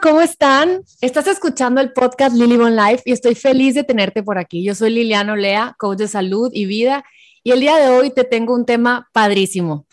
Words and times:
¿cómo 0.00 0.20
están? 0.20 0.82
Estás 1.00 1.26
escuchando 1.26 1.80
el 1.80 1.92
podcast 1.92 2.36
Lily 2.36 2.56
Bon 2.56 2.76
Life 2.76 3.02
y 3.04 3.12
estoy 3.12 3.34
feliz 3.34 3.74
de 3.74 3.84
tenerte 3.84 4.22
por 4.22 4.38
aquí. 4.38 4.62
Yo 4.62 4.74
soy 4.74 4.90
Liliana 4.90 5.32
Olea, 5.32 5.74
coach 5.78 5.98
de 5.98 6.08
salud 6.08 6.50
y 6.52 6.66
vida, 6.66 7.04
y 7.42 7.52
el 7.52 7.60
día 7.60 7.76
de 7.76 7.88
hoy 7.88 8.10
te 8.10 8.24
tengo 8.24 8.54
un 8.54 8.64
tema 8.64 9.08
padrísimo. 9.12 9.86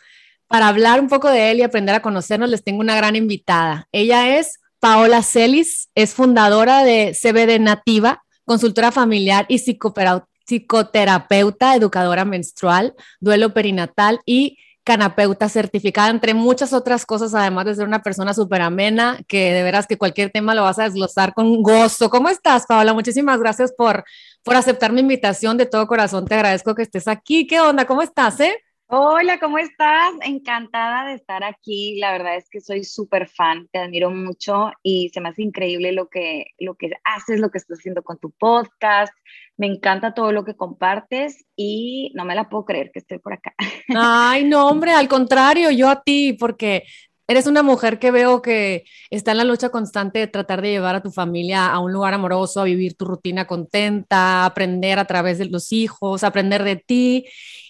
Para 0.47 0.67
hablar 0.67 0.99
un 0.99 1.07
poco 1.07 1.29
de 1.29 1.51
él 1.51 1.59
y 1.59 1.63
aprender 1.63 1.95
a 1.95 2.01
conocernos, 2.01 2.49
les 2.49 2.63
tengo 2.63 2.81
una 2.81 2.95
gran 2.95 3.15
invitada. 3.15 3.87
Ella 3.91 4.37
es 4.37 4.59
Paola 4.79 5.23
Celis, 5.23 5.89
es 5.95 6.13
fundadora 6.13 6.83
de 6.83 7.17
CBD 7.19 7.59
Nativa, 7.59 8.23
consultora 8.43 8.91
familiar 8.91 9.45
y 9.47 9.57
psicoterapeuta, 9.57 11.75
educadora 11.75 12.25
menstrual, 12.25 12.93
duelo 13.19 13.53
perinatal 13.53 14.19
y 14.25 14.57
canapeuta 14.85 15.49
certificada, 15.49 16.09
entre 16.09 16.35
muchas 16.35 16.71
otras 16.71 17.05
cosas, 17.07 17.33
además 17.33 17.65
de 17.65 17.75
ser 17.75 17.87
una 17.87 18.03
persona 18.03 18.33
súper 18.35 18.61
amena, 18.61 19.19
que 19.27 19.51
de 19.51 19.63
veras 19.63 19.87
que 19.87 19.97
cualquier 19.97 20.29
tema 20.29 20.53
lo 20.53 20.61
vas 20.61 20.77
a 20.77 20.83
desglosar 20.83 21.33
con 21.33 21.63
gozo. 21.63 22.09
¿Cómo 22.11 22.29
estás, 22.29 22.67
Paola? 22.67 22.93
Muchísimas 22.93 23.39
gracias 23.39 23.73
por, 23.73 24.05
por 24.43 24.55
aceptar 24.55 24.93
mi 24.93 25.01
invitación. 25.01 25.57
De 25.57 25.65
todo 25.65 25.87
corazón 25.87 26.25
te 26.25 26.35
agradezco 26.35 26.75
que 26.75 26.83
estés 26.83 27.07
aquí. 27.07 27.47
¿Qué 27.47 27.59
onda? 27.59 27.85
¿Cómo 27.85 28.03
estás, 28.03 28.39
eh? 28.39 28.55
Hola, 28.87 29.39
¿cómo 29.39 29.57
estás? 29.57 30.11
Encantada 30.21 31.07
de 31.07 31.15
estar 31.15 31.43
aquí. 31.43 31.97
La 31.99 32.11
verdad 32.11 32.37
es 32.37 32.49
que 32.49 32.61
soy 32.61 32.83
súper 32.83 33.27
fan, 33.27 33.67
te 33.71 33.79
admiro 33.79 34.11
mucho 34.11 34.71
y 34.83 35.09
se 35.09 35.21
me 35.21 35.29
hace 35.29 35.41
increíble 35.41 35.91
lo 35.91 36.07
que, 36.07 36.45
lo 36.59 36.75
que 36.75 36.91
haces, 37.03 37.39
lo 37.39 37.49
que 37.49 37.57
estás 37.57 37.79
haciendo 37.79 38.03
con 38.03 38.19
tu 38.19 38.31
podcast. 38.31 39.13
Me 39.57 39.67
encanta 39.67 40.13
todo 40.13 40.31
lo 40.31 40.45
que 40.45 40.55
compartes 40.55 41.45
y 41.55 42.11
no 42.15 42.25
me 42.25 42.35
la 42.35 42.47
puedo 42.49 42.65
creer 42.65 42.91
que 42.91 42.99
estoy 42.99 43.17
por 43.19 43.33
acá. 43.33 43.53
Ay, 43.93 44.43
no, 44.43 44.67
hombre, 44.67 44.91
al 44.91 45.07
contrario, 45.07 45.71
yo 45.71 45.89
a 45.89 46.01
ti, 46.03 46.33
porque 46.33 46.83
Eres 47.27 47.47
una 47.47 47.63
mujer 47.63 47.97
que 47.97 48.11
veo 48.11 48.43
que 48.43 48.83
está 49.09 49.31
en 49.31 49.37
la 49.37 49.43
lucha 49.45 49.69
constante 49.69 50.19
de 50.19 50.27
tratar 50.27 50.61
de 50.61 50.69
llevar 50.69 50.93
a 50.95 51.01
tu 51.01 51.11
familia 51.11 51.65
a 51.71 51.79
un 51.79 51.91
lugar 51.91 52.13
amoroso, 52.13 52.61
a 52.61 52.65
vivir 52.65 52.95
tu 52.95 53.05
rutina 53.05 53.47
contenta, 53.47 54.45
aprender 54.45 54.99
a 54.99 55.05
través 55.05 55.39
de 55.39 55.45
los 55.45 55.71
hijos, 55.71 56.23
aprender 56.23 56.63
de 56.63 56.75
ti. 56.75 57.25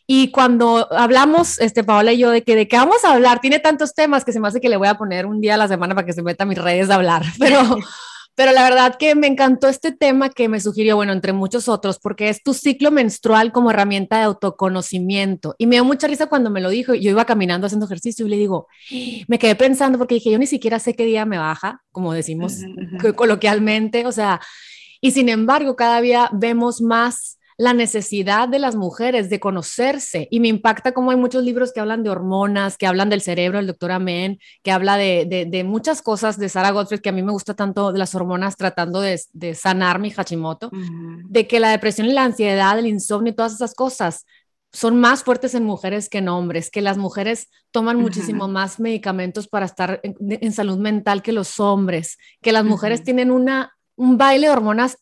Y 0.08 0.30
cuando 0.31 0.88
hablamos, 0.92 1.59
este, 1.59 1.84
Paola 1.84 2.14
y 2.14 2.20
yo, 2.20 2.30
de 2.30 2.44
que 2.44 2.56
de 2.56 2.67
qué 2.67 2.78
vamos 2.78 3.03
a 3.03 3.14
hablar, 3.14 3.39
tiene 3.39 3.59
tantos 3.59 3.94
temas 3.94 4.23
que 4.23 4.31
se 4.31 4.39
me 4.39 4.47
hace 4.47 4.62
que 4.62 4.70
le 4.70 4.78
voy 4.78 4.88
a 4.88 4.97
poner 4.97 5.25
un 5.25 5.42
día 5.42 5.56
a 5.56 5.58
la 5.58 5.67
semana 5.67 5.95
para 5.95 6.06
que 6.06 6.14
se 6.14 6.22
meta 6.22 6.44
a 6.44 6.47
mis 6.47 6.58
redes 6.58 6.89
a 6.89 6.95
hablar. 6.95 7.23
Pero, 7.39 7.78
pero 8.36 8.52
la 8.52 8.64
verdad 8.64 8.97
que 9.00 9.16
me 9.16 9.28
encantó 9.28 9.70
este 9.70 9.94
tema 9.94 10.30
que 10.30 10.50
me 10.50 10.59
sugirió, 10.59 10.97
bueno, 10.97 11.14
entre 11.14 11.31
muchos 11.31 11.70
otros, 11.70 12.00
porque 12.00 12.28
es 12.28 12.44
tu 12.44 12.53
ciclo 12.53 12.92
menstrual 12.92 13.53
como 13.53 13.72
herramienta 13.72 14.17
de 14.17 14.23
autoconocimiento. 14.23 15.56
Y 15.58 15.67
me 15.67 15.78
dio 15.78 15.86
mucha 15.86 16.08
risa 16.08 16.28
cuando 16.28 16.50
me 16.50 16.59
lo 16.59 16.69
dijo. 16.69 16.94
Yo 16.94 17.12
iba 17.12 17.23
caminando 17.23 17.66
haciendo 17.66 17.86
ejercicio 17.86 18.25
y 18.25 18.30
le 18.30 18.38
digo, 18.38 18.67
me 19.28 19.40
quedé 19.40 19.56
pensando 19.56 19.97
porque 19.97 20.16
dije, 20.16 20.31
yo 20.31 20.38
ni 20.38 20.47
siquiera 20.47 20.80
sé 20.80 20.95
qué 20.95 21.06
día 21.06 21.25
me 21.25 21.38
baja, 21.38 21.81
como 21.92 22.12
decimos 22.12 22.58
coloquialmente. 23.16 24.06
O 24.06 24.12
sea, 24.12 24.42
y 25.00 25.12
sin 25.12 25.30
embargo, 25.30 25.78
cada 25.78 26.02
día 26.02 26.30
vemos 26.34 26.81
más 26.81 27.40
la 27.58 27.73
necesidad 27.73 28.50
de 28.50 28.59
las 28.59 28.75
mujeres 28.75 29.30
de 29.30 29.39
conocerse. 29.39 30.28
Y 30.30 30.39
me 30.39 30.48
impacta 30.50 30.92
como 30.92 31.11
hay 31.11 31.17
muchos 31.17 31.44
libros 31.44 31.72
que 31.72 31.80
hablan 31.80 32.03
de 32.03 32.09
hormonas, 32.09 32.78
que 32.78 32.88
hablan 32.88 33.09
del 33.09 33.22
cerebro, 33.22 33.59
el 33.59 33.67
doctor 33.67 33.92
Amen, 33.92 34.39
que 34.64 34.72
habla 34.72 34.97
de, 34.97 35.64
muchas 35.66 36.02
cosas 36.02 36.38
de 36.38 36.50
Sarah 36.50 36.72
Gottfried, 36.72 37.02
que 37.02 37.09
a 37.09 37.14
mí 37.14 37.23
me 37.23 37.31
gusta 37.31 37.53
tanto 37.53 37.92
de 37.92 38.00
las 38.00 38.14
hormonas 38.16 38.58
tratando 38.58 39.02
de, 39.02 39.20
sanar 39.56 40.00
mi 40.00 40.12
Hashimoto, 40.12 40.70
de 41.30 41.47
que 41.47 41.59
la 41.59 41.70
depresión 41.70 42.08
y 42.08 42.14
la 42.14 42.23
ansiedad, 42.23 42.78
el 42.78 42.88
insomnio 42.88 43.31
y 43.31 43.36
todas 43.36 43.53
esas 43.53 43.73
cosas 43.73 44.25
son 44.75 45.00
más 45.00 45.23
fuertes 45.23 45.56
en 45.56 45.64
mujeres 45.64 46.09
que 46.09 46.18
en 46.18 46.28
hombres, 46.28 46.69
que 46.69 46.81
las 46.81 46.97
mujeres 46.97 47.47
toman 47.72 47.96
muchísimo 47.96 48.50
más 48.50 48.78
medicamentos 48.78 49.47
para 49.47 49.66
estar 49.66 50.01
en, 50.03 50.51
salud 50.51 50.78
mental 50.78 51.22
que 51.22 51.31
los 51.31 51.62
hombres, 51.62 52.18
que 52.41 52.51
las 52.51 52.66
mujeres 52.66 53.01
tienen 53.01 53.31
una, 53.31 53.74
un 53.96 54.18
baile 54.18 54.47
de 54.47 54.53
hormonas 54.53 54.97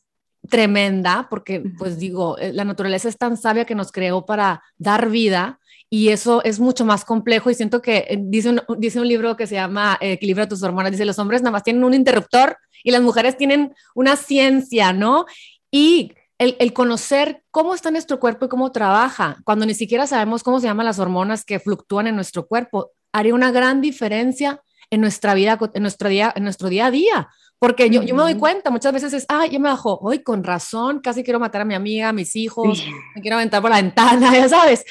tremenda, 0.49 1.27
porque 1.29 1.63
pues 1.77 1.97
digo, 1.97 2.37
eh, 2.37 2.51
la 2.53 2.65
naturaleza 2.65 3.09
es 3.09 3.17
tan 3.17 3.37
sabia 3.37 3.65
que 3.65 3.75
nos 3.75 3.91
creó 3.91 4.25
para 4.25 4.63
dar 4.77 5.09
vida 5.09 5.59
y 5.89 6.09
eso 6.09 6.43
es 6.43 6.59
mucho 6.59 6.85
más 6.85 7.05
complejo 7.05 7.49
y 7.49 7.53
siento 7.53 7.81
que 7.81 8.05
eh, 8.09 8.17
dice 8.19 8.49
un, 8.49 8.61
dice 8.77 8.99
un 8.99 9.07
libro 9.07 9.37
que 9.37 9.47
se 9.47 9.55
llama 9.55 9.97
eh, 10.01 10.13
Equilibra 10.13 10.47
tus 10.47 10.63
hormonas, 10.63 10.91
dice 10.91 11.05
los 11.05 11.19
hombres 11.19 11.41
nada 11.41 11.51
más 11.51 11.63
tienen 11.63 11.83
un 11.83 11.93
interruptor 11.93 12.57
y 12.83 12.91
las 12.91 13.01
mujeres 13.01 13.37
tienen 13.37 13.73
una 13.95 14.15
ciencia, 14.15 14.91
¿no? 14.91 15.25
Y 15.71 16.13
el, 16.37 16.57
el, 16.59 16.73
conocer 16.73 17.43
cómo 17.51 17.73
está 17.73 17.89
nuestro 17.91 18.19
cuerpo 18.19 18.45
y 18.45 18.49
cómo 18.49 18.71
trabaja, 18.71 19.37
cuando 19.45 19.65
ni 19.65 19.73
siquiera 19.75 20.07
sabemos 20.07 20.43
cómo 20.43 20.59
se 20.59 20.67
llaman 20.67 20.85
las 20.85 20.99
hormonas 20.99 21.45
que 21.45 21.59
fluctúan 21.59 22.07
en 22.07 22.15
nuestro 22.15 22.47
cuerpo, 22.47 22.91
haría 23.13 23.33
una 23.33 23.51
gran 23.51 23.79
diferencia 23.79 24.61
en 24.89 25.01
nuestra 25.01 25.33
vida, 25.33 25.57
en 25.73 25.81
nuestro 25.81 26.09
día, 26.09 26.33
en 26.35 26.43
nuestro 26.43 26.69
día 26.69 26.87
a 26.87 26.91
día. 26.91 27.29
Porque 27.63 27.89
yo, 27.89 28.03
yo 28.03 28.13
me 28.13 28.23
doy 28.23 28.35
cuenta, 28.35 28.69
muchas 28.71 28.91
veces 28.91 29.13
es, 29.13 29.25
ay, 29.29 29.51
ya 29.51 29.57
me 29.57 29.69
bajó, 29.69 29.97
hoy 30.01 30.21
con 30.21 30.43
razón, 30.43 30.99
casi 30.99 31.23
quiero 31.23 31.39
matar 31.39 31.61
a 31.61 31.65
mi 31.65 31.73
amiga, 31.73 32.09
a 32.09 32.11
mis 32.11 32.35
hijos, 32.35 32.83
me 33.15 33.21
quiero 33.21 33.37
aventar 33.37 33.61
por 33.61 33.71
la 33.71 33.77
ventana, 33.77 34.31
ya 34.37 34.49
sabes, 34.49 34.83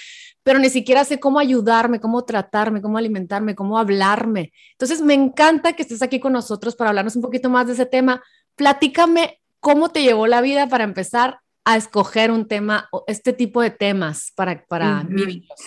pero 0.42 0.58
ni 0.58 0.70
siquiera 0.70 1.04
sé 1.04 1.20
cómo 1.20 1.38
ayudarme, 1.38 2.00
cómo 2.00 2.24
tratarme, 2.24 2.80
cómo 2.80 2.96
alimentarme, 2.96 3.54
cómo 3.54 3.76
hablarme. 3.76 4.54
Entonces, 4.70 5.02
me 5.02 5.12
encanta 5.12 5.74
que 5.74 5.82
estés 5.82 6.00
aquí 6.00 6.18
con 6.18 6.32
nosotros 6.32 6.74
para 6.74 6.88
hablarnos 6.88 7.14
un 7.14 7.20
poquito 7.20 7.50
más 7.50 7.66
de 7.66 7.74
ese 7.74 7.84
tema. 7.84 8.22
Platícame 8.56 9.42
cómo 9.60 9.90
te 9.90 10.02
llevó 10.02 10.26
la 10.26 10.40
vida 10.40 10.66
para 10.66 10.84
empezar 10.84 11.40
a 11.66 11.76
escoger 11.76 12.30
un 12.30 12.48
tema, 12.48 12.88
este 13.06 13.34
tipo 13.34 13.60
de 13.60 13.68
temas 13.68 14.32
para, 14.34 14.64
para 14.64 15.04
vivirlos. 15.06 15.60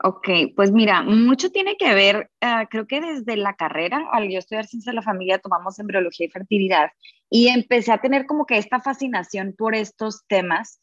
Ok, 0.00 0.28
pues 0.54 0.70
mira, 0.70 1.02
mucho 1.02 1.50
tiene 1.50 1.76
que 1.76 1.92
ver, 1.92 2.30
ah, 2.40 2.68
creo 2.70 2.86
que 2.86 3.00
desde 3.00 3.36
la 3.36 3.56
carrera, 3.56 4.06
al 4.12 4.30
yo 4.30 4.38
estudiar 4.38 4.64
ciencia 4.64 4.92
de 4.92 4.96
la 4.96 5.02
familia, 5.02 5.40
tomamos 5.40 5.80
embriología 5.80 6.26
y 6.26 6.30
fertilidad 6.30 6.90
y 7.28 7.48
empecé 7.48 7.90
a 7.90 8.00
tener 8.00 8.24
como 8.26 8.46
que 8.46 8.58
esta 8.58 8.78
fascinación 8.78 9.56
por 9.58 9.74
estos 9.74 10.24
temas 10.28 10.80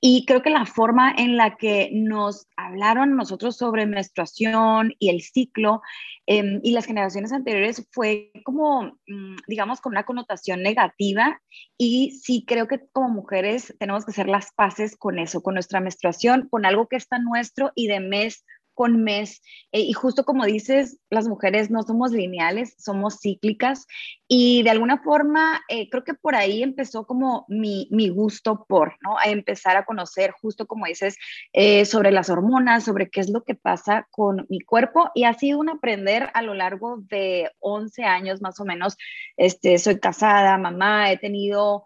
y 0.00 0.26
creo 0.26 0.42
que 0.42 0.50
la 0.50 0.66
forma 0.66 1.12
en 1.16 1.36
la 1.36 1.56
que 1.56 1.90
nos 1.92 2.46
hablaron 2.56 3.16
nosotros 3.16 3.56
sobre 3.56 3.86
menstruación 3.86 4.92
y 4.98 5.08
el 5.08 5.22
ciclo 5.22 5.80
em, 6.26 6.60
y 6.62 6.72
las 6.72 6.86
generaciones 6.86 7.32
anteriores 7.32 7.86
fue 7.92 8.30
como, 8.44 8.98
mm, 9.06 9.36
digamos, 9.48 9.80
con 9.80 9.92
una 9.92 10.04
connotación 10.04 10.62
negativa. 10.62 11.40
Y 11.78 12.12
sí 12.22 12.44
creo 12.46 12.68
que 12.68 12.80
como 12.92 13.08
mujeres 13.08 13.74
tenemos 13.78 14.04
que 14.04 14.10
hacer 14.10 14.28
las 14.28 14.52
paces 14.52 14.96
con 14.96 15.18
eso, 15.18 15.42
con 15.42 15.54
nuestra 15.54 15.80
menstruación, 15.80 16.48
con 16.50 16.66
algo 16.66 16.88
que 16.88 16.96
está 16.96 17.18
nuestro 17.18 17.72
y 17.74 17.88
de 17.88 18.00
mes 18.00 18.44
con 18.76 19.02
mes. 19.02 19.42
Eh, 19.72 19.80
y 19.80 19.92
justo 19.94 20.24
como 20.24 20.44
dices, 20.44 21.00
las 21.10 21.26
mujeres 21.26 21.70
no 21.70 21.82
somos 21.82 22.12
lineales, 22.12 22.76
somos 22.78 23.18
cíclicas. 23.20 23.86
Y 24.28 24.62
de 24.62 24.70
alguna 24.70 25.02
forma, 25.02 25.62
eh, 25.68 25.88
creo 25.88 26.04
que 26.04 26.14
por 26.14 26.36
ahí 26.36 26.62
empezó 26.62 27.06
como 27.06 27.46
mi, 27.48 27.88
mi, 27.90 28.10
gusto 28.10 28.66
por, 28.68 28.96
¿no? 29.00 29.16
A 29.18 29.30
empezar 29.30 29.76
a 29.76 29.84
conocer, 29.84 30.30
justo 30.30 30.66
como 30.66 30.86
dices, 30.86 31.16
eh, 31.52 31.86
sobre 31.86 32.10
las 32.10 32.28
hormonas, 32.28 32.84
sobre 32.84 33.08
qué 33.08 33.20
es 33.20 33.30
lo 33.30 33.42
que 33.42 33.54
pasa 33.54 34.06
con 34.10 34.46
mi 34.50 34.60
cuerpo. 34.60 35.10
Y 35.14 35.24
ha 35.24 35.32
sido 35.32 35.58
un 35.58 35.70
aprender 35.70 36.30
a 36.34 36.42
lo 36.42 36.52
largo 36.54 36.98
de 36.98 37.50
11 37.60 38.04
años 38.04 38.42
más 38.42 38.60
o 38.60 38.66
menos. 38.66 38.98
Este, 39.38 39.78
soy 39.78 39.98
casada, 39.98 40.58
mamá, 40.58 41.10
he 41.10 41.16
tenido 41.16 41.84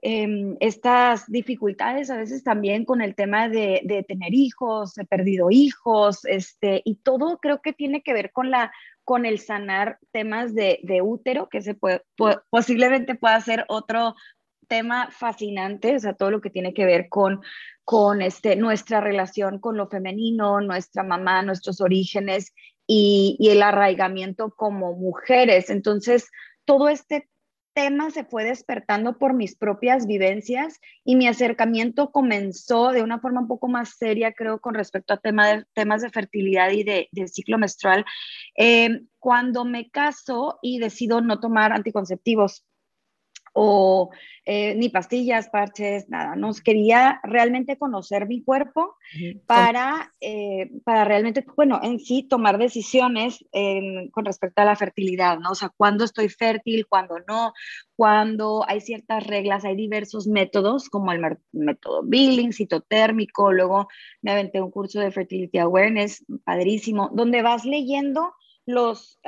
Em, 0.00 0.56
estas 0.60 1.26
dificultades 1.26 2.08
a 2.10 2.16
veces 2.16 2.44
también 2.44 2.84
con 2.84 3.00
el 3.00 3.16
tema 3.16 3.48
de, 3.48 4.04
tener 4.06 4.32
hijos, 4.32 4.96
he 4.96 5.04
perdido 5.04 5.50
hijos, 5.50 6.24
este, 6.24 6.82
y 6.84 6.96
todo 6.96 7.38
creo 7.38 7.60
que 7.60 7.72
tiene 7.72 8.02
que 8.02 8.12
ver 8.12 8.30
con, 8.30 8.50
la, 8.50 8.72
con 9.02 9.26
el 9.26 9.40
sanar 9.40 9.98
temas 10.12 10.54
de, 10.54 10.78
útero, 11.02 11.48
que 11.48 11.62
se 11.62 11.74
puede, 11.74 12.02
posiblemente 12.48 13.16
pueda 13.16 13.40
ser 13.40 13.64
otro 13.66 14.14
tema 14.68 15.08
fascinante, 15.10 15.96
o 15.96 15.98
sea, 15.98 16.12
todo 16.14 16.30
lo 16.30 16.40
que 16.40 16.50
tiene 16.50 16.74
que 16.74 16.84
ver 16.84 17.08
con, 17.08 17.40
con 17.82 18.22
este, 18.22 18.54
nuestra 18.54 19.00
relación 19.00 19.58
con 19.58 19.76
lo 19.76 19.88
femenino, 19.88 20.60
nuestra 20.60 21.02
mamá, 21.02 21.42
nuestros 21.42 21.80
orígenes 21.80 22.54
y, 22.86 23.36
y 23.40 23.48
el 23.48 23.62
arraigamiento 23.62 24.54
como 24.54 24.92
mujeres. 24.92 25.70
Entonces, 25.70 26.30
todo 26.64 26.88
este 26.88 27.28
tema 27.78 28.10
se 28.10 28.24
fue 28.24 28.42
despertando 28.42 29.18
por 29.18 29.34
mis 29.34 29.54
propias 29.54 30.08
vivencias 30.08 30.80
y 31.04 31.14
mi 31.14 31.28
acercamiento 31.28 32.10
comenzó 32.10 32.90
de 32.90 33.04
una 33.04 33.20
forma 33.20 33.42
un 33.42 33.46
poco 33.46 33.68
más 33.68 33.90
seria, 33.90 34.32
creo, 34.32 34.60
con 34.60 34.74
respecto 34.74 35.14
a 35.14 35.18
temas 35.18 36.02
de 36.02 36.10
fertilidad 36.10 36.72
y 36.72 36.82
de, 36.82 37.08
ciclo 37.28 37.56
menstrual, 37.56 38.04
eh, 38.56 39.02
cuando 39.20 39.64
me 39.64 39.90
caso 39.90 40.58
y 40.60 40.80
decido 40.80 41.20
no 41.20 41.38
tomar 41.38 41.72
anticonceptivos 41.72 42.64
o 43.60 44.10
eh, 44.44 44.76
ni 44.76 44.88
pastillas, 44.88 45.48
parches, 45.48 46.08
nada. 46.08 46.36
Nos 46.36 46.60
quería 46.60 47.20
realmente 47.24 47.76
conocer 47.76 48.28
mi 48.28 48.40
cuerpo 48.40 48.96
para, 49.46 50.14
eh, 50.20 50.70
para 50.84 51.04
realmente, 51.04 51.44
bueno, 51.56 51.80
en 51.82 51.98
sí 51.98 52.22
tomar 52.22 52.56
decisiones 52.56 53.44
con 54.12 54.24
respecto 54.24 54.62
a 54.62 54.64
la 54.64 54.76
fertilidad, 54.76 55.38
¿no? 55.40 55.50
O 55.50 55.54
sea, 55.56 55.70
cuándo 55.70 56.04
estoy 56.04 56.28
fértil, 56.28 56.86
cuándo 56.86 57.16
no, 57.26 57.52
cuando 57.96 58.64
hay 58.68 58.80
ciertas 58.80 59.26
reglas, 59.26 59.64
hay 59.64 59.74
diversos 59.74 60.28
métodos, 60.28 60.88
como 60.88 61.10
el 61.10 61.20
método 61.50 62.02
Billing, 62.04 62.52
citotérmico, 62.52 63.52
luego 63.52 63.88
me 64.22 64.30
aventé 64.30 64.62
un 64.62 64.70
curso 64.70 65.00
de 65.00 65.10
Fertility 65.10 65.58
Awareness, 65.58 66.24
padrísimo, 66.44 67.10
donde 67.12 67.42
vas 67.42 67.64
leyendo 67.64 68.34
los, 68.68 69.18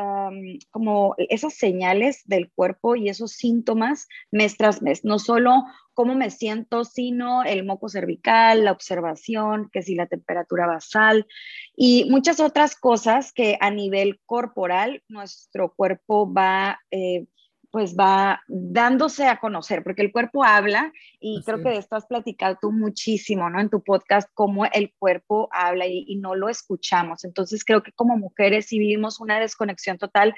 como 0.71 1.15
esas 1.17 1.55
señales 1.55 2.23
del 2.27 2.53
cuerpo 2.53 2.95
y 2.95 3.09
esos 3.09 3.33
síntomas 3.33 4.07
mes 4.31 4.59
tras 4.59 4.83
mes, 4.83 5.03
no 5.03 5.19
solo 5.19 5.65
cómo 5.95 6.15
me 6.15 6.29
siento, 6.29 6.85
sino 6.85 7.43
el 7.43 7.65
moco 7.65 7.89
cervical, 7.89 8.65
la 8.65 8.73
observación, 8.73 9.71
que 9.73 9.81
si 9.81 9.95
la 9.95 10.07
temperatura 10.07 10.67
basal 10.67 11.27
y 11.75 12.07
muchas 12.11 12.39
otras 12.39 12.77
cosas 12.77 13.33
que 13.33 13.57
a 13.63 13.71
nivel 13.71 14.21
corporal 14.27 15.03
nuestro 15.09 15.73
cuerpo 15.75 16.31
va 16.31 16.79
eh, 16.91 17.25
pues 17.71 17.97
va 17.97 18.43
dándose 18.49 19.27
a 19.27 19.39
conocer, 19.39 19.85
porque 19.85 20.03
el 20.03 20.13
cuerpo 20.13 20.45
habla 20.45 20.93
y 21.21 21.43
creo 21.45 21.63
que 21.63 21.71
de 21.71 21.77
esto 21.77 21.97
has 21.97 22.07
platicado 22.07 22.59
tú 22.61 22.73
muchísimo, 22.73 23.49
¿no? 23.49 23.61
En 23.61 23.71
tu 23.71 23.83
podcast, 23.83 24.29
cómo 24.35 24.67
el 24.67 24.93
cuerpo 24.99 25.49
habla 25.53 25.87
y, 25.87 26.17
no 26.17 26.35
lo 26.35 26.49
escuchamos. 26.49 27.25
Entonces 27.25 27.65
creo 27.65 27.83
que 27.83 27.93
como 27.93 28.17
mujeres 28.17 28.67
sí 28.67 28.79
vivimos 28.79 29.21
una 29.21 29.39
desconexión 29.39 29.99
total 29.99 30.35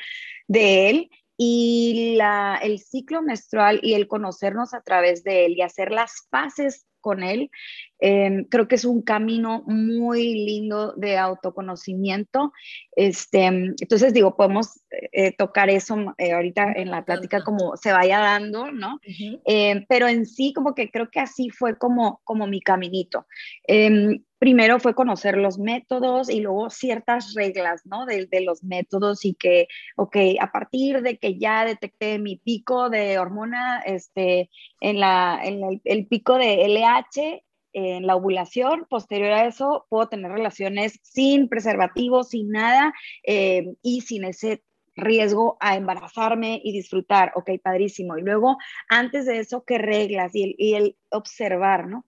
de 0.46 0.90
él 0.90 1.10
y 1.36 2.14
la, 2.16 2.58
el 2.62 2.78
ciclo 2.78 3.22
menstrual 3.22 3.80
y 3.82 3.94
el 3.94 4.06
conocernos 4.06 4.74
a 4.74 4.82
través 4.82 5.24
de 5.24 5.46
él 5.46 5.54
y 5.56 5.62
hacer 5.62 5.90
las 5.90 6.26
paces 6.30 6.86
con 7.02 7.22
él. 7.22 7.50
Em, 8.04 8.44
creo 8.44 8.66
que 8.66 8.76
es 8.76 8.84
un 8.84 9.02
camino 9.02 9.62
muy 9.66 10.34
lindo 10.34 10.92
de 10.94 11.18
autoconocimiento. 11.18 12.52
Este, 12.96 13.44
entonces, 13.44 14.14
digo, 14.14 14.34
podemos 14.34 14.80
eh, 15.12 15.36
tocar 15.36 15.70
eso 15.70 15.96
eh, 16.18 16.32
ahorita 16.32 16.72
en 16.74 16.90
la 16.90 17.04
plática 17.04 17.44
como 17.44 17.76
se 17.76 17.92
vaya 17.92 18.18
dando, 18.18 18.72
¿no? 18.72 18.98
Em, 19.44 19.84
pero 19.88 20.08
en 20.08 20.26
sí, 20.26 20.52
como 20.52 20.74
que 20.74 20.90
creo 20.90 21.10
que 21.10 21.20
así 21.20 21.50
fue 21.50 21.76
como, 21.78 22.20
como 22.24 22.46
mi 22.46 22.60
caminito. 22.60 23.26
Em, 23.66 24.22
primero 24.42 24.80
fue 24.80 24.96
conocer 24.96 25.36
los 25.36 25.60
métodos 25.60 26.28
y 26.28 26.40
luego 26.40 26.68
ciertas 26.68 27.34
reglas, 27.34 27.82
¿no? 27.84 28.06
De, 28.06 28.26
de, 28.26 28.40
los 28.40 28.64
métodos 28.64 29.24
y 29.24 29.34
que, 29.34 29.68
ok, 29.96 30.16
a 30.40 30.50
partir 30.50 31.02
de 31.02 31.16
que 31.16 31.38
ya 31.38 31.64
detecté 31.64 32.18
mi 32.18 32.38
pico 32.38 32.90
de 32.90 33.20
hormona, 33.20 33.80
este, 33.86 34.50
en, 34.80 34.98
la, 34.98 35.40
en 35.44 35.62
el, 35.62 35.80
el 35.84 36.08
pico 36.08 36.38
de 36.38 36.64
En 37.74 38.06
la 38.06 38.16
ovulación, 38.16 38.86
posterior 38.90 39.32
a 39.32 39.46
eso 39.46 39.86
puedo 39.88 40.06
tener 40.08 40.30
relaciones 40.30 41.00
sin 41.02 41.48
preservativo, 41.48 42.22
sin 42.22 42.50
nada 42.50 42.92
eh, 43.22 43.64
y 43.82 44.02
sin 44.02 44.24
ese 44.24 44.62
riesgo 44.94 45.56
a 45.58 45.76
embarazarme 45.76 46.60
y 46.62 46.72
disfrutar, 46.72 47.32
ok, 47.34 47.50
padrísimo. 47.62 48.18
Y 48.18 48.22
luego, 48.22 48.58
antes 48.90 49.24
de 49.24 49.38
eso, 49.38 49.64
¿qué 49.64 49.78
reglas? 49.78 50.34
Y 50.34 50.42
el, 50.42 50.54
y 50.58 50.74
el 50.74 50.96
observar, 51.10 51.88
¿no? 51.88 52.04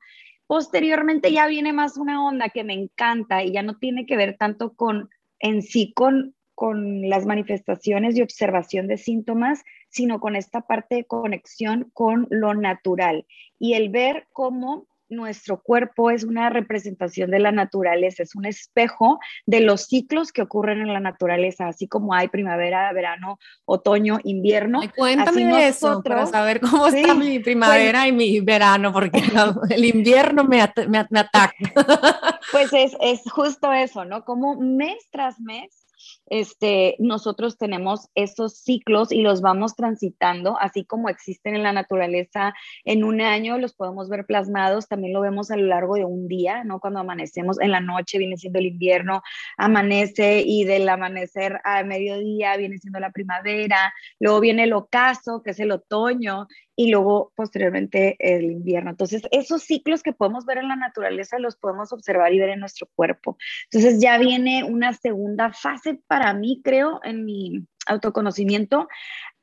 Posteriormente 0.47 1.33
ya 1.33 1.47
viene 1.47 1.73
más 1.73 1.97
una 1.97 2.23
onda 2.23 2.51
que 2.51 2.65
me 2.65 2.75
encanta 2.75 3.43
y 3.43 3.53
ya 3.53 3.63
no 3.63 3.79
tiene 3.79 4.05
que 4.05 4.17
ver 4.17 4.37
tanto 4.37 4.75
con 4.75 5.09
en 5.39 5.63
sí 5.63 5.93
con, 5.95 6.35
con 6.55 7.09
las 7.09 7.27
manifestaciones 7.27 8.17
y 8.17 8.23
observación 8.23 8.87
de 8.87 8.97
síntomas, 8.97 9.63
sino 9.89 10.21
con 10.21 10.37
esta 10.37 10.63
parte 10.63 10.97
de 10.97 11.05
conexión 11.05 11.91
con 11.93 12.27
lo 12.31 12.55
natural 12.55 13.27
y 13.59 13.75
el 13.75 13.89
ver 13.89 14.27
cómo 14.33 14.87
nuestro 15.09 15.63
cuerpo 15.63 16.11
es 16.11 16.25
una 16.25 16.51
representación 16.51 17.31
de 17.31 17.39
la 17.39 17.53
naturaleza, 17.53 18.23
es 18.23 18.35
un 18.35 18.47
espejo 18.47 19.19
de 19.47 19.61
los 19.61 19.83
ciclos 19.83 20.33
que 20.33 20.43
ocurren 20.43 20.81
en 20.81 20.93
la 20.93 21.01
naturaleza, 21.01 21.69
así 21.69 21.87
como 21.89 22.15
hay 22.15 22.29
primavera, 22.29 22.93
verano, 22.93 23.39
otoño, 23.65 24.19
invierno. 24.25 24.81
cuéntame 24.97 25.69
eso 25.69 26.03
para 26.03 26.27
saber 26.27 26.61
cómo 26.61 26.87
está 26.87 27.15
mi 27.15 27.39
primavera 27.39 28.09
y 28.09 28.13
mi 28.13 28.41
verano, 28.41 28.93
porque 28.93 29.23
el 29.71 29.85
invierno 29.85 30.45
me, 30.45 30.59
me, 30.89 31.07
me 31.11 31.19
ataca. 31.19 31.55
Pues 32.53 32.73
es, 32.73 32.97
es 33.01 33.23
justo 33.31 33.73
eso, 33.73 34.05
¿no? 34.05 34.25
Como 34.25 34.55
mes 34.61 35.09
tras 35.11 35.41
mes 35.41 35.84
este, 36.27 36.97
nosotros 36.99 37.59
tenemos 37.59 38.09
esos 38.15 38.59
ciclos 38.59 39.13
y 39.13 39.23
los 39.23 39.41
vamos 39.41 39.75
transitando, 39.77 40.59
así 40.61 40.85
como 40.85 41.09
existen 41.09 41.55
en 41.55 41.63
la 41.63 41.73
naturaleza 41.73 42.55
en 42.85 43.05
un 43.05 43.21
año, 43.21 43.59
los 43.59 43.75
podemos 43.75 44.09
ver 44.09 44.27
plasmados, 44.27 44.89
también 44.89 45.13
lo 45.13 45.21
vemos 45.21 45.51
a 45.51 45.57
lo 45.57 45.67
largo 45.67 45.95
de 45.97 46.05
un 46.05 46.29
día, 46.29 46.65
¿no? 46.65 46.81
Cuando 46.81 47.01
amanecemos 47.01 47.61
en 47.61 47.71
la 47.71 47.81
noche 47.81 48.19
viene 48.19 48.37
siendo 48.37 48.59
el 48.59 48.67
invierno, 48.67 49.23
amanece 49.57 50.43
y 50.45 50.65
del 50.65 50.89
amanecer 50.89 51.61
a 51.65 51.83
mediodía 51.85 52.57
viene 52.57 52.79
siendo 52.79 53.01
la 53.01 53.11
primavera, 53.11 53.93
luego 54.19 54.41
viene 54.41 54.65
el 54.65 54.73
ocaso, 54.73 55.43
que 55.43 55.51
es 55.51 55.61
el 55.61 55.73
otoño, 55.73 56.47
y 56.77 56.91
luego 56.91 57.33
posteriormente 57.37 58.17
el 58.19 58.51
invierno. 58.51 58.91
Entonces, 58.91 59.23
esos 59.31 59.63
ciclos 59.63 60.03
que 60.03 60.13
podemos 60.13 60.45
ver 60.45 60.59
en 60.59 60.69
la 60.69 60.77
naturaleza 60.77 61.39
los 61.39 61.57
podemos 61.57 61.93
observar 61.93 62.33
y 62.33 62.41
ver 62.41 62.51
en 62.51 62.61
nuestro 62.61 62.89
cuerpo. 62.95 63.37
Entonces, 63.71 64.01
ya 64.01 64.19
viene 64.19 64.65
una 64.65 64.93
segunda 64.93 65.53
fase 65.53 66.01
para 66.07 66.35
mí, 66.35 66.61
creo, 66.65 67.01
en 67.05 67.25
mi 67.25 67.67
autoconocimiento, 67.87 68.89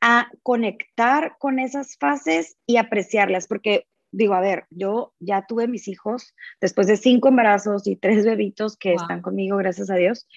a 0.00 0.30
conectar 0.42 1.36
con 1.38 1.58
esas 1.58 1.96
fases 1.96 2.56
y 2.66 2.76
apreciarlas, 2.76 3.46
porque 3.46 3.86
digo, 4.12 4.34
a 4.34 4.40
ver, 4.40 4.66
yo 4.70 5.14
ya 5.18 5.46
tuve 5.46 5.66
mis 5.66 5.88
hijos 5.88 6.34
después 6.60 6.86
de 6.86 6.96
cinco 6.96 7.28
embarazos 7.28 7.86
y 7.86 7.96
tres 7.96 8.24
bebitos 8.24 8.76
que 8.76 8.92
están 8.92 9.22
conmigo, 9.22 9.56
gracias 9.56 9.90
a 9.90 9.94
Dios. 9.94 10.28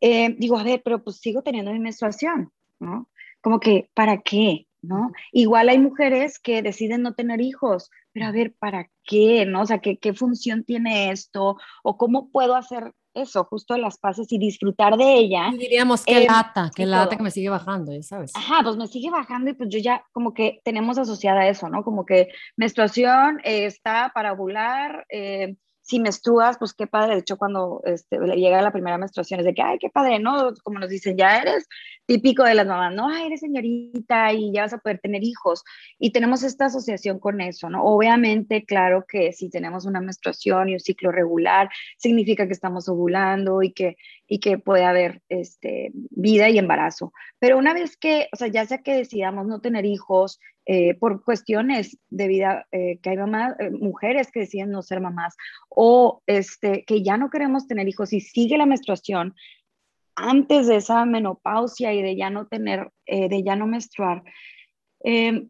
Eh, 0.00 0.36
digo, 0.38 0.58
a 0.58 0.64
ver, 0.64 0.82
pero 0.84 1.02
pues 1.02 1.16
sigo 1.16 1.42
teniendo 1.42 1.72
mi 1.72 1.78
menstruación, 1.78 2.52
¿no? 2.78 3.08
Como 3.40 3.60
que, 3.60 3.90
¿para 3.94 4.20
qué? 4.20 4.66
¿No? 4.84 5.12
Igual 5.32 5.68
hay 5.68 5.78
mujeres 5.78 6.38
que 6.38 6.62
deciden 6.62 7.02
no 7.02 7.14
tener 7.14 7.40
hijos, 7.40 7.90
pero 8.12 8.26
a 8.26 8.32
ver, 8.32 8.54
¿para 8.58 8.90
qué? 9.04 9.46
¿No? 9.46 9.62
O 9.62 9.66
sea, 9.66 9.78
¿qué, 9.78 9.98
qué 9.98 10.14
función 10.14 10.64
tiene 10.64 11.10
esto? 11.10 11.56
¿O 11.82 11.96
cómo 11.96 12.30
puedo 12.30 12.54
hacer 12.54 12.92
eso, 13.14 13.44
justo 13.44 13.76
las 13.78 13.98
pases 13.98 14.30
y 14.32 14.38
disfrutar 14.38 14.96
de 14.96 15.14
ella? 15.14 15.50
diríamos, 15.56 16.04
qué 16.04 16.26
lata, 16.26 16.70
qué 16.74 16.84
lata 16.84 17.16
que 17.16 17.22
me 17.22 17.30
sigue 17.30 17.48
bajando, 17.48 17.92
ya 17.92 18.02
sabes. 18.02 18.32
Ajá, 18.34 18.60
pues 18.62 18.76
me 18.76 18.86
sigue 18.86 19.10
bajando 19.10 19.50
y 19.50 19.54
pues 19.54 19.68
yo 19.70 19.78
ya 19.78 20.04
como 20.12 20.34
que 20.34 20.60
tenemos 20.64 20.98
asociada 20.98 21.48
eso, 21.48 21.68
¿no? 21.68 21.84
Como 21.84 22.04
que 22.04 22.28
menstruación 22.56 23.40
eh, 23.44 23.66
está 23.66 24.10
para 24.14 24.32
ovular, 24.32 25.06
eh, 25.08 25.56
si 25.84 26.00
menstruas, 26.00 26.56
pues 26.58 26.72
qué 26.72 26.86
padre. 26.86 27.14
De 27.14 27.20
hecho, 27.20 27.36
cuando 27.36 27.82
este, 27.84 28.18
llega 28.18 28.62
la 28.62 28.72
primera 28.72 28.96
menstruación 28.96 29.40
es 29.40 29.46
de 29.46 29.52
que, 29.52 29.60
ay, 29.60 29.78
qué 29.78 29.90
padre, 29.90 30.18
¿no? 30.18 30.54
Como 30.62 30.78
nos 30.78 30.88
dicen, 30.88 31.14
ya 31.18 31.36
eres 31.36 31.68
típico 32.06 32.42
de 32.42 32.54
las 32.54 32.66
mamás, 32.66 32.94
no, 32.94 33.10
ay, 33.10 33.26
eres 33.26 33.40
señorita 33.40 34.32
y 34.32 34.50
ya 34.50 34.62
vas 34.62 34.72
a 34.72 34.78
poder 34.78 34.98
tener 35.00 35.22
hijos. 35.22 35.62
Y 35.98 36.10
tenemos 36.10 36.42
esta 36.42 36.66
asociación 36.66 37.18
con 37.18 37.42
eso, 37.42 37.68
¿no? 37.68 37.84
Obviamente, 37.84 38.64
claro 38.64 39.04
que 39.06 39.34
si 39.34 39.50
tenemos 39.50 39.84
una 39.84 40.00
menstruación 40.00 40.70
y 40.70 40.72
un 40.72 40.80
ciclo 40.80 41.12
regular, 41.12 41.68
significa 41.98 42.46
que 42.46 42.54
estamos 42.54 42.88
ovulando 42.88 43.62
y 43.62 43.72
que, 43.72 43.96
y 44.26 44.40
que 44.40 44.56
puede 44.56 44.84
haber 44.84 45.20
este, 45.28 45.90
vida 45.92 46.48
y 46.48 46.56
embarazo. 46.56 47.12
Pero 47.38 47.58
una 47.58 47.74
vez 47.74 47.98
que, 47.98 48.28
o 48.32 48.36
sea, 48.36 48.48
ya 48.48 48.64
sea 48.64 48.78
que 48.78 48.94
decidamos 48.94 49.46
no 49.46 49.60
tener 49.60 49.84
hijos, 49.84 50.40
eh, 50.66 50.94
por 50.94 51.22
cuestiones 51.22 51.98
de 52.08 52.26
vida, 52.26 52.66
eh, 52.72 52.98
que 53.02 53.10
hay 53.10 53.18
mamás, 53.18 53.54
eh, 53.60 53.70
mujeres 53.70 54.32
que 54.32 54.40
deciden 54.40 54.70
no 54.70 54.80
ser 54.80 54.98
mamás 54.98 55.36
o 55.68 56.22
este, 56.26 56.84
que 56.86 57.02
ya 57.02 57.18
no 57.18 57.28
queremos 57.28 57.66
tener 57.66 57.86
hijos 57.86 58.14
y 58.14 58.20
sigue 58.22 58.56
la 58.56 58.64
menstruación 58.64 59.34
antes 60.16 60.66
de 60.66 60.76
esa 60.76 61.04
menopausia 61.04 61.92
y 61.92 62.00
de 62.00 62.16
ya 62.16 62.30
no 62.30 62.46
tener, 62.46 62.92
de 63.04 63.42
ya 63.42 63.56
no 63.56 63.66
menstruar, 63.66 64.22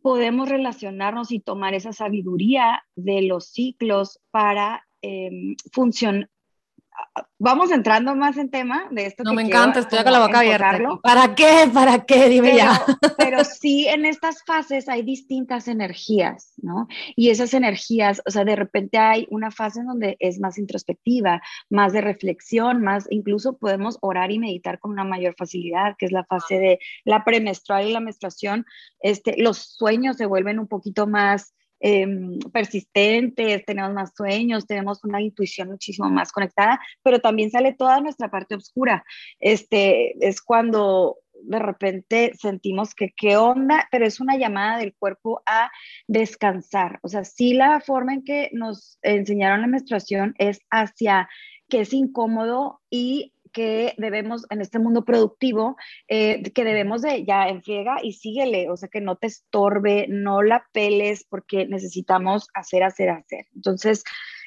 podemos 0.00 0.48
relacionarnos 0.48 1.30
y 1.32 1.40
tomar 1.40 1.74
esa 1.74 1.92
sabiduría 1.92 2.82
de 2.96 3.20
los 3.22 3.52
ciclos 3.52 4.20
para 4.30 4.86
funcionar 5.70 6.30
vamos 7.38 7.70
entrando 7.70 8.14
más 8.14 8.36
en 8.38 8.50
tema 8.50 8.88
de 8.90 9.06
esto. 9.06 9.22
No, 9.22 9.34
me 9.34 9.42
encanta, 9.42 9.80
estoy 9.80 10.02
con 10.02 10.12
la 10.12 10.26
boca 10.26 10.40
abierta. 10.40 10.78
¿Para 11.02 11.34
qué? 11.34 11.68
¿Para 11.72 12.04
qué? 12.04 12.28
Dime 12.28 12.56
ya. 12.56 12.80
Pero 13.18 13.44
sí, 13.44 13.86
en 13.86 14.06
estas 14.06 14.42
fases 14.44 14.88
hay 14.88 15.02
distintas 15.02 15.68
energías, 15.68 16.54
¿no? 16.56 16.88
Y 17.16 17.30
esas 17.30 17.54
energías, 17.54 18.22
o 18.26 18.30
sea, 18.30 18.44
de 18.44 18.56
repente 18.56 18.98
hay 18.98 19.26
una 19.30 19.50
fase 19.50 19.80
en 19.80 19.86
donde 19.86 20.16
es 20.20 20.40
más 20.40 20.58
introspectiva, 20.58 21.42
más 21.68 21.92
de 21.92 22.00
reflexión, 22.00 22.82
más, 22.82 23.06
incluso 23.10 23.58
podemos 23.58 23.98
orar 24.00 24.30
y 24.30 24.38
meditar 24.38 24.78
con 24.78 24.92
una 24.92 25.04
mayor 25.04 25.34
facilidad, 25.36 25.96
que 25.98 26.06
es 26.06 26.12
la 26.12 26.24
fase 26.24 26.58
de 26.58 26.78
la 27.04 27.24
premenstrual 27.24 27.86
y 27.86 27.92
la 27.92 28.00
menstruación. 28.00 28.64
Este, 29.00 29.34
los 29.36 29.58
sueños 29.58 30.16
se 30.16 30.26
vuelven 30.26 30.58
un 30.58 30.68
poquito 30.68 31.06
más 31.06 31.54
Em, 31.80 32.38
persistentes, 32.52 33.64
tenemos 33.66 33.92
más 33.92 34.12
sueños, 34.16 34.66
tenemos 34.66 35.04
una 35.04 35.20
intuición 35.20 35.68
muchísimo 35.68 36.08
más 36.08 36.32
conectada, 36.32 36.80
pero 37.02 37.20
también 37.20 37.50
sale 37.50 37.74
toda 37.74 38.00
nuestra 38.00 38.30
parte 38.30 38.54
oscura. 38.54 39.04
Este, 39.38 40.14
es 40.26 40.40
cuando 40.40 41.18
de 41.42 41.58
repente 41.58 42.32
sentimos 42.40 42.94
que 42.94 43.12
qué 43.14 43.36
onda, 43.36 43.86
pero 43.90 44.06
es 44.06 44.18
una 44.20 44.36
llamada 44.36 44.78
del 44.78 44.94
cuerpo 44.94 45.42
a 45.46 45.70
descansar. 46.06 47.00
O 47.02 47.08
sea, 47.08 47.24
sí 47.24 47.52
la 47.52 47.80
forma 47.80 48.14
en 48.14 48.24
que 48.24 48.48
nos 48.52 48.98
enseñaron 49.02 49.60
la 49.60 49.66
menstruación 49.66 50.34
es 50.38 50.60
hacia 50.70 51.28
que 51.68 51.80
es 51.80 51.92
incómodo 51.92 52.80
y 52.88 53.33
que 53.54 53.94
debemos, 53.96 54.44
en 54.50 54.60
este 54.60 54.78
mundo 54.78 55.04
productivo, 55.04 55.76
eh, 56.08 56.42
que 56.52 56.64
debemos 56.64 57.00
de 57.00 57.24
ya 57.24 57.48
enfriega 57.48 57.96
y 58.02 58.12
síguele, 58.12 58.68
o 58.68 58.76
sea, 58.76 58.90
que 58.90 59.00
no 59.00 59.16
te 59.16 59.28
estorbe, 59.28 60.06
no 60.08 60.42
la 60.42 60.66
peles, 60.72 61.24
porque 61.30 61.66
necesitamos 61.66 62.48
hacer, 62.52 62.82
hacer, 62.82 63.08
hacer. 63.10 63.46
Entonces, 63.54 64.04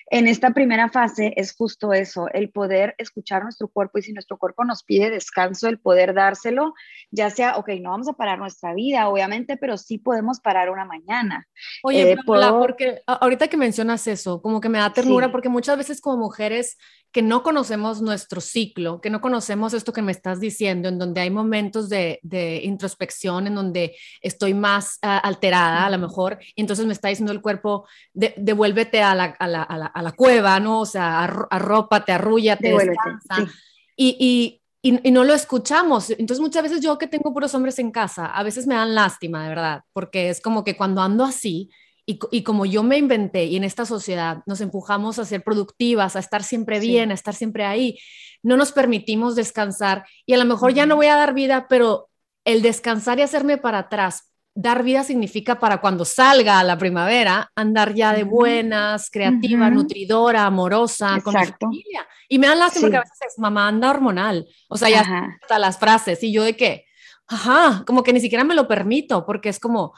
en 0.09 0.27
esta 0.27 0.51
primera 0.51 0.89
fase 0.89 1.33
es 1.35 1.53
justo 1.53 1.91
eso, 1.91 2.29
el 2.33 2.49
poder 2.49 2.95
escuchar 2.97 3.43
nuestro 3.43 3.67
cuerpo 3.67 3.97
y 3.97 4.03
si 4.03 4.13
nuestro 4.13 4.37
cuerpo 4.37 4.63
nos 4.63 4.83
pide 4.83 5.09
descanso, 5.09 5.67
el 5.67 5.79
poder 5.79 6.13
dárselo, 6.13 6.73
ya 7.11 7.29
sea, 7.29 7.57
ok, 7.57 7.69
no 7.81 7.91
vamos 7.91 8.07
a 8.07 8.13
parar 8.13 8.39
nuestra 8.39 8.73
vida, 8.73 9.09
obviamente, 9.09 9.57
pero 9.57 9.77
sí 9.77 9.97
podemos 9.97 10.39
parar 10.39 10.69
una 10.69 10.85
mañana. 10.85 11.47
Oye, 11.83 12.13
eh, 12.13 12.17
porque 12.25 13.01
ahorita 13.05 13.47
que 13.49 13.57
mencionas 13.57 14.07
eso, 14.07 14.41
como 14.41 14.61
que 14.61 14.69
me 14.69 14.79
da 14.79 14.93
ternura, 14.93 15.31
porque 15.31 15.49
muchas 15.49 15.77
veces 15.77 15.99
como 15.99 16.17
mujeres 16.17 16.77
que 17.11 17.21
no 17.21 17.41
conocemos 17.41 18.01
nuestro 18.01 18.41
ciclo, 18.41 19.01
que 19.01 19.09
no 19.09 19.21
conocemos 19.21 19.73
esto 19.73 19.93
que 19.93 20.01
me 20.01 20.11
estás 20.11 20.39
diciendo, 20.39 20.89
en 20.89 20.99
donde 20.99 21.21
hay 21.21 21.29
momentos 21.29 21.89
de, 21.89 22.19
introspección, 22.63 23.47
en 23.47 23.55
donde 23.55 23.95
estoy 24.21 24.53
más 24.53 24.99
ah, 25.01 25.17
alterada 25.17 25.85
a 25.85 25.89
lo 25.89 25.97
mejor, 25.97 26.37
y 26.55 26.61
entonces 26.61 26.85
me 26.85 26.93
está 26.93 27.07
diciendo 27.07 27.31
el 27.31 27.41
cuerpo, 27.41 27.87
devuélvete 28.13 29.01
a 29.01 29.15
la, 29.15 29.35
a, 29.39 29.47
la, 29.47 29.63
a, 29.63 29.77
la, 29.77 29.91
cueva, 30.11 30.59
¿no? 30.59 30.81
O 30.81 30.85
sea, 30.85 31.23
arrópate, 31.23 32.11
arrúllate, 32.11 32.69
descansa. 32.71 33.51
Y, 33.95 34.61
y, 34.81 34.99
y, 35.03 35.11
no 35.11 35.23
lo 35.23 35.33
escuchamos. 35.33 36.09
Entonces 36.11 36.39
muchas 36.39 36.63
veces 36.63 36.81
yo 36.81 36.97
que 36.97 37.07
tengo 37.07 37.33
puros 37.33 37.53
hombres 37.55 37.79
en 37.79 37.91
casa, 37.91 38.27
a 38.27 38.43
veces 38.43 38.67
me 38.67 38.75
dan 38.75 38.95
lástima, 38.95 39.43
de 39.43 39.49
verdad, 39.49 39.81
porque 39.93 40.29
es 40.29 40.41
como 40.41 40.63
que 40.63 40.77
cuando 40.77 41.01
ando 41.01 41.23
así, 41.23 41.69
y, 42.09 42.43
como 42.43 42.65
yo 42.65 42.83
me 42.83 42.97
inventé 42.97 43.45
y 43.45 43.57
en 43.57 43.65
esta 43.65 43.85
sociedad 43.85 44.41
nos 44.45 44.61
empujamos 44.61 45.19
a 45.19 45.25
ser 45.25 45.43
productivas, 45.43 46.15
a 46.15 46.19
estar 46.19 46.41
siempre 46.41 46.79
bien, 46.79 47.11
a 47.11 47.13
estar 47.13 47.35
siempre 47.35 47.65
ahí, 47.65 47.99
no 48.41 48.55
nos 48.55 48.71
permitimos 48.71 49.35
descansar 49.35 50.05
y 50.25 50.33
a 50.33 50.37
lo 50.37 50.45
mejor 50.45 50.73
ya 50.73 50.85
no 50.85 50.95
voy 50.95 51.07
a 51.07 51.17
dar 51.17 51.33
vida, 51.33 51.67
pero 51.67 52.09
el 52.45 52.61
descansar 52.61 53.19
y 53.19 53.23
hacerme 53.23 53.57
para 53.57 53.79
atrás, 53.79 54.31
dar 54.59 54.81
vida 54.81 55.03
significa 55.03 55.59
para 55.59 55.79
cuando 55.79 56.03
salga 56.03 56.63
la 56.63 56.79
primavera, 56.79 57.51
andar 57.55 57.93
ya 57.93 58.11
de 58.11 58.23
buenas, 58.23 59.11
creativa, 59.11 59.69
nutridora, 59.69 60.45
amorosa, 60.45 61.21
con 61.23 61.35
mi 61.35 61.45
familia. 61.45 62.07
Y 62.27 62.39
me 62.39 62.47
dan 62.47 62.57
lástima 62.57 62.81
porque 62.81 62.97
a 62.97 63.01
veces 63.01 63.17
es 63.27 63.37
mamá 63.37 63.67
anda 63.67 63.91
hormonal, 63.91 64.47
o 64.67 64.75
sea, 64.75 64.89
ya 64.89 65.01
hasta 65.41 65.59
las 65.59 65.77
frases. 65.77 66.23
Y 66.23 66.31
yo 66.31 66.43
de 66.43 66.55
qué, 66.55 66.85
ajá, 67.27 67.83
como 67.85 68.01
que 68.01 68.11
ni 68.13 68.19
siquiera 68.19 68.43
me 68.43 68.55
lo 68.55 68.67
permito 68.67 69.27
porque 69.27 69.49
es 69.49 69.59
como, 69.59 69.93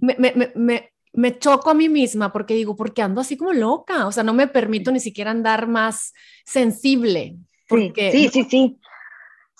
me, 0.00 0.16
me, 0.18 0.52
me, 0.56 0.92
me 1.12 1.38
choco 1.38 1.70
a 1.70 1.74
mí 1.74 1.88
misma 1.88 2.32
porque 2.32 2.54
digo, 2.54 2.74
porque 2.74 3.02
ando 3.02 3.20
así 3.20 3.36
como 3.36 3.52
loca, 3.52 4.08
o 4.08 4.12
sea, 4.12 4.24
no 4.24 4.34
me 4.34 4.48
permito 4.48 4.90
ni 4.90 4.98
siquiera 4.98 5.30
andar 5.30 5.68
más 5.68 6.12
sensible. 6.44 7.36
Porque, 7.68 8.10
sí, 8.10 8.28
sí, 8.28 8.42
sí, 8.42 8.46
sí. 8.50 8.80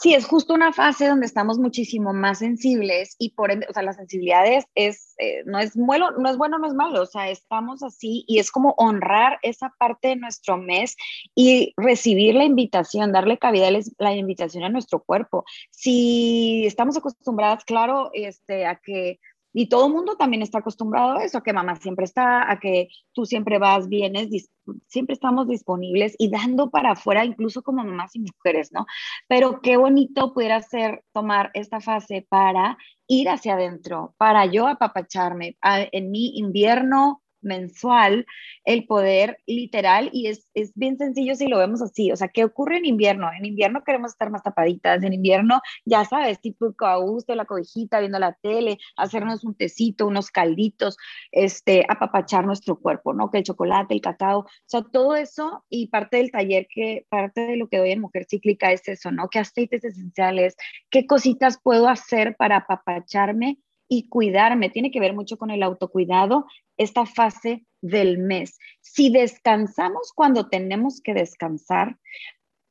Es 0.04 0.24
justo 0.24 0.54
una 0.54 0.72
fase 0.72 1.06
donde 1.06 1.26
estamos 1.26 1.58
muchísimo 1.58 2.14
más 2.14 2.38
sensibles 2.38 3.14
y 3.18 3.34
por 3.34 3.50
ende, 3.50 3.66
o 3.68 3.72
sea, 3.72 3.82
la 3.82 3.92
sensibilidad 3.92 4.44
es, 4.74 5.14
eh, 5.18 5.42
no, 5.44 5.58
es 5.58 5.74
bueno, 5.74 6.10
no 6.12 6.30
es 6.30 6.38
bueno, 6.38 6.58
no 6.58 6.66
es 6.66 6.74
malo, 6.74 7.02
o 7.02 7.06
sea, 7.06 7.28
estamos 7.28 7.82
así 7.82 8.24
y 8.26 8.38
es 8.38 8.50
como 8.50 8.74
honrar 8.78 9.38
esa 9.42 9.74
parte 9.78 10.08
de 10.08 10.16
nuestro 10.16 10.56
mes 10.56 10.96
y 11.34 11.74
recibir 11.76 12.34
la 12.34 12.44
invitación, 12.44 13.12
darle 13.12 13.38
cabida 13.38 13.68
a 13.68 13.72
la 13.98 14.14
invitación 14.14 14.64
a 14.64 14.70
nuestro 14.70 15.02
cuerpo. 15.02 15.44
Si 15.70 16.64
estamos 16.66 16.96
acostumbradas, 16.96 17.64
claro, 17.64 18.10
este, 18.14 18.66
a 18.66 18.76
que 18.76 19.20
y 19.52 19.68
todo 19.68 19.86
el 19.86 19.92
mundo 19.92 20.16
también 20.16 20.42
está 20.42 20.58
acostumbrado 20.58 21.18
a 21.18 21.24
eso, 21.24 21.38
a 21.38 21.42
que 21.42 21.52
mamá 21.52 21.76
siempre 21.76 22.04
está, 22.04 22.50
a 22.50 22.60
que 22.60 22.88
tú 23.12 23.26
siempre 23.26 23.58
vas, 23.58 23.88
vienes, 23.88 24.50
siempre 24.86 25.14
estamos 25.14 25.48
disponibles 25.48 26.14
y 26.18 26.30
dando 26.30 26.70
para 26.70 26.92
afuera, 26.92 27.24
incluso 27.24 27.62
como 27.62 27.82
mamás 27.84 28.14
y 28.14 28.20
mujeres, 28.20 28.72
¿no? 28.72 28.86
Pero 29.28 29.60
qué 29.60 29.76
bonito 29.76 30.32
pudiera 30.32 30.60
ser 30.62 31.02
tomar 31.12 31.50
esta 31.54 31.80
fase 31.80 32.26
para 32.28 32.78
ir 33.06 33.28
hacia 33.28 33.54
adentro, 33.54 34.14
para 34.18 34.46
yo 34.46 34.68
apapacharme. 34.68 35.56
en 35.62 36.10
mi 36.10 36.38
invierno 36.38 37.22
mensual 37.42 38.26
el 38.64 38.86
poder 38.86 39.38
literal 39.46 40.10
y 40.12 40.28
es, 40.28 40.50
es, 40.54 40.72
bien 40.74 40.98
sencillo 40.98 41.34
si 41.34 41.48
lo 41.48 41.58
vemos 41.58 41.82
así. 41.82 42.12
O 42.12 42.16
sea, 42.16 42.28
¿qué 42.28 42.44
ocurre 42.44 42.78
en 42.78 42.86
invierno? 42.86 43.30
En 43.32 43.44
invierno 43.44 43.82
queremos 43.84 44.12
estar 44.12 44.30
más 44.30 44.42
tapaditas, 44.42 45.02
en 45.02 45.12
invierno, 45.12 45.60
ya 45.84 46.04
sabes, 46.04 46.40
tipo 46.40 46.74
a 46.80 46.96
gusto, 46.96 47.34
la 47.34 47.44
cobijita, 47.44 48.00
viendo 48.00 48.18
la 48.18 48.32
tele, 48.42 48.78
hacernos 48.96 49.44
un 49.44 49.54
tecito, 49.54 50.06
unos 50.06 50.30
calditos, 50.30 50.96
este, 51.32 51.84
apapachar 51.88 52.44
nuestro 52.44 52.78
cuerpo, 52.78 53.12
¿no? 53.12 53.30
Que 53.30 53.38
el 53.38 53.44
chocolate, 53.44 53.94
el 53.94 54.00
cacao, 54.00 54.40
o 54.40 54.46
sea, 54.66 54.82
todo 54.82 55.16
eso 55.16 55.64
y 55.68 55.88
parte 55.88 56.18
del 56.18 56.30
taller 56.30 56.66
que, 56.72 57.06
parte 57.08 57.42
de 57.42 57.56
lo 57.56 57.68
que 57.68 57.78
doy 57.78 57.90
en 57.92 58.00
Mujer 58.00 58.26
Cíclica 58.28 58.72
es 58.72 58.86
eso, 58.88 59.10
¿no? 59.10 59.28
¿Qué 59.28 59.38
aceites 59.38 59.84
esenciales? 59.84 60.56
¿Qué 60.90 61.06
cositas 61.06 61.58
puedo 61.62 61.88
hacer 61.88 62.36
para 62.36 62.58
apapacharme? 62.58 63.58
Y 63.90 64.08
cuidarme. 64.08 64.70
Tiene 64.70 64.92
que 64.92 65.00
ver 65.00 65.14
mucho 65.14 65.36
con 65.36 65.50
el 65.50 65.64
autocuidado, 65.64 66.46
esta 66.78 67.04
fase 67.04 67.66
del 67.82 68.18
mes. 68.18 68.56
Si 68.80 69.10
descansamos 69.10 70.12
cuando 70.14 70.48
tenemos 70.48 71.00
que 71.02 71.12
descansar, 71.12 71.98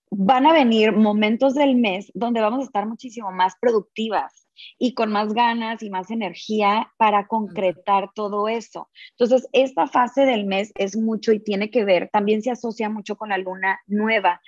van 0.10 0.46
a 0.48 0.54
venir 0.54 0.94
momentos 0.94 1.54
del 1.54 1.76
mes 1.76 2.10
donde 2.16 2.42
vamos 2.42 2.62
a 2.62 2.64
estar 2.64 2.88
muchísimo 2.88 3.32
más 3.32 3.54
productivas 3.60 4.48
y 4.78 4.94
con 4.94 5.12
más 5.12 5.34
ganas 5.34 5.84
y 5.84 5.90
más 5.90 6.10
energía 6.10 6.92
para 6.98 7.28
concretar 7.28 8.12
todo 8.16 8.48
eso. 8.48 8.90
Entonces, 9.12 9.48
esta 9.52 9.88
fase 9.88 10.26
del 10.26 10.46
mes 10.46 10.72
es 10.76 10.96
mucho 10.96 11.34
y 11.34 11.40
tiene 11.40 11.70
que 11.70 11.84
ver, 11.84 12.10
también 12.12 12.42
se 12.42 12.52
asocia 12.52 12.90
mucho 12.90 13.18
con 13.18 13.30
la 13.30 13.38
luna 13.38 13.82
nueva. 13.88 14.42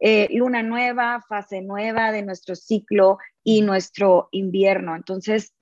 Eh, 0.00 0.28
luna 0.30 0.62
nueva, 0.62 1.24
fase 1.28 1.60
nueva 1.60 2.12
de 2.12 2.22
nuestro 2.22 2.54
ciclo 2.54 3.18
y 3.42 3.62
nuestro 3.62 4.28
invierno. 4.30 4.94
Entonces, 4.94 5.54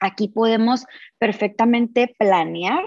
Aquí 0.00 0.28
podemos 0.28 0.86
perfectamente 1.18 2.14
planear 2.18 2.84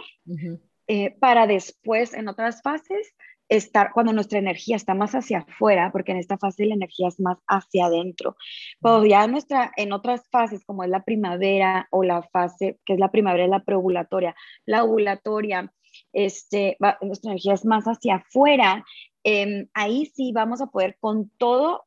eh, 0.88 1.16
para 1.20 1.48
después, 1.48 2.14
en 2.14 2.28
otras 2.28 2.62
fases, 2.62 3.14
estar 3.50 3.92
cuando 3.94 4.14
nuestra 4.14 4.40
energía 4.40 4.76
está 4.76 4.96
más 4.96 5.14
hacia 5.14 5.40
afuera, 5.40 5.92
porque 5.92 6.12
en 6.12 6.18
esta 6.18 6.38
fase 6.38 6.66
la 6.66 6.74
energía 6.74 7.08
es 7.08 7.20
más 7.20 7.38
hacia 7.48 7.86
adentro. 7.86 8.36
Pero 8.82 9.06
ya 9.06 9.28
nuestra, 9.28 9.72
en 9.78 9.94
otras 9.94 10.28
fases, 10.32 10.66
como 10.66 10.84
es 10.84 10.90
la 10.90 11.04
primavera 11.04 11.88
o 11.92 12.04
la 12.04 12.24
fase, 12.24 12.80
que 12.86 12.94
es 12.94 13.00
la 13.00 13.12
primavera, 13.12 13.48
la 13.48 13.64
preovulatoria, 13.64 14.36
la 14.66 14.84
ovulatoria, 14.84 15.72
este, 16.12 16.78
nuestra 17.02 17.32
energía 17.32 17.54
es 17.54 17.66
más 17.66 17.86
hacia 17.86 18.16
afuera, 18.16 18.84
em, 19.24 19.68
ahí 19.74 20.08
sí 20.08 20.32
vamos 20.34 20.62
a 20.62 20.68
poder 20.68 20.98
con 21.00 21.30
todo 21.38 21.86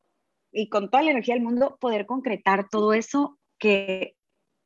y 0.52 0.68
con 0.68 0.90
toda 0.90 1.02
la 1.02 1.10
energía 1.10 1.34
del 1.34 1.44
mundo 1.44 1.76
poder 1.80 2.06
concretar 2.06 2.68
todo 2.70 2.92
eso 2.94 3.38
que 3.58 4.16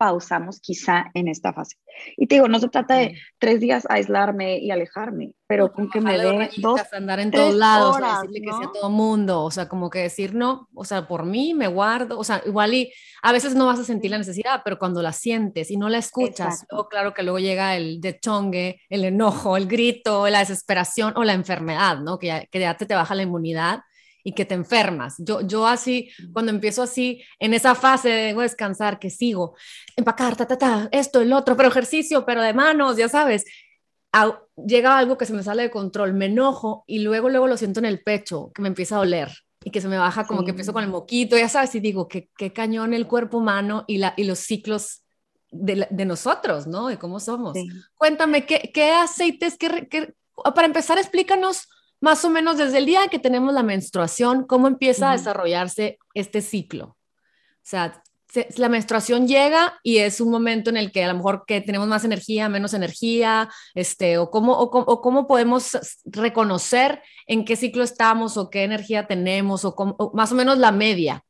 pausamos 0.00 0.60
quizá 0.60 1.10
en 1.12 1.28
esta 1.28 1.52
fase. 1.52 1.76
Y 2.16 2.26
te 2.26 2.36
digo, 2.36 2.48
no 2.48 2.58
se 2.58 2.70
trata 2.70 2.94
de 2.94 3.18
tres 3.38 3.60
días 3.60 3.86
aislarme 3.90 4.56
y 4.56 4.70
alejarme, 4.70 5.34
pero 5.46 5.74
con 5.74 5.90
que 5.90 6.00
me 6.00 6.16
dé 6.16 6.48
dos, 6.56 6.80
andar 6.90 7.20
en 7.20 7.30
todos 7.30 7.54
lados, 7.54 7.98
decirle 7.98 8.40
que 8.40 8.50
sea 8.50 8.70
todo 8.72 8.88
mundo, 8.88 9.42
o 9.42 9.50
sea, 9.50 9.68
como 9.68 9.90
que 9.90 9.98
decir 9.98 10.34
no, 10.34 10.70
o 10.74 10.86
sea, 10.86 11.06
por 11.06 11.26
mí 11.26 11.52
me 11.52 11.66
guardo, 11.66 12.18
o 12.18 12.24
sea, 12.24 12.40
igual 12.46 12.72
y 12.72 12.90
a 13.20 13.30
veces 13.30 13.54
no 13.54 13.66
vas 13.66 13.78
a 13.78 13.84
sentir 13.84 14.10
la 14.10 14.16
necesidad, 14.16 14.62
pero 14.64 14.78
cuando 14.78 15.02
la 15.02 15.12
sientes 15.12 15.70
y 15.70 15.76
no 15.76 15.90
la 15.90 15.98
escuchas, 15.98 16.64
luego, 16.70 16.88
claro 16.88 17.12
que 17.12 17.22
luego 17.22 17.38
llega 17.38 17.76
el 17.76 18.00
chongue, 18.22 18.80
el 18.88 19.04
enojo, 19.04 19.58
el 19.58 19.66
grito, 19.66 20.26
la 20.30 20.38
desesperación 20.38 21.12
o 21.14 21.24
la 21.24 21.34
enfermedad, 21.34 21.98
¿no? 21.98 22.18
Que 22.18 22.28
ya, 22.28 22.46
que 22.46 22.58
ya 22.58 22.74
te, 22.78 22.86
te 22.86 22.94
baja 22.94 23.14
la 23.14 23.24
inmunidad 23.24 23.80
y 24.24 24.32
que 24.32 24.44
te 24.44 24.54
enfermas. 24.54 25.16
Yo, 25.18 25.40
yo 25.40 25.66
así, 25.66 26.10
cuando 26.32 26.50
empiezo 26.50 26.82
así, 26.82 27.22
en 27.38 27.54
esa 27.54 27.74
fase 27.74 28.08
de 28.08 28.34
descansar, 28.34 28.98
que 28.98 29.10
sigo, 29.10 29.56
empacar, 29.96 30.36
ta, 30.36 30.46
ta, 30.46 30.58
ta, 30.58 30.88
esto, 30.92 31.20
el 31.20 31.32
otro, 31.32 31.56
pero 31.56 31.68
ejercicio, 31.68 32.24
pero 32.24 32.42
de 32.42 32.54
manos, 32.54 32.96
ya 32.96 33.08
sabes, 33.08 33.44
llega 34.56 34.98
algo 34.98 35.16
que 35.16 35.26
se 35.26 35.32
me 35.32 35.42
sale 35.42 35.62
de 35.62 35.70
control, 35.70 36.14
me 36.14 36.26
enojo 36.26 36.84
y 36.86 37.00
luego, 37.00 37.28
luego 37.28 37.46
lo 37.46 37.56
siento 37.56 37.80
en 37.80 37.86
el 37.86 38.02
pecho, 38.02 38.50
que 38.54 38.62
me 38.62 38.68
empieza 38.68 38.96
a 38.96 38.98
doler 38.98 39.30
y 39.62 39.70
que 39.70 39.80
se 39.80 39.88
me 39.88 39.98
baja 39.98 40.26
como 40.26 40.42
que 40.42 40.50
empiezo 40.50 40.72
con 40.72 40.82
el 40.82 40.90
moquito, 40.90 41.36
ya 41.36 41.48
sabes, 41.48 41.74
y 41.74 41.80
digo, 41.80 42.08
qué, 42.08 42.30
qué 42.36 42.52
cañón 42.52 42.94
el 42.94 43.06
cuerpo 43.06 43.38
humano 43.38 43.84
y, 43.86 43.98
la, 43.98 44.14
y 44.16 44.24
los 44.24 44.38
ciclos 44.38 45.02
de, 45.50 45.86
de 45.90 46.04
nosotros, 46.04 46.66
¿no? 46.66 46.88
De 46.88 46.98
cómo 46.98 47.20
somos. 47.20 47.56
Cuéntame, 47.96 48.46
¿qué, 48.46 48.70
qué 48.72 48.92
aceites, 48.92 49.58
qué, 49.58 49.86
qué, 49.88 50.14
para 50.54 50.66
empezar, 50.66 50.96
explícanos 50.98 51.68
más 52.00 52.24
o 52.24 52.30
menos 52.30 52.56
desde 52.56 52.78
el 52.78 52.86
día 52.86 53.08
que 53.08 53.18
tenemos 53.18 53.52
la 53.52 53.62
menstruación, 53.62 54.44
¿cómo 54.44 54.68
empieza 54.68 55.10
a 55.10 55.16
desarrollarse 55.16 55.98
este 56.14 56.40
ciclo? 56.40 56.84
O 56.86 57.62
sea, 57.62 58.02
la 58.56 58.68
menstruación 58.68 59.26
llega 59.26 59.78
y 59.82 59.98
es 59.98 60.20
un 60.20 60.30
momento 60.30 60.70
en 60.70 60.76
el 60.76 60.92
que 60.92 61.04
a 61.04 61.08
lo 61.08 61.14
mejor 61.14 61.44
que 61.46 61.60
tenemos 61.60 61.88
más 61.88 62.04
energía, 62.04 62.48
menos 62.48 62.74
energía, 62.74 63.50
este, 63.74 64.18
o 64.18 64.30
cómo, 64.30 64.58
o, 64.58 65.00
cómo 65.00 65.26
podemos 65.26 66.00
reconocer 66.04 67.02
en 67.26 67.44
qué 67.44 67.56
ciclo 67.56 67.82
estamos 67.82 68.36
o 68.36 68.48
qué 68.48 68.64
energía 68.64 69.06
tenemos 69.06 69.64
o, 69.64 69.74
o 69.76 70.12
más 70.14 70.32
o 70.32 70.34
menos 70.34 70.58
la 70.58 70.72
media. 70.72 71.24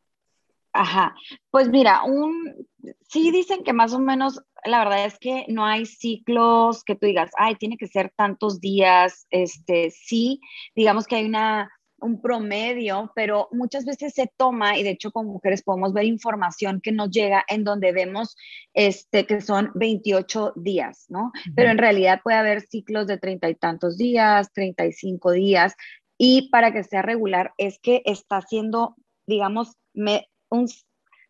Ajá, 0.73 1.15
pues 1.51 1.69
mira, 1.69 2.05
un, 2.05 2.69
sí 3.09 3.31
dicen 3.31 3.63
que 3.63 3.73
más 3.73 3.93
o 3.93 3.99
menos, 3.99 4.41
la 4.65 4.79
verdad 4.81 5.05
es 5.05 5.19
que 5.19 5.45
no 5.49 5.65
hay 5.65 5.87
ciclos 5.87 6.85
que 6.85 6.95
tú 6.95 7.07
digas, 7.07 7.31
ay, 7.37 7.57
tiene 7.57 7.77
que 7.77 7.87
ser 7.87 8.13
tantos 8.17 8.61
días, 8.61 9.27
este, 9.31 9.91
sí, 9.91 10.41
digamos 10.75 11.07
que 11.07 11.17
hay 11.17 11.25
una, 11.25 11.71
un 12.01 12.21
promedio, 12.21 13.13
pero 13.15 13.49
muchas 13.53 13.85
veces 13.85 14.15
se 14.15 14.31
toma, 14.37 14.79
y 14.79 14.83
de 14.83 14.91
hecho 14.91 15.13
con 15.13 15.27
mujeres 15.27 15.63
podemos 15.63 15.93
ver 15.93 16.05
información 16.05 16.81
que 16.81 16.93
nos 16.93 17.11
llega 17.11 17.45
en 17.49 17.65
donde 17.65 17.93
vemos 17.93 18.37
este, 18.75 19.27
que 19.27 19.41
son 19.41 19.71
28 19.75 20.55
días, 20.57 21.07
¿no? 21.09 21.33
Pero 21.55 21.71
en 21.71 21.79
realidad 21.79 22.21
puede 22.23 22.39
haber 22.39 22.63
ciclos 22.63 23.07
de 23.07 23.19
treinta 23.19 23.49
y 23.49 23.55
tantos 23.55 23.97
días, 23.97 24.53
35 24.53 25.33
días, 25.33 25.75
y 26.19 26.51
para 26.51 26.73
que 26.73 26.85
sea 26.85 27.03
regular 27.03 27.53
es 27.57 27.79
que 27.79 28.03
está 28.05 28.39
haciendo, 28.39 28.95
digamos, 29.27 29.77
un 30.51 30.69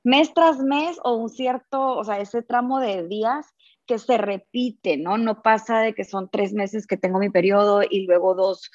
mes 0.02 0.32
tras 0.34 0.58
mes 0.58 0.98
o 1.04 1.14
un 1.14 1.28
cierto, 1.28 1.96
o 1.96 2.04
sea, 2.04 2.20
ese 2.20 2.42
tramo 2.42 2.80
de 2.80 3.06
días 3.06 3.46
que 3.86 3.98
se 3.98 4.18
repite, 4.18 4.96
¿no? 4.96 5.18
No 5.18 5.42
pasa 5.42 5.80
de 5.80 5.94
que 5.94 6.04
son 6.04 6.30
tres 6.30 6.52
meses 6.52 6.86
que 6.86 6.96
tengo 6.96 7.18
mi 7.18 7.28
periodo 7.28 7.82
y 7.82 8.06
luego 8.06 8.34
dos, 8.34 8.70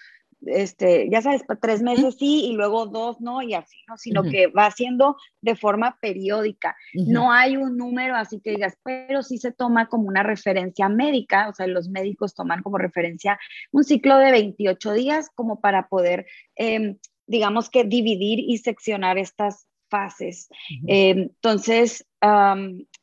este, 0.46 1.10
ya 1.10 1.22
sabes, 1.22 1.44
tres 1.62 1.82
meses 1.82 2.18
sí 2.20 2.46
y 2.46 2.54
luego 2.54 2.86
dos 2.88 3.22
no 3.22 3.42
y 3.42 3.54
así, 3.54 3.78
¿no? 3.88 3.98
Sino 3.98 4.24
que 4.24 4.48
va 4.48 4.66
haciendo 4.66 5.16
de 5.42 5.56
forma 5.56 5.98
periódica. 6.02 6.76
No 6.94 7.32
hay 7.32 7.56
un 7.56 7.78
número 7.78 8.16
así 8.16 8.42
que 8.42 8.52
digas, 8.52 8.78
pero 8.84 9.24
sí 9.24 9.38
se 9.38 9.54
toma 9.54 9.88
como 9.88 10.08
una 10.10 10.22
referencia 10.22 10.90
médica, 10.90 11.48
o 11.48 11.54
sea, 11.54 11.66
los 11.68 11.88
médicos 11.88 12.36
toman 12.36 12.62
como 12.62 12.78
referencia 12.78 13.40
un 13.72 13.86
ciclo 13.86 14.18
de 14.18 14.32
28 14.32 14.92
días 14.92 15.30
como 15.34 15.62
para 15.62 15.88
poder, 15.88 16.26
em, 16.56 16.98
digamos 17.26 17.70
que 17.70 17.86
dividir 17.86 18.40
y 18.40 18.58
seccionar 18.58 19.18
estas 19.18 19.68
fases. 19.90 20.50
Em, 20.88 21.20
entonces, 21.24 22.06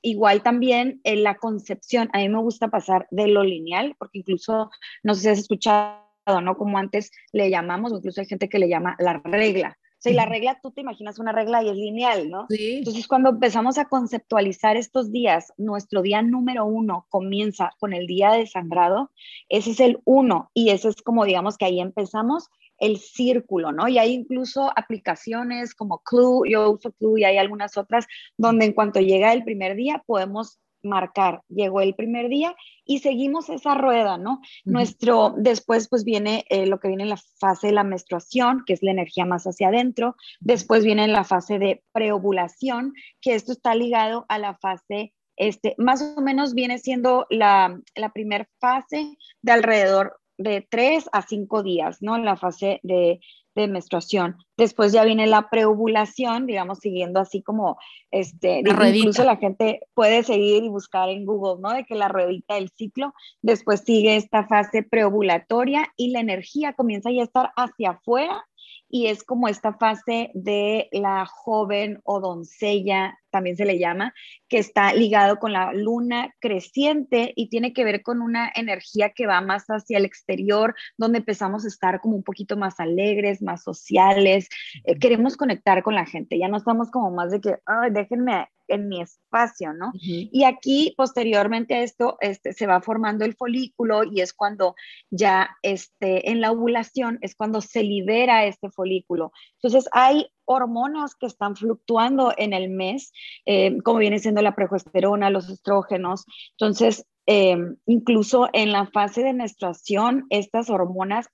igual 0.03 0.43
también 0.43 1.01
en 1.05 1.23
la 1.23 1.37
concepción, 1.37 2.09
a 2.13 2.19
mí 2.19 2.29
me 2.29 2.41
gusta 2.41 2.69
pasar 2.69 3.07
de 3.11 3.29
lo 3.29 3.45
lineal, 3.45 3.95
porque 3.99 4.19
incluso, 4.19 4.71
no 5.03 5.15
sé 5.15 5.21
si 5.21 5.29
has 5.29 5.39
escuchado, 5.39 6.03
¿no? 6.43 6.57
Como 6.57 6.79
antes 6.79 7.11
le 7.33 7.51
llamamos, 7.51 7.93
incluso 7.93 8.21
hay 8.21 8.27
gente 8.27 8.49
que 8.49 8.59
le 8.59 8.69
llama 8.69 8.97
la 8.99 9.21
regla. 9.25 9.79
O 9.93 10.03
sea, 10.03 10.11
y 10.11 10.17
la 10.17 10.27
regla, 10.27 10.59
tú 10.61 10.73
te 10.73 10.81
imaginas 10.81 11.21
una 11.21 11.31
regla 11.31 11.63
y 11.63 11.69
es 11.69 11.77
lineal, 11.77 12.29
¿no? 12.29 12.47
Sí. 12.49 12.79
Entonces, 12.79 13.07
cuando 13.07 13.31
empezamos 13.31 13.79
a 13.79 13.85
conceptualizar 13.85 14.77
estos 14.77 15.13
días, 15.13 15.53
nuestro 15.59 16.03
día 16.03 16.23
número 16.23 16.65
uno 16.65 17.07
comienza 17.09 17.71
con 17.79 17.93
el 17.93 18.09
día 18.09 18.33
de 18.33 18.49
sangrado, 18.49 19.13
ese 19.49 19.71
es 19.71 19.79
el 19.79 20.01
uno, 20.05 20.51
y 20.55 20.71
ese 20.71 20.89
es 20.89 20.97
como, 21.03 21.25
digamos, 21.25 21.57
que 21.57 21.67
ahí 21.67 21.81
empezamos 21.81 22.51
el 22.83 22.99
círculo, 22.99 23.71
¿no? 23.71 23.87
Y 23.87 23.99
hay 23.99 24.13
incluso 24.13 24.73
aplicaciones 24.75 25.73
como 25.73 26.01
Clue, 26.01 26.51
yo 26.51 26.73
uso 26.73 26.91
Clue 26.91 27.21
y 27.21 27.25
hay 27.25 27.39
algunas 27.39 27.77
otras 27.77 28.07
donde 28.37 28.67
en 28.67 28.73
cuanto 28.73 28.99
llega 28.99 29.33
el 29.33 29.45
primer 29.45 29.77
día 29.77 30.03
podemos 30.05 30.59
marcar, 30.83 31.43
llegó 31.49 31.81
el 31.81 31.95
primer 31.95 32.29
día 32.29 32.57
y 32.85 32.99
seguimos 32.99 33.49
esa 33.51 33.77
rueda, 33.77 34.19
¿no? 34.19 34.41
Nuestro, 34.65 35.33
después 35.37 35.89
pues 35.89 36.03
viene 36.03 36.45
eh, 36.49 36.67
lo 36.67 36.81
que 36.81 36.89
viene 36.89 37.05
en 37.05 37.11
la 37.11 37.21
fase 37.39 37.69
de 37.69 37.73
la 37.73 37.85
menstruación, 37.85 38.65
que 38.67 38.73
es 38.73 38.83
la 38.83 38.91
energía 38.91 39.25
más 39.27 39.45
hacia 39.45 39.69
adentro, 39.69 40.17
después 40.41 40.85
viene 40.85 41.07
la 41.07 41.23
fase 41.23 41.61
de 41.61 41.85
preovulación, 41.93 42.95
que 43.21 43.37
esto 43.37 43.53
está 43.53 43.77
ligado 43.77 44.27
a 44.29 44.41
la 44.41 44.57
fase, 44.57 45.15
este, 45.37 45.77
más 45.79 46.03
o 46.03 46.21
menos 46.21 46.53
viene 46.53 46.79
siendo 46.79 47.27
la, 47.31 47.81
la 47.95 48.13
primera 48.13 48.49
fase 48.59 49.17
de 49.41 49.53
alrededor 49.53 50.19
de 50.39 50.67
tres 50.69 51.09
a 51.13 51.23
cinco 51.23 51.63
días, 51.63 51.99
¿no? 52.01 52.17
En 52.17 52.25
la 52.25 52.37
fase 52.37 52.81
de, 52.83 53.21
menstruación. 53.55 54.39
Después 54.57 54.93
ya 54.93 55.05
viene 55.05 55.27
la 55.27 55.51
preovulación, 55.51 56.47
digamos, 56.47 56.79
siguiendo 56.79 57.21
así 57.21 57.43
como, 57.43 57.77
este, 58.11 58.61
incluso 58.61 59.25
la 59.25 59.37
gente 59.37 59.81
puede 59.93 60.23
seguir 60.23 60.65
y 60.65 60.71
buscar 60.71 61.11
en 61.11 61.27
Google, 61.27 61.61
¿no? 61.61 61.75
De 61.75 61.85
que 61.85 61.95
la 61.95 62.09
ruedita 62.09 62.55
del 62.55 62.71
ciclo, 62.71 63.13
después 63.43 63.83
sigue 63.85 64.17
esta 64.17 64.47
fase 64.47 64.83
preovulatoria 64.83 65.87
y 65.97 66.13
la 66.13 66.21
energía 66.21 66.73
comienza 66.73 67.11
ya 67.11 67.21
a 67.21 67.25
estar 67.25 67.53
hacia 67.55 67.91
afuera 67.91 68.43
y 68.89 69.07
es 69.07 69.25
como 69.25 69.49
esta 69.49 69.75
fase 69.75 70.31
de 70.35 70.89
la 70.93 71.27
joven 71.27 72.01
o 72.05 72.21
doncella, 72.21 73.19
también 73.33 73.57
se 73.57 73.65
le 73.65 73.79
llama, 73.79 74.15
que 74.49 74.59
está 74.59 74.93
ligado 74.95 75.39
con 75.39 75.53
la 75.53 75.73
luna 75.73 76.33
creciente 76.39 77.33
y 77.35 77.49
tiene 77.49 77.73
que 77.73 77.85
ver 77.85 78.03
con 78.03 78.21
una 78.21 78.53
energía 78.55 79.11
que 79.11 79.27
va 79.27 79.41
más 79.41 79.65
hacia 79.67 79.99
el 79.99 80.05
exterior, 80.05 80.75
donde 80.97 81.19
empezamos 81.19 81.65
a 81.65 81.69
estar 81.69 82.01
como 82.01 82.15
un 82.15 82.23
poquito 82.23 82.57
más 82.57 82.79
alegres, 82.79 83.43
más 83.43 83.65
sociales, 83.65 84.49
eh, 84.85 84.99
queremos 84.99 85.37
conectar 85.37 85.83
con 85.83 85.95
la 85.95 86.07
gente, 86.07 86.39
ya 86.39 86.49
no 86.49 86.59
estamos 86.59 86.91
como 86.91 87.11
más 87.11 87.33
de 87.33 87.41
que, 87.41 87.57
ay, 87.67 87.91
déjenme 87.91 88.47
en 88.69 88.89
mi 88.89 89.01
espacio, 89.03 89.73
¿no? 89.73 89.93
Y 90.03 90.45
aquí, 90.45 90.95
posteriormente 90.97 91.75
a 91.75 91.83
esto, 91.83 92.17
este, 92.21 92.53
se 92.53 92.67
va 92.67 92.81
formando 92.81 93.25
el 93.25 93.35
folículo 93.35 94.03
y 94.05 94.21
es 94.21 94.33
cuando 94.33 94.75
ya 95.11 95.51
este, 95.63 96.31
en 96.31 96.41
la 96.41 96.53
ovulación 96.53 97.19
es 97.21 97.35
cuando 97.35 97.61
se 97.61 97.83
libera 97.83 98.47
este 98.47 98.71
folículo. 98.71 99.33
Entonces, 99.57 99.89
hay 99.93 100.29
hormonas 100.45 101.15
que 101.15 101.27
están 101.27 101.57
fluctuando 101.57 102.33
en 102.37 102.53
el 102.53 102.71
mes, 102.71 103.13
eh, 103.47 103.79
como 103.83 103.99
viene 103.99 104.19
siendo 104.19 104.43
la 104.43 104.55
progesterona, 104.55 105.31
los 105.31 105.49
estrógenos. 105.49 106.25
Entonces, 106.53 107.07
eh, 107.27 107.57
incluso 107.87 108.49
en 108.53 108.73
la 108.73 108.87
fase 108.87 109.23
de 109.23 109.33
menstruación, 109.33 110.27
estas 110.31 110.71
hormonas 110.71 111.29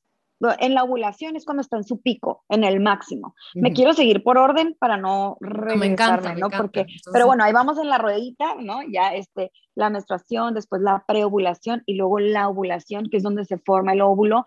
en 0.60 0.74
la 0.74 0.84
ovulación 0.84 1.36
es 1.36 1.44
cuando 1.44 1.62
está 1.62 1.76
en 1.76 1.84
su 1.84 2.00
pico, 2.00 2.44
en 2.48 2.64
el 2.64 2.80
máximo. 2.80 3.34
Me 3.54 3.72
quiero 3.72 3.92
seguir 3.92 4.22
por 4.22 4.38
orden 4.38 4.76
para 4.78 4.96
no 4.96 5.36
regresarme, 5.40 5.76
me 5.76 5.92
encanta, 5.92 6.34
¿no? 6.34 6.48
Porque, 6.50 6.86
pero 7.12 7.26
bueno, 7.26 7.44
ahí 7.44 7.52
vamos 7.52 7.78
en 7.78 7.88
la 7.88 7.98
ruedita, 7.98 8.54
¿no? 8.60 8.80
Ya 8.88 9.14
este, 9.14 9.50
la 9.74 9.90
menstruación, 9.90 10.54
después 10.54 10.80
la 10.82 11.04
preovulación 11.06 11.82
y 11.86 11.94
luego 11.94 12.20
la 12.20 12.48
ovulación, 12.48 13.08
que 13.10 13.16
es 13.16 13.22
donde 13.22 13.44
se 13.44 13.58
forma 13.58 13.92
el 13.92 14.00
óvulo 14.00 14.44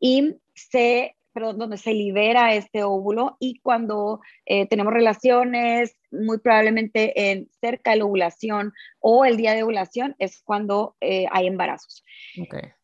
y 0.00 0.36
se 0.54 1.16
pero 1.34 1.52
donde 1.52 1.76
se 1.76 1.92
libera 1.92 2.54
este 2.54 2.84
óvulo 2.84 3.36
y 3.40 3.58
cuando 3.58 4.20
eh, 4.46 4.66
tenemos 4.66 4.94
relaciones, 4.94 5.96
muy 6.10 6.38
probablemente 6.38 7.32
en 7.32 7.48
cerca 7.60 7.90
de 7.90 7.98
la 7.98 8.04
ovulación 8.04 8.72
o 9.00 9.24
el 9.24 9.36
día 9.36 9.52
de 9.52 9.64
ovulación 9.64 10.14
es 10.20 10.40
cuando 10.40 10.96
eh, 11.00 11.26
hay 11.32 11.48
embarazos. 11.48 12.04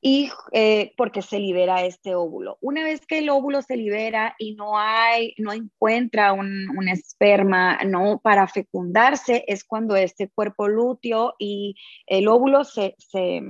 Y 0.01 0.31
eh, 0.53 0.93
porque 0.97 1.23
se 1.23 1.39
libera 1.39 1.85
este 1.85 2.17
óvulo. 2.17 2.59
Una 2.61 2.83
vez 2.83 3.07
que 3.07 3.19
el 3.19 3.31
óvulo 3.31 3.63
se 3.63 3.77
libera 3.77 4.35
y 4.39 4.55
no 4.55 4.77
hay, 4.77 5.35
no 5.39 5.53
encuentra 5.53 6.33
un, 6.33 6.69
un 6.77 6.89
esperma, 6.89 7.79
no 7.87 8.21
para 8.21 8.49
fecundarse, 8.49 9.45
es 9.47 9.65
cuando 9.65 9.95
este 9.95 10.29
cuerpo 10.29 10.67
lúteo 10.67 11.35
y 11.39 11.77
el 12.07 12.27
óvulo 12.27 12.65
se, 12.65 12.97
se 12.99 13.41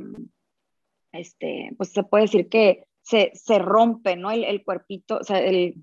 este, 1.12 1.70
pues 1.76 1.92
se 1.92 2.02
puede 2.04 2.24
decir 2.24 2.48
que 2.48 2.84
se, 3.10 3.32
se 3.34 3.58
rompe, 3.58 4.16
¿no? 4.16 4.30
El, 4.30 4.44
el, 4.44 4.64
cuerpito, 4.64 5.18
o 5.18 5.24
sea, 5.24 5.40
el, 5.40 5.74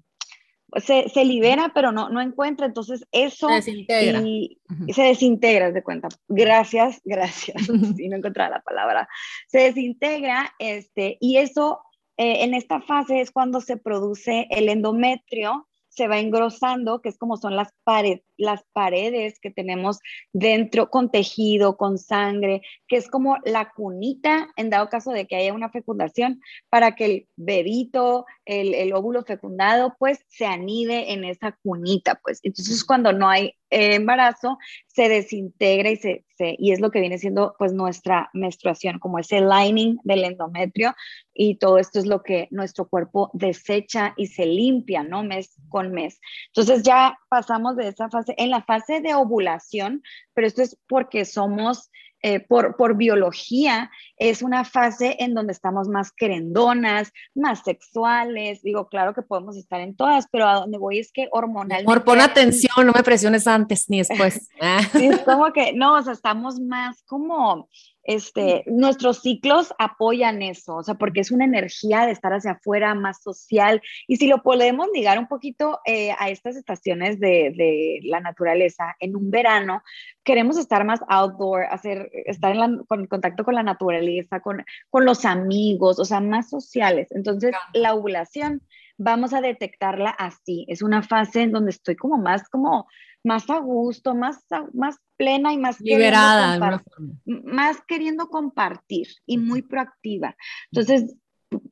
se, 0.78 1.10
se, 1.10 1.26
libera, 1.26 1.72
pero 1.74 1.92
no, 1.92 2.10
no 2.10 2.22
encuentra, 2.22 2.66
entonces 2.66 3.06
eso... 3.12 3.50
Se 3.50 3.56
desintegra. 3.56 4.22
Y, 4.22 4.60
Se 4.94 5.04
desintegra, 5.04 5.72
de 5.72 5.84
cuenta. 5.84 6.08
Gracias, 6.28 7.02
gracias. 7.04 7.64
si 7.98 8.08
no 8.08 8.18
encontraba 8.18 8.50
la 8.50 8.62
palabra. 8.62 9.10
Se 9.48 9.60
desintegra, 9.60 10.54
este, 10.60 11.18
y 11.20 11.38
eso 11.38 11.82
eh, 12.18 12.44
en 12.44 12.54
esta 12.54 12.82
fase 12.82 13.22
es 13.22 13.32
cuando 13.32 13.62
se 13.62 13.78
produce 13.78 14.48
el 14.50 14.70
endometrio, 14.70 15.68
se 15.90 16.08
va 16.08 16.20
engrosando, 16.20 17.02
que 17.02 17.10
es 17.10 17.18
como 17.18 17.38
son 17.38 17.56
las, 17.56 17.74
pared, 17.84 18.22
las 18.38 18.64
paredes 18.74 19.40
que 19.40 19.52
tenemos 19.52 20.00
dentro, 20.34 20.90
con 20.90 21.12
tejido, 21.12 21.78
con 21.78 21.98
sangre, 21.98 22.62
que 22.88 22.98
es 22.98 23.10
como 23.10 23.38
la 23.46 23.72
cunita, 23.72 24.50
en 24.56 24.70
dado 24.70 24.90
caso 24.90 25.12
de 25.12 25.28
que 25.28 25.36
haya 25.36 25.54
una 25.54 25.70
fecundación, 25.70 26.42
para 26.70 26.96
que 26.96 27.06
el 27.06 27.28
bebito, 27.36 28.26
el, 28.46 28.74
el 28.74 28.94
óvulo 28.94 29.24
fecundado, 29.24 29.96
pues 30.00 30.24
se 30.28 30.46
anide 30.46 31.14
en 31.14 31.24
esa 31.24 31.58
cunita, 31.64 32.20
pues. 32.24 32.40
Entonces, 32.44 32.84
cuando 32.84 33.14
no 33.14 33.30
hay 33.30 33.54
embarazo 33.70 34.58
se 34.88 35.10
desintegra 35.10 35.92
y, 35.92 35.98
se, 35.98 36.24
y 36.40 36.72
es 36.72 36.80
lo 36.80 36.90
que 36.90 37.02
viene 37.02 37.18
siendo 37.18 37.56
pues 37.60 37.74
nuestra 37.74 38.30
menstruación, 38.34 39.00
como 39.00 39.20
ese 39.20 39.42
lining 39.42 40.00
del 40.04 40.24
endometrio 40.24 40.96
y 41.34 41.56
todo 41.56 41.78
esto 41.78 42.00
es 42.00 42.08
lo 42.08 42.24
que 42.24 42.48
nuestro 42.50 42.88
cuerpo 42.88 43.30
desecha 43.34 44.14
y 44.18 44.28
se 44.28 44.46
limpia, 44.46 45.04
¿no? 45.04 45.24
Mes 45.24 45.54
con 45.70 45.92
mes. 45.92 46.20
Entonces 46.48 46.84
ya 46.84 47.18
pasamos 47.30 47.76
de 47.76 47.90
esa 47.90 48.10
fase, 48.10 48.27
en 48.38 48.50
la 48.50 48.62
fase 48.64 49.02
de 49.02 49.16
ovulación, 49.16 50.04
pero 50.34 50.48
esto 50.48 50.62
es 50.62 50.78
porque 50.88 51.26
somos 51.26 51.90
eh, 52.24 52.40
por, 52.40 52.76
por, 52.76 52.98
biología, 52.98 53.92
es 54.18 54.42
una 54.42 54.66
fase 54.66 55.18
en 55.20 55.36
donde 55.36 55.54
estamos 55.54 55.88
más 55.88 56.12
querendonas, 56.12 57.14
más 57.36 57.64
sexuales. 57.64 58.64
Digo, 58.64 58.88
claro 58.88 59.14
que 59.14 59.22
podemos 59.22 59.56
estar 59.56 59.80
en 59.82 59.96
todas, 59.96 60.28
pero 60.32 60.48
a 60.48 60.56
donde 60.56 60.80
voy 60.80 60.98
es 60.98 61.12
que 61.12 61.28
hormonalmente. 61.32 61.86
Por 61.86 62.04
pon 62.04 62.20
atención, 62.20 62.88
no 62.88 62.92
me 62.92 63.04
presiones 63.04 63.46
antes 63.46 63.88
ni 63.88 64.00
después. 64.00 64.50
sí, 64.94 65.06
es 65.06 65.20
como 65.20 65.54
que, 65.54 65.74
no, 65.74 65.94
o 65.94 66.02
sea, 66.02 66.14
estamos 66.14 66.60
más 66.60 67.04
como 67.04 67.70
este, 68.08 68.64
nuestros 68.68 69.22
ciclos 69.22 69.74
apoyan 69.78 70.42
eso, 70.42 70.78
o 70.78 70.84
sea, 70.84 70.96
porque 70.96 71.20
es 71.20 71.30
una 71.30 71.44
energía 71.44 72.06
de 72.06 72.14
estar 72.14 72.32
hacia 72.32 72.52
afuera, 72.52 72.96
más 72.96 73.22
social, 73.22 73.82
y 74.08 74.16
si 74.16 74.28
lo 74.28 74.42
podemos 74.42 74.88
ligar 74.94 75.20
un 75.20 75.28
poquito 75.28 75.80
eh, 75.86 76.12
a 76.18 76.30
estas 76.30 76.56
estaciones 76.56 77.20
de, 77.20 77.54
de, 77.56 78.00
la 78.04 78.22
naturaleza, 78.22 78.96
en 79.00 79.16
un 79.16 79.30
verano 79.30 79.84
queremos 80.24 80.58
estar 80.58 80.86
más 80.86 81.02
outdoor, 81.10 81.66
hacer, 81.66 82.10
estar 82.26 82.56
en, 82.56 82.84
con, 82.86 83.08
contacto 83.08 83.44
con 83.44 83.56
la 83.56 83.64
naturaleza, 83.64 84.40
con, 84.40 84.64
con 84.90 85.06
los 85.06 85.26
amigos, 85.26 86.00
o 86.00 86.06
sea, 86.06 86.22
más 86.22 86.50
sociales. 86.50 87.10
Entonces, 87.12 87.54
la 87.74 87.94
ovulación 87.94 88.62
vamos 88.98 89.34
a 89.34 89.42
detectarla 89.42 90.10
así. 90.10 90.66
Es 90.68 90.82
una 90.82 91.04
fase 91.04 91.44
en 91.44 91.52
donde 91.52 91.72
estoy 91.72 91.96
como 91.96 92.18
más, 92.18 92.50
como 92.50 92.88
más 93.28 93.50
a 93.50 93.60
gusto, 93.60 94.16
más, 94.16 94.44
más 94.74 94.98
plena 95.18 95.54
y 95.54 95.58
más 95.58 95.80
liberada, 95.80 96.82
más 97.26 97.82
queriendo 97.88 98.30
compartir 98.30 99.08
y 99.26 99.38
muy 99.38 99.62
proactiva. 99.62 100.36
Entonces, 100.72 101.16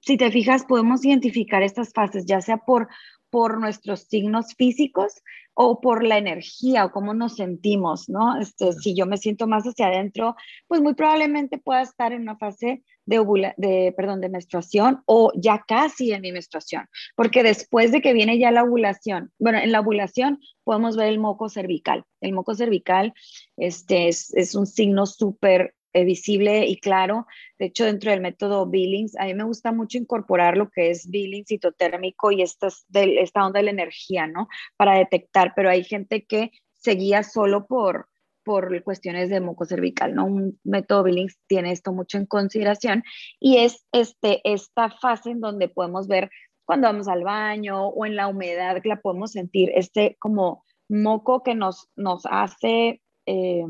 si 0.01 0.17
te 0.17 0.31
fijas, 0.31 0.65
podemos 0.65 1.03
identificar 1.03 1.63
estas 1.63 1.91
fases, 1.93 2.25
ya 2.25 2.41
sea 2.41 2.57
por 2.57 2.87
por 3.35 3.59
nuestros 3.59 4.03
signos 4.03 4.53
físicos 4.57 5.21
o 5.55 5.81
por 5.81 6.03
la 6.03 6.17
energía 6.17 6.85
o 6.85 6.91
cómo 6.91 7.13
nos 7.13 7.37
sentimos, 7.37 8.09
¿no? 8.09 8.39
Este, 8.39 8.73
si 8.73 8.93
yo 8.93 9.05
me 9.05 9.17
siento 9.17 9.47
más 9.47 9.63
hacia 9.63 9.87
adentro, 9.87 10.35
pues 10.67 10.81
muy 10.81 10.93
probablemente 10.93 11.57
pueda 11.57 11.81
estar 11.81 12.11
en 12.11 12.21
una 12.21 12.37
fase 12.37 12.83
de, 13.05 13.53
de, 13.57 13.93
perdón, 13.95 14.19
de 14.21 14.29
menstruación 14.29 15.01
o 15.05 15.31
ya 15.35 15.63
casi 15.67 16.11
en 16.11 16.21
mi 16.21 16.31
menstruación, 16.31 16.87
porque 17.15 17.41
después 17.41 17.91
de 17.91 18.01
que 18.01 18.13
viene 18.13 18.37
ya 18.37 18.51
la 18.51 18.63
ovulación, 18.63 19.31
bueno, 19.39 19.59
en 19.59 19.71
la 19.71 19.79
ovulación 19.79 20.39
podemos 20.63 20.97
ver 20.97 21.07
el 21.07 21.19
moco 21.19 21.47
cervical. 21.47 22.03
El 22.19 22.33
moco 22.33 22.53
cervical 22.53 23.13
este, 23.55 24.09
es, 24.09 24.33
es 24.33 24.55
un 24.55 24.65
signo 24.65 25.05
súper 25.05 25.73
visible 26.03 26.65
y 26.65 26.77
claro. 26.77 27.25
De 27.57 27.67
hecho, 27.67 27.85
dentro 27.85 28.11
del 28.11 28.21
método 28.21 28.65
Billings, 28.65 29.15
a 29.17 29.25
mí 29.25 29.33
me 29.33 29.43
gusta 29.43 29.71
mucho 29.71 29.97
incorporar 29.97 30.57
lo 30.57 30.69
que 30.69 30.89
es 30.89 31.09
Billings 31.09 31.47
citotérmico 31.47 32.31
y 32.31 32.41
esta, 32.41 32.67
esta 32.93 33.45
onda 33.45 33.59
de 33.59 33.65
la 33.65 33.71
energía, 33.71 34.27
¿no? 34.27 34.47
Para 34.75 34.97
detectar, 34.97 35.53
pero 35.55 35.69
hay 35.69 35.83
gente 35.83 36.25
que 36.25 36.51
se 36.73 36.95
guía 36.95 37.23
solo 37.23 37.65
por, 37.65 38.09
por 38.43 38.83
cuestiones 38.83 39.29
de 39.29 39.39
moco 39.39 39.65
cervical, 39.65 40.13
¿no? 40.15 40.25
Un 40.25 40.59
método 40.63 41.03
Billings 41.03 41.39
tiene 41.47 41.71
esto 41.71 41.93
mucho 41.93 42.17
en 42.17 42.25
consideración 42.25 43.03
y 43.39 43.57
es 43.57 43.85
este, 43.91 44.41
esta 44.43 44.89
fase 44.89 45.31
en 45.31 45.39
donde 45.39 45.69
podemos 45.69 46.07
ver 46.07 46.29
cuando 46.65 46.87
vamos 46.87 47.07
al 47.07 47.23
baño 47.23 47.87
o 47.87 48.05
en 48.05 48.15
la 48.15 48.27
humedad 48.27 48.81
que 48.81 48.89
la 48.89 48.99
podemos 48.99 49.31
sentir, 49.31 49.71
este 49.75 50.17
como 50.19 50.65
moco 50.89 51.43
que 51.43 51.55
nos, 51.55 51.89
nos 51.95 52.25
hace... 52.25 53.01
Eh, 53.25 53.65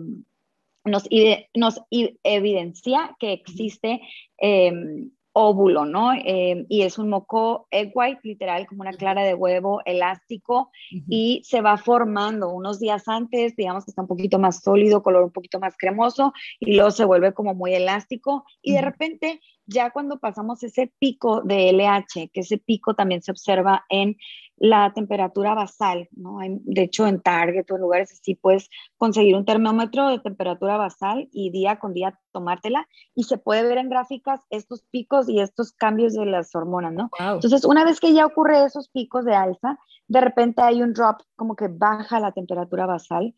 nos, 0.86 1.08
nos 1.56 1.82
evidencia 2.24 3.16
que 3.20 3.34
existe 3.34 4.02
em, 4.38 5.12
óvulo, 5.38 5.84
¿no? 5.86 6.14
Em, 6.14 6.66
y 6.70 6.84
es 6.84 6.98
un 6.98 7.10
moco 7.10 7.68
egg 7.70 7.92
white, 7.94 8.22
literal, 8.24 8.66
como 8.68 8.82
una 8.84 8.94
clara 8.94 9.22
de 9.24 9.34
huevo 9.34 9.82
elástico, 9.84 10.72
y 11.10 11.42
se 11.44 11.60
va 11.60 11.76
formando. 11.76 12.54
Unos 12.54 12.80
días 12.80 13.10
antes, 13.10 13.54
digamos 13.58 13.84
que 13.84 13.92
está 13.92 14.02
un 14.02 14.08
poquito 14.08 14.40
más 14.40 14.64
sólido, 14.64 15.04
color 15.04 15.24
un 15.24 15.32
poquito 15.32 15.60
más 15.60 15.76
cremoso, 15.78 16.32
y 16.58 16.76
luego 16.76 16.90
se 16.92 17.04
vuelve 17.04 17.34
como 17.34 17.54
muy 17.54 17.74
elástico, 17.74 18.46
y 18.62 18.76
de 18.76 18.82
repente, 18.82 19.42
ya 19.66 19.90
cuando 19.90 20.20
pasamos 20.20 20.64
ese 20.64 20.94
pico 21.00 21.42
de 21.42 21.70
LH, 21.70 22.30
que 22.32 22.40
ese 22.40 22.58
pico 22.58 22.94
también 22.94 23.22
se 23.22 23.32
observa 23.32 23.84
en 23.90 24.16
la 24.58 24.94
temperatura 24.94 25.54
basal, 25.54 26.08
¿no? 26.16 26.38
de 26.42 26.84
hecho, 26.84 27.08
en 27.08 27.22
Target 27.22 27.70
o 27.70 27.76
en 27.76 27.82
lugares 27.82 28.12
así 28.12 28.36
puedes 28.36 28.70
conseguir 28.98 29.36
un 29.36 29.46
termómetro 29.46 30.08
de 30.08 30.20
temperatura 30.20 30.78
basal 30.78 31.28
y 31.32 31.52
día 31.52 31.78
con 31.78 31.94
día 31.94 32.20
tomártela 32.32 32.88
y 33.14 33.24
se 33.24 33.38
puede 33.38 33.64
ver 33.64 33.78
en 33.78 33.90
gráficas 33.90 34.42
estos 34.50 34.84
picos 34.84 35.28
y 35.28 35.40
estos 35.40 35.74
cambios 35.74 36.14
de 36.14 36.26
las 36.26 36.56
hormonas, 36.56 36.94
¿no? 36.94 37.10
Entonces, 37.20 37.66
una 37.66 37.84
vez 37.84 38.00
que 38.00 38.14
ya 38.14 38.26
ocurre 38.26 38.64
esos 38.64 38.90
picos 38.90 39.26
de 39.26 39.36
alza, 39.36 39.78
de 40.08 40.22
repente 40.22 40.62
hay 40.62 40.82
un 40.82 40.94
drop 40.94 41.22
como 41.36 41.56
que 41.56 41.68
baja 41.68 42.20
la 42.20 42.32
temperatura 42.32 42.86
basal 42.86 43.34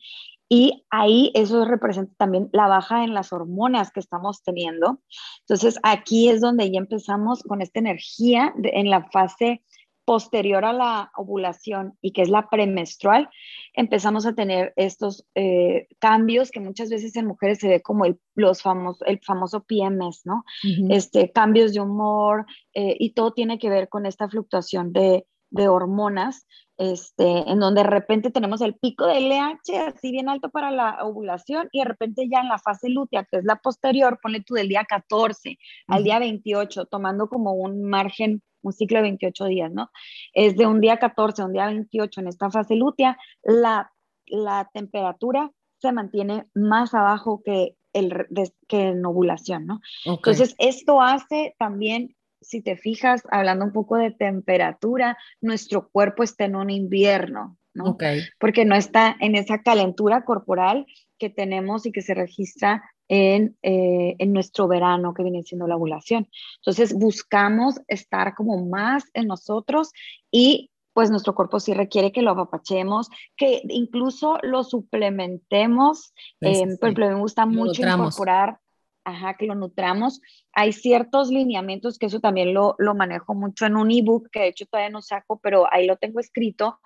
y 0.50 0.86
ahí 0.90 1.32
eso 1.34 1.66
representa 1.66 2.14
también 2.18 2.50
la 2.54 2.68
baja 2.68 3.04
en 3.04 3.14
las 3.14 3.34
hormonas 3.34 3.92
que 3.92 4.00
estamos 4.00 4.44
teniendo. 4.44 5.00
Entonces, 5.42 5.80
aquí 5.84 6.30
es 6.30 6.42
donde 6.42 6.72
ya 6.72 6.80
empezamos 6.80 7.44
con 7.44 7.62
esta 7.62 7.80
energía 7.80 8.54
en 8.64 8.90
la 8.90 9.10
fase 9.10 9.64
posterior 10.08 10.64
a 10.64 10.72
la 10.72 11.12
ovulación 11.18 11.98
y 12.00 12.14
que 12.14 12.22
es 12.22 12.30
la 12.30 12.50
premenstrual, 12.50 13.30
empezamos 13.74 14.26
a 14.26 14.34
tener 14.34 14.72
estos 14.78 15.26
eh, 15.36 15.90
cambios 16.00 16.50
que 16.50 16.62
muchas 16.62 16.90
veces 16.90 17.18
en 17.18 17.26
mujeres 17.26 17.60
se 17.60 17.68
ve 17.68 17.82
como 17.82 18.06
el, 18.06 18.18
los 18.34 18.62
famosos, 18.62 19.06
el 19.06 19.20
famoso 19.20 19.66
PMS, 19.66 20.22
¿no? 20.24 20.46
este, 20.90 21.34
cambios 21.34 21.74
de 21.74 21.82
humor 21.82 22.46
eh, 22.74 22.96
y 22.98 23.16
todo 23.16 23.34
tiene 23.34 23.60
que 23.60 23.70
ver 23.70 23.90
con 23.90 24.06
esta 24.06 24.30
fluctuación 24.30 24.94
de, 24.94 25.28
de 25.50 25.68
hormonas, 25.68 26.48
este, 26.78 27.40
en 27.52 27.60
donde 27.60 27.82
de 27.82 27.90
repente 27.90 28.32
tenemos 28.32 28.62
el 28.62 28.76
pico 28.76 29.08
de 29.08 29.20
LH 29.20 29.78
así 29.88 30.12
bien 30.12 30.30
alto 30.30 30.50
para 30.52 30.72
la 30.72 31.04
ovulación 31.04 31.68
y 31.74 31.80
de 31.80 31.86
repente 31.86 32.30
ya 32.32 32.40
en 32.40 32.48
la 32.48 32.60
fase 32.60 32.88
lútea, 32.88 33.26
que 33.26 33.40
es 33.40 33.44
la 33.44 33.58
posterior, 33.58 34.20
ponle 34.24 34.42
tú 34.42 34.54
del 34.54 34.70
día 34.70 34.86
14 34.88 35.58
al 35.88 36.06
día 36.06 36.20
28, 36.20 36.86
tomando 36.86 37.28
como 37.28 37.52
un 37.52 37.84
margen 37.84 38.42
un 38.62 38.74
ciclo 38.74 38.98
de 38.98 39.04
28 39.04 39.46
días, 39.46 39.72
¿no? 39.72 39.92
Es 40.34 40.56
de 40.58 40.66
un 40.66 40.82
día 40.82 40.98
14 40.98 41.42
a 41.42 41.46
un 41.46 41.54
día 41.54 41.68
28 41.68 42.22
en 42.22 42.28
esta 42.28 42.50
fase 42.50 42.76
lútea, 42.76 43.18
la, 43.44 43.92
la 44.26 44.70
temperatura 44.74 45.52
se 45.80 45.92
mantiene 45.92 46.46
más 46.54 46.94
abajo 46.94 47.42
que, 47.44 47.76
el, 47.94 48.28
que 48.68 48.90
en 48.90 49.06
ovulación, 49.06 49.66
¿no? 49.66 49.82
Entonces, 50.06 50.56
esto 50.58 51.02
hace 51.02 51.56
también, 51.60 52.16
si 52.42 52.62
te 52.62 52.78
fijas, 52.78 53.24
hablando 53.30 53.66
un 53.66 53.74
poco 53.74 53.98
de 53.98 54.12
temperatura, 54.12 55.18
nuestro 55.42 55.90
cuerpo 55.90 56.24
está 56.24 56.46
en 56.46 56.56
un 56.56 56.70
invierno, 56.70 57.58
¿no? 57.74 57.98
Porque 58.40 58.66
no 58.66 58.76
está 58.76 59.16
en 59.20 59.36
esa 59.36 59.62
calentura 59.62 60.26
corporal 60.26 60.86
que 61.20 61.30
tenemos 61.30 61.86
y 61.86 61.92
que 61.92 62.02
se 62.02 62.14
registra 62.14 62.84
en, 63.10 63.58
eh, 63.62 64.16
en, 64.20 64.34
nuestro 64.34 64.68
verano 64.68 65.14
que 65.14 65.24
viene 65.24 65.44
siendo 65.44 65.68
la 65.68 65.76
ovulación. 65.76 66.28
Entonces 66.58 66.94
buscamos 66.94 67.80
estar 67.88 68.36
como 68.36 68.66
más 68.66 69.06
en 69.14 69.28
nosotros 69.28 69.92
y 70.32 70.72
pues 70.98 71.12
nuestro 71.12 71.36
cuerpo 71.36 71.60
sí 71.60 71.76
requiere 71.76 72.12
que 72.12 72.24
lo 72.24 72.32
apapachemos, 72.32 73.10
que 73.36 73.62
incluso 73.70 74.40
lo 74.42 74.64
suplementemos. 74.64 76.12
Eh, 76.42 76.66
Por 76.80 76.90
ejemplo, 76.90 77.08
me 77.08 77.20
gusta 77.20 77.46
mucho 77.46 77.84
incorporar, 77.84 78.58
ajá, 79.04 79.36
que 79.36 79.46
lo 79.46 79.54
nutramos. 79.54 80.22
Hay 80.54 80.74
ciertos 80.74 81.30
lineamientos 81.30 82.00
que 82.00 82.08
eso 82.08 82.20
también 82.20 82.52
lo, 82.56 82.74
lo 82.80 82.96
manejo 82.96 83.36
mucho 83.36 83.68
en 83.68 83.76
un 83.76 83.92
ebook, 83.92 84.30
que 84.32 84.40
de 84.40 84.48
hecho 84.48 84.66
todavía 84.66 84.90
no 84.90 85.04
saco, 85.04 85.40
pero 85.40 85.72
ahí 85.72 85.86
lo 85.86 85.98
tengo 85.98 86.20
escrito, 86.20 86.80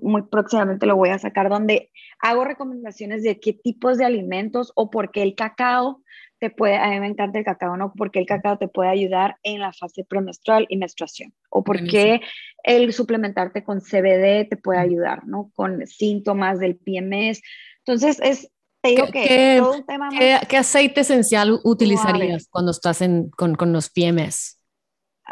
muy 0.00 0.22
próximamente 0.22 0.86
lo 0.86 0.96
voy 0.96 1.10
a 1.10 1.18
sacar, 1.18 1.48
donde 1.48 1.90
hago 2.20 2.44
recomendaciones 2.44 3.22
de 3.22 3.40
qué 3.40 3.52
tipos 3.52 3.98
de 3.98 4.04
alimentos 4.04 4.72
o 4.74 4.90
por 4.90 5.10
qué 5.10 5.22
el 5.22 5.34
cacao 5.34 6.02
te 6.38 6.50
puede, 6.50 6.76
a 6.76 6.88
mí 6.88 6.98
me 6.98 7.06
encanta 7.06 7.38
el 7.38 7.44
cacao, 7.44 7.76
¿no? 7.76 7.92
Porque 7.96 8.18
el 8.18 8.26
cacao 8.26 8.58
te 8.58 8.66
puede 8.66 8.90
ayudar 8.90 9.36
en 9.44 9.60
la 9.60 9.72
fase 9.72 10.04
premenstrual 10.04 10.66
y 10.68 10.76
menstruación. 10.76 11.32
O 11.50 11.62
porque 11.62 12.20
el 12.64 12.92
suplementarte 12.92 13.62
con 13.62 13.80
CBD 13.80 14.48
te 14.48 14.56
puede 14.56 14.80
ayudar, 14.80 15.24
¿no? 15.24 15.52
Con 15.54 15.86
síntomas 15.86 16.58
del 16.58 16.76
PMS. 16.76 17.42
Entonces, 17.78 18.18
es, 18.20 18.50
te 18.80 18.88
digo 18.88 19.06
que 19.06 19.24
¿Qué, 19.24 19.56
todo 19.60 19.76
un 19.76 19.86
tema 19.86 20.08
¿qué, 20.48 20.56
aceite 20.56 21.02
esencial 21.02 21.60
utilizarías 21.62 22.48
cuando 22.50 22.72
estás 22.72 23.02
en, 23.02 23.30
con, 23.30 23.54
con 23.54 23.72
los 23.72 23.88
PMS? 23.90 24.58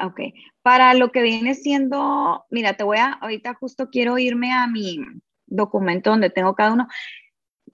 Ok, 0.01 0.21
para 0.63 0.95
lo 0.95 1.11
que 1.13 1.23
viene 1.23 1.55
siendo, 1.55 2.45
mira, 2.51 2.75
te 2.75 2.85
voy 2.85 2.99
a, 2.99 3.13
ahorita 3.13 3.55
justo 3.55 3.89
quiero 3.91 4.19
irme 4.19 4.53
a 4.53 4.67
mi 4.67 4.99
documento 5.47 6.11
donde 6.11 6.31
tengo 6.31 6.55
cada 6.55 6.73
uno. 6.73 6.87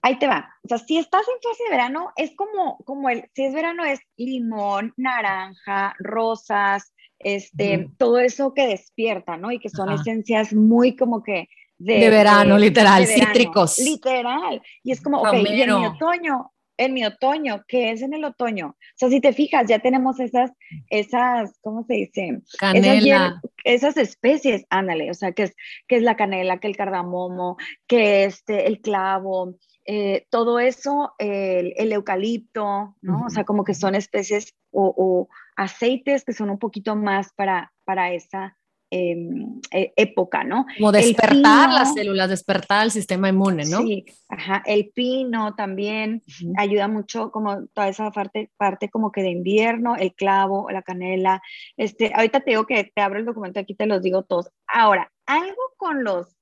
Ahí 0.01 0.19
te 0.19 0.27
va. 0.27 0.49
O 0.63 0.67
sea, 0.67 0.77
si 0.77 0.97
estás 0.97 1.23
en 1.27 1.41
fase 1.41 1.63
de 1.63 1.69
verano, 1.71 2.11
es 2.15 2.35
como, 2.35 2.77
como 2.85 3.09
el, 3.09 3.29
si 3.33 3.45
es 3.45 3.53
verano 3.53 3.83
es 3.83 3.99
limón, 4.15 4.93
naranja, 4.95 5.95
rosas, 5.99 6.93
este, 7.19 7.89
todo 7.97 8.19
eso 8.19 8.53
que 8.53 8.67
despierta, 8.67 9.37
¿no? 9.37 9.51
Y 9.51 9.59
que 9.59 9.69
son 9.69 9.91
esencias 9.91 10.53
muy 10.53 10.95
como 10.95 11.23
que 11.23 11.49
de, 11.79 12.09
verano, 12.09 12.57
literal, 12.57 13.05
cítricos. 13.05 13.77
Literal. 13.79 14.61
Y 14.83 14.91
es 14.91 15.01
como, 15.01 15.21
ok, 15.21 15.33
y 15.33 15.61
en 15.61 15.79
mi 15.79 15.85
otoño, 15.85 16.51
en 16.77 16.93
mi 16.93 17.05
otoño, 17.05 17.63
¿qué 17.67 17.91
es 17.91 18.01
en 18.01 18.13
el 18.13 18.23
otoño? 18.23 18.67
O 18.67 18.95
sea, 18.95 19.09
si 19.09 19.19
te 19.19 19.33
fijas, 19.33 19.67
ya 19.67 19.79
tenemos 19.79 20.19
esas, 20.19 20.51
esas, 20.89 21.57
¿cómo 21.61 21.83
se 21.83 21.95
dice? 21.95 22.41
Canela. 22.59 23.41
Esas, 23.63 23.97
especies, 23.97 24.65
ándale, 24.69 25.11
o 25.11 25.13
sea, 25.13 25.33
que 25.33 25.43
es, 25.43 25.55
que 25.87 25.97
es 25.97 26.03
la 26.03 26.15
canela, 26.15 26.59
que 26.59 26.67
el 26.67 26.77
cardamomo, 26.77 27.57
que 27.87 28.23
este, 28.23 28.67
el 28.67 28.79
clavo, 28.79 29.55
eh, 29.85 30.25
todo 30.29 30.59
eso, 30.59 31.13
el, 31.17 31.73
el 31.75 31.91
eucalipto, 31.91 32.95
¿no? 33.01 33.25
O 33.25 33.29
sea, 33.29 33.43
como 33.43 33.63
que 33.63 33.73
son 33.73 33.95
especies 33.95 34.55
o, 34.71 34.93
o, 34.95 35.29
aceites 35.55 36.23
que 36.23 36.33
son 36.33 36.49
un 36.49 36.59
poquito 36.59 36.95
más 36.95 37.33
para, 37.33 37.73
para 37.83 38.13
esa 38.13 38.57
Em, 38.89 39.59
e, 39.69 39.91
época, 39.97 40.45
¿no? 40.45 40.65
Como 40.77 40.93
despertar 40.93 41.69
las 41.73 41.93
células, 41.93 42.29
despertar 42.29 42.85
el 42.85 42.91
sistema 42.91 43.27
inmune, 43.27 43.65
¿no? 43.65 43.79
Sí, 43.79 44.05
ajá. 44.29 44.63
El 44.65 44.91
pino 44.95 45.55
también 45.55 46.23
ayuda 46.55 46.87
mucho, 46.87 47.29
como 47.31 47.67
toda 47.73 47.89
esa 47.89 48.09
parte, 48.11 48.49
parte 48.55 48.89
como 48.89 49.11
que 49.11 49.23
de 49.23 49.31
invierno, 49.31 49.97
el 49.97 50.13
clavo, 50.13 50.69
la 50.71 50.83
canela. 50.83 51.41
Este, 51.75 52.13
ahorita 52.15 52.39
te 52.39 52.51
digo 52.51 52.65
que 52.65 52.85
te 52.85 53.01
abro 53.01 53.19
el 53.19 53.25
documento, 53.25 53.59
aquí 53.59 53.75
te 53.75 53.87
los 53.87 54.01
digo 54.01 54.23
todos. 54.23 54.49
Ahora, 54.67 55.11
algo 55.25 55.61
con 55.75 56.05
los 56.05 56.37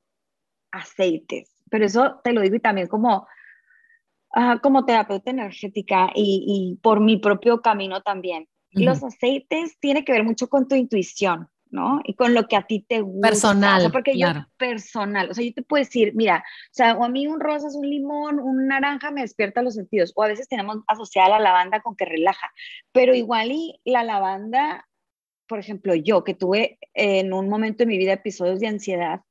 aceites, 0.71 1.51
pero 1.71 1.87
eso 1.87 2.19
te 2.23 2.31
lo 2.31 2.41
digo 2.41 2.57
y 2.57 2.59
también 2.59 2.87
como, 2.87 3.27
como 4.61 4.85
terapeuta 4.85 5.31
energética 5.31 6.11
y, 6.13 6.45
y 6.47 6.79
por 6.79 6.99
mi 6.99 7.17
propio 7.17 7.63
camino 7.63 8.01
también. 8.01 8.47
Los 8.69 9.03
aceites 9.03 9.79
tiene 9.79 10.05
que 10.05 10.11
ver 10.11 10.23
mucho 10.23 10.47
con 10.47 10.67
tu 10.67 10.75
intuición 10.75 11.49
¿no? 11.75 11.99
Y 12.05 12.15
con 12.15 12.33
lo 12.33 12.47
que 12.47 12.55
a 12.55 12.63
ti 12.63 12.85
te 12.87 13.01
gusta. 13.01 13.27
Personal. 13.27 13.91
porque 13.91 14.17
yo, 14.17 14.27
personal, 14.57 15.29
o 15.29 15.33
sea, 15.33 15.45
yo 15.45 15.53
te 15.53 15.61
puedo 15.61 15.83
decir, 15.83 16.13
mira, 16.15 16.37
o 16.39 16.73
sea, 16.73 16.95
o 16.95 17.03
a 17.03 17.09
mí 17.09 17.27
un 17.27 17.39
rosa 17.39 17.67
es 17.67 17.75
un 17.75 17.87
limón, 17.87 18.39
un 18.39 18.67
naranja 18.67 19.11
me 19.11 19.21
despierta 19.21 19.61
los 19.61 19.75
sentidos, 19.75 20.13
o 20.15 20.23
a 20.23 20.27
veces 20.27 20.47
tenemos 20.47 20.77
asociada 20.87 21.29
la 21.29 21.39
lavanda 21.39 21.81
con 21.81 21.95
que 21.95 22.05
relaja, 22.05 22.51
pero 22.91 23.13
igual 23.13 23.51
y 23.51 23.79
la 23.83 24.03
lavanda, 24.03 24.87
por 25.47 25.59
ejemplo, 25.59 25.93
yo 25.93 26.23
que 26.23 26.33
tuve 26.33 26.79
en 26.93 27.33
un 27.33 27.49
momento 27.49 27.79
de 27.79 27.87
mi 27.87 27.97
vida 27.97 28.13
episodios 28.13 28.59
de 28.59 28.67
ansiedad 28.67 29.21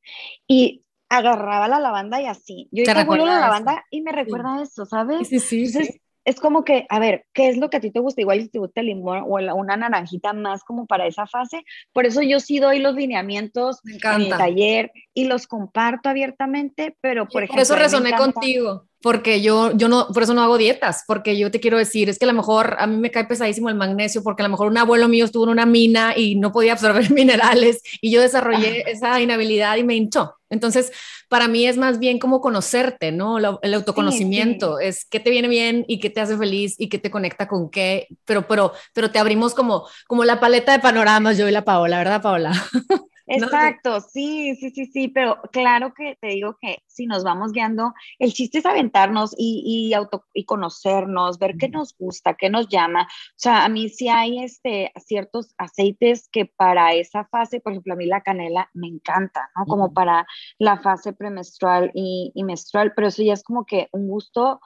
y 0.47 0.85
agarraba 1.09 1.69
la 1.69 1.81
lavanda 1.81 2.21
y 2.21 2.27
así. 2.27 2.69
Yo 2.71 2.85
vuelvo 3.07 3.27
la 3.27 3.41
lavanda 3.41 3.85
y 3.91 4.03
me 4.03 4.13
recuerda 4.13 4.63
eso, 4.63 4.85
¿sabes? 4.85 5.29
Sí, 5.29 5.41
sí, 5.41 5.67
sí 5.67 6.01
es 6.25 6.41
como 6.41 6.65
que, 6.65 6.87
a 6.89 6.99
ver, 6.99 7.27
¿qué 7.33 7.49
es 7.49 7.57
lo 7.57 7.71
que 7.71 7.77
a 7.77 7.81
ti 7.81 7.91
te 7.91 8.01
gusta? 8.01 8.21
Igual 8.21 8.41
si 8.41 8.49
te 8.49 8.59
gusta 8.59 8.81
el 8.81 8.87
limón 8.87 9.25
o 9.27 9.55
una 9.55 9.77
naranjita 9.77 10.33
más 10.33 10.65
como 10.65 10.87
para 10.87 11.07
esa 11.07 11.27
fase. 11.27 11.65
Por 11.93 12.07
eso 12.07 12.23
yo 12.23 12.41
sí 12.41 12.59
doy 12.59 12.79
los 12.79 12.95
lineamientos 12.95 13.81
en 13.85 14.23
el 14.23 14.29
taller 14.31 14.93
y 15.13 15.25
los 15.25 15.47
comparto 15.47 16.09
abiertamente, 16.09 16.97
pero 17.01 17.27
por 17.27 17.43
ejemplo... 17.43 17.57
Por 17.57 17.63
eso 17.63 17.77
resoné 17.77 18.13
contigo 18.17 18.87
porque 19.05 19.43
yo, 19.43 19.77
yo 19.77 19.87
no, 19.87 20.09
por 20.09 20.23
eso 20.23 20.33
no 20.33 20.43
hago 20.43 20.57
dietas, 20.57 21.05
porque 21.07 21.37
yo 21.37 21.51
te 21.51 21.61
quiero 21.61 21.77
decir, 21.77 22.09
es 22.09 22.19
que 22.19 22.25
a 22.25 22.29
lo 22.29 22.33
mejor 22.33 22.77
a 22.79 22.87
mí 22.87 22.97
me 22.97 23.11
cae 23.11 23.27
pesadísimo 23.27 23.69
el 23.69 23.75
magnesio, 23.75 24.23
porque 24.23 24.43
a 24.43 24.47
lo 24.47 24.51
mejor 24.51 24.69
un 24.69 24.79
abuelo 24.79 25.09
mío 25.09 25.27
estuvo 25.27 25.45
en 25.45 25.51
una 25.51 25.67
mina 25.67 26.15
y 26.17 26.37
no 26.37 26.53
podía 26.53 26.73
absorber 26.73 27.11
minerales 27.13 27.83
y 28.01 28.11
yo 28.11 28.23
desarrollé 28.23 28.83
esa 28.91 29.21
inhabilidad 29.21 29.77
y 29.77 29.85
me 29.85 29.95
hinchó. 29.95 30.37
Entonces, 30.55 30.93
para 31.29 31.49
mí 31.49 31.67
es 31.67 31.77
más 31.77 31.99
bien 31.99 32.19
como 32.19 32.41
conocerte, 32.41 33.13
¿no? 33.13 33.39
El 33.61 33.75
autoconocimiento 33.75 34.79
es 34.79 35.05
qué 35.05 35.21
te 35.21 35.31
viene 35.31 35.49
bien 35.49 35.85
y 35.87 36.01
qué 36.01 36.09
te 36.09 36.21
hace 36.21 36.39
feliz 36.39 36.77
y 36.79 36.89
qué 36.89 36.99
te 36.99 37.11
conecta 37.11 37.47
con 37.47 37.71
qué, 37.71 38.09
pero, 38.25 38.49
pero, 38.49 38.73
pero 38.95 39.11
te 39.11 39.19
abrimos 39.19 39.55
como, 39.55 39.87
como 40.07 40.25
la 40.25 40.41
paleta 40.41 40.73
de 40.73 40.79
panoramas, 40.79 41.37
yo 41.37 41.49
y 41.49 41.53
la 41.53 41.65
Paola, 41.65 41.99
¿verdad, 41.99 42.23
Paola? 42.23 42.53
Exacto, 43.27 44.01
sí, 44.01 44.55
sí, 44.57 44.71
sí, 44.71 44.87
sí, 44.87 45.09
pero 45.09 45.41
claro 45.51 45.95
que 45.95 46.17
te 46.21 46.29
digo 46.29 46.59
que 46.61 46.79
si 46.87 47.07
nos 47.07 47.25
vamos 47.25 47.53
guiando, 47.53 47.95
el 48.19 48.33
chiste 48.33 48.59
es 48.59 48.67
aventarnos 48.67 49.35
y, 49.37 49.63
y, 49.65 49.95
auto, 49.95 50.25
y 50.35 50.45
conocernos, 50.45 51.39
ver 51.39 51.57
qué 51.59 51.69
nos 51.69 51.97
gusta, 51.97 52.35
qué 52.35 52.51
nos 52.51 52.69
llama. 52.69 53.03
O 53.03 53.37
sea, 53.37 53.65
a 53.65 53.69
mí 53.69 53.89
sí 53.89 54.09
hay 54.09 54.45
este, 54.45 54.93
ciertos 55.05 55.55
aceites 55.57 56.29
que 56.31 56.47
para 56.47 56.93
esa 56.95 57.25
fase, 57.25 57.61
por 57.61 57.73
ejemplo, 57.73 57.95
a 57.95 57.97
mí 57.97 58.07
la 58.07 58.23
canela 58.23 58.71
me 58.75 58.89
encanta, 58.89 59.51
¿no? 59.57 59.65
Como 59.65 59.95
para 59.95 60.27
la 60.59 60.79
fase 60.81 61.13
premenstrual 61.13 61.91
y, 61.95 62.31
y 62.35 62.45
menstrual, 62.45 62.93
pero 62.95 63.09
eso 63.09 63.23
ya 63.23 63.33
es 63.33 63.43
como 63.43 63.65
que 63.65 63.89
un 63.93 64.09
gusto 64.09 64.61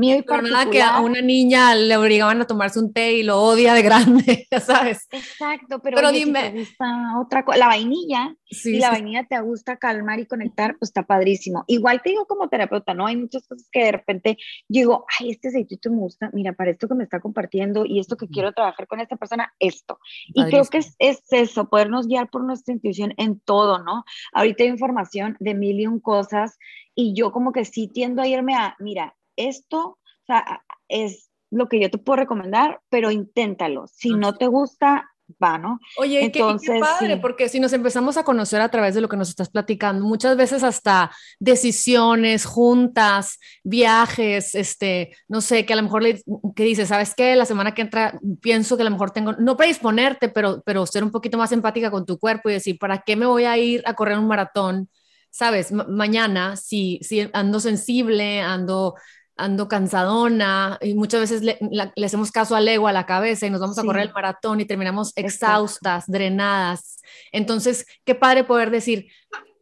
mío 0.00 0.16
y 0.16 0.22
Pero 0.22 0.42
nada 0.42 0.70
que 0.70 0.82
a 0.82 1.00
una 1.00 1.20
niña 1.20 1.74
le 1.74 1.96
obligaban 1.96 2.40
a 2.40 2.46
tomarse 2.46 2.80
un 2.80 2.92
té 2.92 3.12
y 3.12 3.22
lo 3.22 3.40
odia 3.40 3.74
de 3.74 3.82
grande, 3.90 4.46
ya 4.50 4.58
sabes. 4.58 5.06
Exacto, 5.12 5.80
pero, 5.80 6.10
dime. 6.10 6.50
te 6.50 6.58
gusta 6.58 7.18
otra 7.20 7.44
cosa, 7.44 7.58
la 7.58 7.66
vainilla, 7.66 8.34
si 8.50 8.78
la 8.78 8.90
vainilla 8.90 9.26
te 9.28 9.38
gusta 9.40 9.76
calmar 9.76 10.18
y 10.18 10.26
conectar, 10.26 10.76
pues 10.78 10.88
está 10.88 11.04
padrísimo. 11.04 11.64
Igual 11.68 12.02
te 12.02 12.10
digo 12.10 12.26
como 12.26 12.48
terapeuta, 12.48 12.94
¿no? 12.94 13.06
Hay 13.06 13.16
muchas 13.16 13.46
cosas 13.46 13.68
que 13.70 13.84
de 13.84 13.92
repente 13.92 14.38
digo, 14.66 15.04
ay, 15.20 15.30
este 15.30 15.48
aceitito 15.48 15.90
me 15.90 15.98
gusta, 15.98 16.30
mira, 16.32 16.52
para 16.54 16.70
esto 16.70 16.88
que 16.88 16.94
me 16.94 17.04
está 17.04 17.20
compartiendo 17.20 17.84
y 17.84 18.00
esto 18.00 18.16
que 18.16 18.26
quiero 18.28 18.52
trabajar 18.52 18.86
con 18.86 19.00
esta 19.00 19.16
persona, 19.16 19.52
esto. 19.58 19.98
Y 20.28 20.44
creo 20.46 20.64
que 20.64 20.78
es, 20.78 20.96
es, 20.98 21.22
eso, 21.30 21.68
podernos 21.68 22.08
guiar 22.08 22.30
por 22.30 22.42
nuestra 22.42 22.74
intuición 22.74 23.12
en 23.18 23.38
todo, 23.40 23.84
¿no? 23.84 24.04
Ahorita 24.32 24.64
hay 24.64 24.70
información 24.70 25.36
de 25.40 25.54
mil 25.54 25.78
y 25.78 25.86
un 25.86 26.00
cosas 26.00 26.58
y 26.94 27.14
yo 27.14 27.32
como 27.32 27.52
que 27.52 27.64
sí 27.64 27.88
tiendo 27.88 28.22
a 28.22 28.26
irme 28.26 28.54
a, 28.54 28.76
mira, 28.78 29.14
esto 29.48 29.98
o 30.22 30.26
sea, 30.26 30.62
es 30.88 31.30
lo 31.50 31.68
que 31.68 31.80
yo 31.80 31.90
te 31.90 31.98
puedo 31.98 32.16
recomendar, 32.16 32.80
pero 32.88 33.10
inténtalo. 33.10 33.86
Si 33.88 34.10
no 34.10 34.36
te 34.36 34.46
gusta, 34.46 35.10
va, 35.42 35.58
¿no? 35.58 35.80
Oye, 35.98 36.24
Entonces, 36.24 36.70
qué, 36.70 36.80
padre, 36.80 37.16
porque 37.16 37.48
si 37.48 37.58
nos 37.58 37.72
empezamos 37.72 38.16
a 38.16 38.22
conocer 38.22 38.60
a 38.60 38.68
través 38.68 38.94
de 38.94 39.00
lo 39.00 39.08
que 39.08 39.16
nos 39.16 39.28
estás 39.28 39.50
platicando, 39.50 40.04
muchas 40.04 40.36
veces 40.36 40.62
hasta 40.62 41.10
decisiones, 41.40 42.44
juntas, 42.44 43.38
viajes, 43.64 44.54
este, 44.54 45.16
no 45.26 45.40
sé, 45.40 45.66
que 45.66 45.72
a 45.72 45.76
lo 45.76 45.82
mejor 45.82 46.02
le, 46.04 46.22
que 46.54 46.64
dices, 46.64 46.88
¿sabes 46.88 47.14
qué? 47.16 47.34
La 47.34 47.46
semana 47.46 47.74
que 47.74 47.82
entra 47.82 48.18
pienso 48.40 48.76
que 48.76 48.82
a 48.82 48.84
lo 48.84 48.92
mejor 48.92 49.10
tengo, 49.10 49.32
no 49.32 49.56
predisponerte, 49.56 50.28
pero, 50.28 50.62
pero 50.64 50.86
ser 50.86 51.02
un 51.02 51.10
poquito 51.10 51.38
más 51.38 51.50
empática 51.50 51.90
con 51.90 52.06
tu 52.06 52.18
cuerpo 52.18 52.48
y 52.48 52.54
decir, 52.54 52.78
¿para 52.78 52.98
qué 52.98 53.16
me 53.16 53.26
voy 53.26 53.44
a 53.44 53.58
ir 53.58 53.82
a 53.86 53.94
correr 53.94 54.18
un 54.18 54.28
maratón? 54.28 54.88
¿Sabes? 55.32 55.70
mañana, 55.70 56.56
si, 56.56 56.98
si 57.02 57.30
ando 57.32 57.60
sensible, 57.60 58.40
ando 58.40 58.94
ando 59.40 59.68
cansadona 59.68 60.78
y 60.80 60.94
muchas 60.94 61.20
veces 61.20 61.42
le, 61.42 61.58
hacemos 62.04 62.30
caso 62.30 62.54
al 62.54 62.68
ego, 62.68 62.88
a 62.88 62.92
la 62.92 63.06
cabeza 63.06 63.46
y 63.46 63.50
nos 63.50 63.60
vamos 63.60 63.78
a 63.78 63.84
correr 63.84 64.04
el 64.04 64.12
maratón 64.12 64.60
y 64.60 64.64
terminamos 64.64 65.12
exhaustas, 65.16 66.04
drenadas. 66.06 67.00
Entonces, 67.32 67.86
qué 68.04 68.14
padre 68.14 68.44
poder 68.44 68.70
decir, 68.70 69.08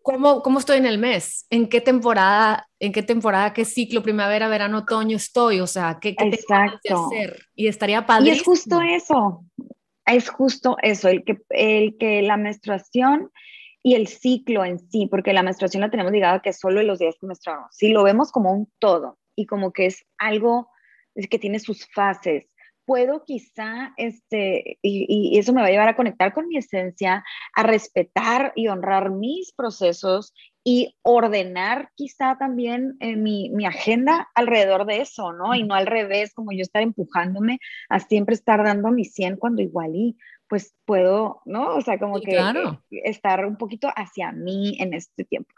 ¿cómo, 0.02 0.42
¿cómo 0.42 0.58
estoy 0.58 0.78
en 0.78 0.86
el 0.86 0.98
mes? 0.98 1.46
¿En 1.50 1.68
qué 1.68 1.80
temporada, 1.80 2.68
en 2.80 2.92
qué 2.92 3.02
temporada, 3.02 3.52
qué 3.52 3.64
ciclo, 3.64 4.02
primavera, 4.02 4.48
verano, 4.48 4.78
otoño 4.78 5.16
estoy? 5.16 5.60
O 5.60 5.66
sea, 5.66 5.98
¿qué, 6.00 6.16
qué 6.16 6.30
tengo 6.30 6.78
que 6.82 6.92
hacer? 6.94 7.46
Y 7.54 7.68
estaría 7.68 8.06
padre. 8.06 8.28
Y 8.28 8.30
es 8.30 8.42
justo 8.42 8.80
eso, 8.80 9.44
es 10.06 10.28
justo 10.30 10.76
eso, 10.82 11.08
el 11.08 11.24
que, 11.24 11.38
el 11.50 11.96
que 11.98 12.22
la 12.22 12.36
menstruación 12.36 13.30
y 13.82 13.94
el 13.94 14.08
ciclo 14.08 14.64
en 14.64 14.78
sí, 14.78 15.06
porque 15.06 15.32
la 15.32 15.42
menstruación 15.42 15.82
la 15.82 15.90
tenemos 15.90 16.12
ligada 16.12 16.40
que 16.40 16.52
solo 16.52 16.80
en 16.80 16.86
los 16.86 16.98
días 16.98 17.16
que 17.20 17.26
menstruamos. 17.26 17.68
Si 17.70 17.88
lo 17.88 18.02
vemos 18.02 18.32
como 18.32 18.52
un 18.52 18.70
todo, 18.78 19.17
y 19.38 19.46
como 19.46 19.72
que 19.72 19.86
es 19.86 20.04
algo 20.18 20.68
que 21.30 21.38
tiene 21.38 21.60
sus 21.60 21.86
fases. 21.94 22.46
Puedo 22.84 23.24
quizá, 23.24 23.92
este, 23.96 24.78
y, 24.82 25.38
eso 25.38 25.52
me 25.52 25.60
va 25.60 25.68
a 25.68 25.70
llevar 25.70 25.88
a 25.88 25.96
conectar 25.96 26.32
con 26.32 26.48
mi 26.48 26.56
esencia, 26.56 27.22
a 27.54 27.62
respetar 27.62 28.52
y 28.56 28.66
honrar 28.66 29.10
mis 29.10 29.52
procesos 29.52 30.32
y 30.64 30.96
ordenar 31.02 31.90
quizá 31.94 32.36
también 32.36 32.96
eh, 32.98 33.14
mi, 33.14 33.50
mi, 33.50 33.64
agenda 33.64 34.28
alrededor 34.34 34.86
de 34.86 35.02
eso, 35.02 35.32
¿no? 35.32 35.54
Y 35.54 35.62
no 35.62 35.74
al 35.74 35.86
revés, 35.86 36.34
como 36.34 36.50
yo 36.50 36.62
estar 36.62 36.82
empujándome 36.82 37.58
a 37.88 38.00
siempre 38.00 38.34
estar 38.34 38.64
dando 38.64 38.90
mi 38.90 39.04
100 39.04 39.36
cuando 39.36 39.62
igual 39.62 39.94
y 39.94 40.16
pues 40.48 40.74
puedo, 40.84 41.42
¿no? 41.44 41.76
O 41.76 41.80
sea, 41.80 41.98
como 41.98 42.20
que 42.20 42.38
estar 42.90 43.44
un 43.44 43.56
poquito 43.56 43.88
hacia 43.94 44.32
mí 44.32 44.76
en 44.80 44.94
este 44.94 45.24
tiempo. 45.24 45.52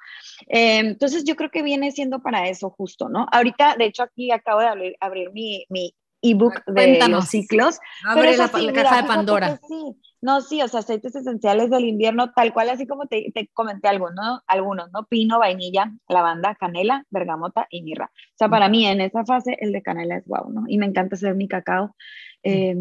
Eh, 0.49 0.79
entonces, 0.79 1.25
yo 1.25 1.37
creo 1.37 1.51
que 1.51 1.63
viene 1.63 1.93
siendo 1.93 2.21
para 2.21 2.49
eso 2.49 2.71
justo, 2.71 3.09
¿no? 3.09 3.27
Ahorita, 3.31 3.77
de 3.79 3.87
hecho, 3.87 4.03
aquí 4.03 4.31
acabo 4.33 4.61
de 4.61 4.97
abrir, 5.01 5.31
mi, 5.33 5.65
mi 5.69 5.95
ebook 6.23 6.65
de 6.67 7.09
los 7.09 7.29
ciclos. 7.29 7.79
Abre 8.05 8.37
la, 8.37 8.49
caja 8.49 9.03
de 9.03 9.09
Pandora. 9.09 9.61
Sí. 9.67 9.97
No, 10.23 10.43
sí, 10.43 10.61
o 10.61 10.69
sea, 10.69 10.81
aceites 10.81 11.15
esenciales 11.15 11.71
del 11.71 11.87
invierno, 11.87 12.33
tal 12.33 12.53
cual, 12.53 12.69
así 12.69 12.87
como 12.87 13.07
te, 13.07 13.33
te 13.35 13.49
comenté 13.55 13.89
algo, 13.89 14.11
¿no? 14.11 14.43
Algunos, 14.47 14.93
¿no? 14.93 15.07
Pino, 15.07 15.39
vainilla, 15.39 15.93
lavanda, 16.09 16.55
canela, 16.57 17.07
bergamota 17.09 17.67
y 17.71 17.83
mirra. 17.83 18.11
O 18.15 18.37
sea, 18.37 18.49
para 18.51 18.69
mí 18.69 18.87
en 18.87 19.01
esa 19.01 19.25
fase 19.25 19.57
el 19.61 19.73
de 19.73 19.83
canela 19.83 20.17
es 20.17 20.27
guau, 20.27 20.51
¿no? 20.51 20.65
Y 20.69 20.77
me 20.77 20.85
encanta 20.85 21.15
hacer 21.15 21.35
mi 21.37 21.49
cacao. 21.49 21.97
Eh, 22.43 22.77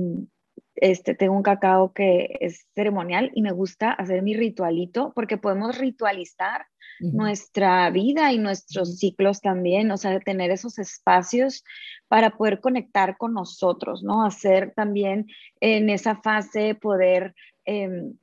este, 0.81 1.15
tengo 1.15 1.35
un 1.35 1.43
cacao 1.43 1.93
que 1.93 2.37
es 2.39 2.67
ceremonial 2.75 3.31
y 3.33 3.41
me 3.41 3.51
gusta 3.51 3.91
hacer 3.91 4.21
mi 4.21 4.33
ritualito 4.33 5.11
porque 5.15 5.37
podemos 5.37 5.77
ritualizar 5.77 6.65
nuestra 7.01 7.89
vida 7.91 8.33
y 8.33 8.37
nuestros 8.37 8.97
ciclos 8.97 9.39
también, 9.39 9.89
o 9.89 9.95
sea, 9.95 10.19
tener 10.19 10.51
esos 10.51 10.79
espacios 10.79 11.63
para 12.09 12.31
poder 12.31 12.59
conectar 12.59 13.15
con 13.17 13.33
nosotros, 13.33 14.03
¿no? 14.03 14.25
Hacer 14.25 14.73
también 14.75 15.27
en 15.61 15.89
esa 15.89 16.17
fase 16.17 16.75
poder 16.75 17.35
em, 17.63 18.17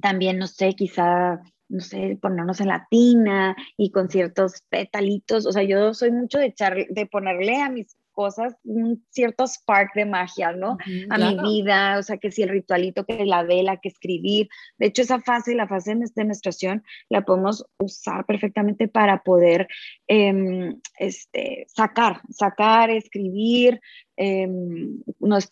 también, 0.00 0.38
no 0.38 0.48
sé, 0.48 0.74
quizá 0.74 1.40
no 1.68 1.80
sé, 1.80 2.18
ponernos 2.20 2.60
en 2.60 2.68
la 2.68 2.86
tina 2.90 3.56
y 3.76 3.90
con 3.90 4.08
ciertos 4.08 4.62
petalitos, 4.68 5.46
o 5.46 5.52
sea, 5.52 5.62
yo 5.62 5.94
soy 5.94 6.12
mucho 6.12 6.38
de 6.38 6.46
echar, 6.46 6.86
de 6.88 7.06
ponerle 7.06 7.60
a 7.60 7.70
mis 7.70 7.96
cosas, 8.16 8.56
un 8.64 9.04
cierto 9.10 9.46
spark 9.46 9.94
de 9.94 10.06
magia, 10.06 10.52
¿no? 10.52 10.78
a 11.10 11.18
mi 11.18 11.38
vida, 11.38 11.98
o 11.98 12.02
sea, 12.02 12.16
que 12.16 12.32
si 12.32 12.42
el 12.42 12.48
ritualito, 12.48 13.04
que 13.04 13.26
la 13.26 13.42
vela, 13.42 13.76
que 13.76 13.90
escribir. 13.90 14.48
De 14.78 14.86
hecho, 14.86 15.02
esa 15.02 15.20
fase, 15.20 15.54
la 15.54 15.68
fase 15.68 15.94
de 15.94 16.24
menstruación, 16.24 16.82
la 17.10 17.22
podemos 17.26 17.64
usar 17.78 18.24
perfectamente 18.24 18.88
para 18.88 19.22
poder 19.22 19.68
em, 20.08 20.80
este, 20.98 21.66
sacar, 21.68 22.22
sacar, 22.30 22.90
escribir, 22.90 23.80
em, 24.16 24.98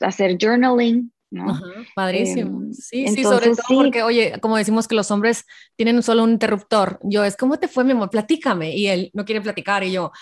hacer 0.00 0.38
journaling, 0.40 1.12
¿no? 1.30 1.60
padrísimo. 1.94 2.62
Em, 2.62 2.72
sí, 2.72 3.08
sí, 3.08 3.22
sobre 3.22 3.50
todo 3.50 3.62
porque, 3.68 4.02
oye, 4.02 4.38
como 4.40 4.56
decimos 4.56 4.88
que 4.88 4.94
los 4.94 5.10
hombres 5.10 5.44
tienen 5.76 6.02
solo 6.02 6.24
un 6.24 6.30
interruptor, 6.30 6.98
yo 7.02 7.24
es, 7.24 7.36
¿cómo 7.36 7.58
te 7.58 7.68
fue, 7.68 7.84
mi 7.84 7.92
amor? 7.92 8.08
Platícame. 8.08 8.74
Y 8.74 8.86
él 8.86 9.10
no 9.12 9.26
quiere 9.26 9.42
platicar 9.42 9.84
y 9.84 9.92
yo, 9.92 10.12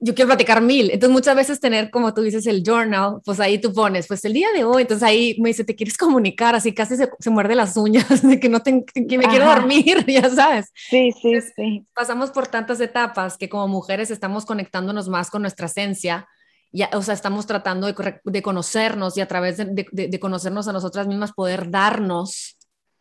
yo 0.00 0.14
quiero 0.14 0.28
platicar 0.28 0.62
mil. 0.62 0.90
Entonces 0.90 1.12
muchas 1.12 1.36
veces 1.36 1.60
tener, 1.60 1.90
como 1.90 2.14
tú 2.14 2.22
dices, 2.22 2.46
el 2.46 2.62
journal, 2.64 3.20
pues 3.24 3.38
ahí 3.38 3.58
tú 3.58 3.72
pones, 3.72 4.08
pues 4.08 4.24
el 4.24 4.32
día 4.32 4.48
de 4.52 4.64
hoy, 4.64 4.82
entonces 4.82 5.06
ahí 5.06 5.36
me 5.38 5.50
dice, 5.50 5.62
te 5.62 5.76
quieres 5.76 5.98
comunicar, 5.98 6.54
así 6.54 6.72
casi 6.72 6.96
se, 6.96 7.10
se 7.18 7.30
muerde 7.30 7.54
las 7.54 7.76
uñas 7.76 8.22
de 8.22 8.40
que 8.40 8.48
no 8.48 8.60
te, 8.60 8.84
que 8.84 9.18
me 9.18 9.26
quiero 9.26 9.46
dormir, 9.46 10.04
ya 10.08 10.28
sabes. 10.30 10.72
Sí, 10.74 11.12
sí, 11.20 11.34
sí. 11.54 11.86
Pasamos 11.94 12.30
por 12.30 12.48
tantas 12.48 12.80
etapas 12.80 13.36
que 13.36 13.48
como 13.48 13.68
mujeres 13.68 14.10
estamos 14.10 14.46
conectándonos 14.46 15.08
más 15.08 15.30
con 15.30 15.42
nuestra 15.42 15.66
esencia. 15.66 16.26
Ya, 16.72 16.88
o 16.92 17.02
sea, 17.02 17.14
estamos 17.14 17.46
tratando 17.46 17.88
de, 17.88 18.20
de 18.24 18.42
conocernos 18.42 19.16
y 19.16 19.20
a 19.20 19.26
través 19.26 19.56
de, 19.56 19.64
de, 19.64 20.08
de, 20.08 20.20
conocernos 20.20 20.68
a 20.68 20.72
nosotras 20.72 21.08
mismas 21.08 21.32
poder 21.32 21.68
darnos 21.68 22.56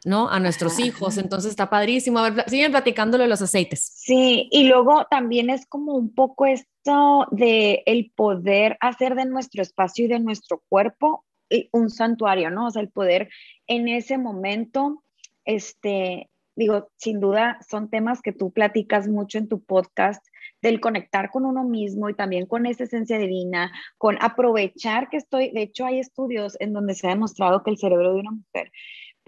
¿no? 0.06 0.30
A 0.30 0.40
nuestros 0.40 0.80
hijos. 0.80 1.18
Entonces 1.18 1.52
está 1.52 1.70
padrísimo. 1.70 2.20
A 2.20 2.30
ver, 2.30 2.50
siguen 2.50 2.72
platicándolo 2.72 3.24
de 3.24 3.30
los 3.30 3.42
aceites. 3.42 3.92
Sí, 3.96 4.48
y 4.52 4.66
luego 4.66 5.06
también 5.10 5.50
es 5.50 5.66
como 5.66 5.96
un 5.96 6.14
poco 6.14 6.46
esto 6.46 7.28
de 7.32 7.84
el 7.86 8.12
poder 8.16 8.78
hacer 8.80 9.16
de 9.16 9.26
nuestro 9.26 9.62
espacio 9.62 10.06
y 10.06 10.08
de 10.08 10.20
nuestro 10.20 10.64
cuerpo 10.70 11.26
eh, 11.50 11.70
un 11.72 11.90
santuario, 11.90 12.52
¿no? 12.52 12.68
O 12.68 12.72
sea, 12.72 12.82
el 12.82 12.90
poder 12.90 13.30
en 13.68 13.88
ese 13.88 14.18
momento, 14.18 15.04
este, 15.46 16.30
digo, 16.56 16.90
sin 16.98 17.20
duda 17.20 17.58
son 17.68 17.90
temas 17.90 18.22
que 18.22 18.32
tú 18.32 18.52
platicas 18.52 19.08
mucho 19.08 19.38
en 19.38 19.48
tu 19.48 19.64
podcast, 19.64 20.24
del 20.62 20.80
conectar 20.80 21.32
con 21.32 21.46
uno 21.46 21.64
mismo 21.64 22.10
y 22.10 22.14
también 22.14 22.46
con 22.46 22.66
esa 22.66 22.84
esencia 22.84 23.18
divina, 23.18 23.72
con 23.98 24.18
aprovechar 24.22 25.10
que 25.10 25.18
estoy, 25.18 25.52
de 25.52 25.62
hecho 25.62 25.86
hay 25.86 26.00
estudios 26.00 26.58
en 26.60 26.74
donde 26.74 26.96
se 26.96 27.08
ha 27.08 27.12
demostrado 27.12 27.64
que 27.64 27.72
el 27.72 27.78
cerebro 27.78 28.14
de 28.14 28.20
una 28.20 28.32
mujer 28.32 28.72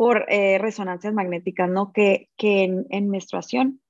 por 0.01 0.25
eh, 0.29 0.57
resonancias 0.57 1.13
magnéticas, 1.13 1.69
¿no? 1.69 1.93
Que, 1.93 2.27
que 2.35 2.63
en, 2.89 3.09
menstruación, 3.11 3.83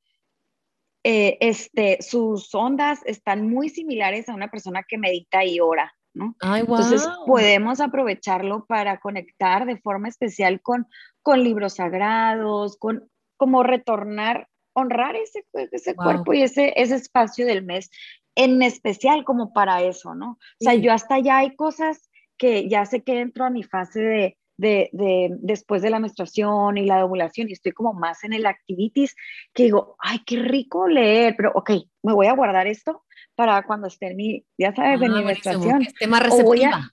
eh, 1.05 1.37
este, 1.39 2.01
sus 2.01 2.53
ondas 2.53 2.99
están 3.05 3.49
muy 3.49 3.69
similares 3.69 4.27
a 4.27 4.33
una 4.33 4.51
persona 4.51 4.83
que 4.85 4.97
medita 4.97 5.45
y 5.45 5.61
ora, 5.61 5.95
¿no? 6.13 6.35
Entonces 6.41 7.07
podemos 7.25 7.79
aprovecharlo 7.79 8.65
para 8.65 8.99
conectar 8.99 9.65
de 9.65 9.77
forma 9.77 10.09
especial 10.09 10.59
con, 10.61 10.85
con 11.21 11.45
libros 11.45 11.75
sagrados, 11.75 12.75
con 12.75 13.09
como 13.37 13.63
retornar, 13.63 14.49
honrar 14.73 15.15
ese, 15.15 15.45
ese 15.53 15.95
cuerpo 15.95 16.33
y 16.33 16.41
ese, 16.41 16.73
ese 16.75 16.95
espacio 16.95 17.45
del 17.45 17.63
mes, 17.63 17.89
en 18.35 18.61
especial 18.63 19.23
como 19.23 19.53
para 19.53 19.81
eso, 19.81 20.13
¿no? 20.13 20.31
O 20.31 20.37
sea, 20.59 20.73
yo 20.73 20.91
hasta 20.91 21.19
ya 21.19 21.37
hay 21.37 21.55
cosas 21.55 22.09
que 22.37 22.67
ya 22.67 22.85
sé 22.85 23.01
que 23.01 23.21
entro 23.21 23.45
a 23.45 23.49
mi 23.49 23.63
fase 23.63 24.01
de, 24.01 24.37
de, 24.61 25.29
después 25.39 25.81
de 25.81 25.89
la 25.89 25.99
menstruación 25.99 26.77
y 26.77 26.85
la 26.85 27.03
ovulación 27.03 27.49
y 27.49 27.53
estoy 27.53 27.71
como 27.71 27.93
más 27.93 28.23
en 28.23 28.33
el 28.33 28.45
activities 28.45 29.15
que 29.53 29.63
digo, 29.63 29.95
ay, 29.99 30.19
qué 30.25 30.37
rico 30.37 30.87
leer, 30.87 31.35
pero 31.35 31.51
ok, 31.55 31.71
me 32.03 32.13
voy 32.13 32.27
a 32.27 32.35
guardar 32.35 32.67
esto 32.67 33.03
para 33.35 33.63
cuando 33.63 33.87
esté 33.87 34.07
en 34.07 34.17
mi, 34.17 34.45
ya 34.57 34.73
sabes, 34.75 35.01
en 35.01 35.13
mi 35.13 35.19
ah, 35.19 35.25
menstruación. 35.25 35.81
esté 35.81 36.07
más 36.07 36.23
receptiva. 36.23 36.91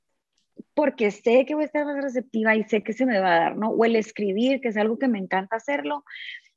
porque 0.75 1.11
sé 1.11 1.45
que 1.45 1.55
voy 1.55 1.65
a 1.65 1.67
estar 1.67 1.85
más 1.85 2.03
receptiva 2.03 2.57
y 2.57 2.65
sé 2.65 2.83
que 2.83 2.95
se 2.95 3.05
me 3.05 3.19
va 3.19 3.35
a 3.35 3.41
dar, 3.41 3.57
¿no? 3.57 3.69
O 3.71 3.85
el 3.85 3.97
escribir, 3.97 4.61
que 4.61 4.69
es 4.69 4.77
algo 4.77 4.99
que 4.99 5.09
me 5.09 5.19
encanta 5.19 5.57
hacerlo 5.57 6.05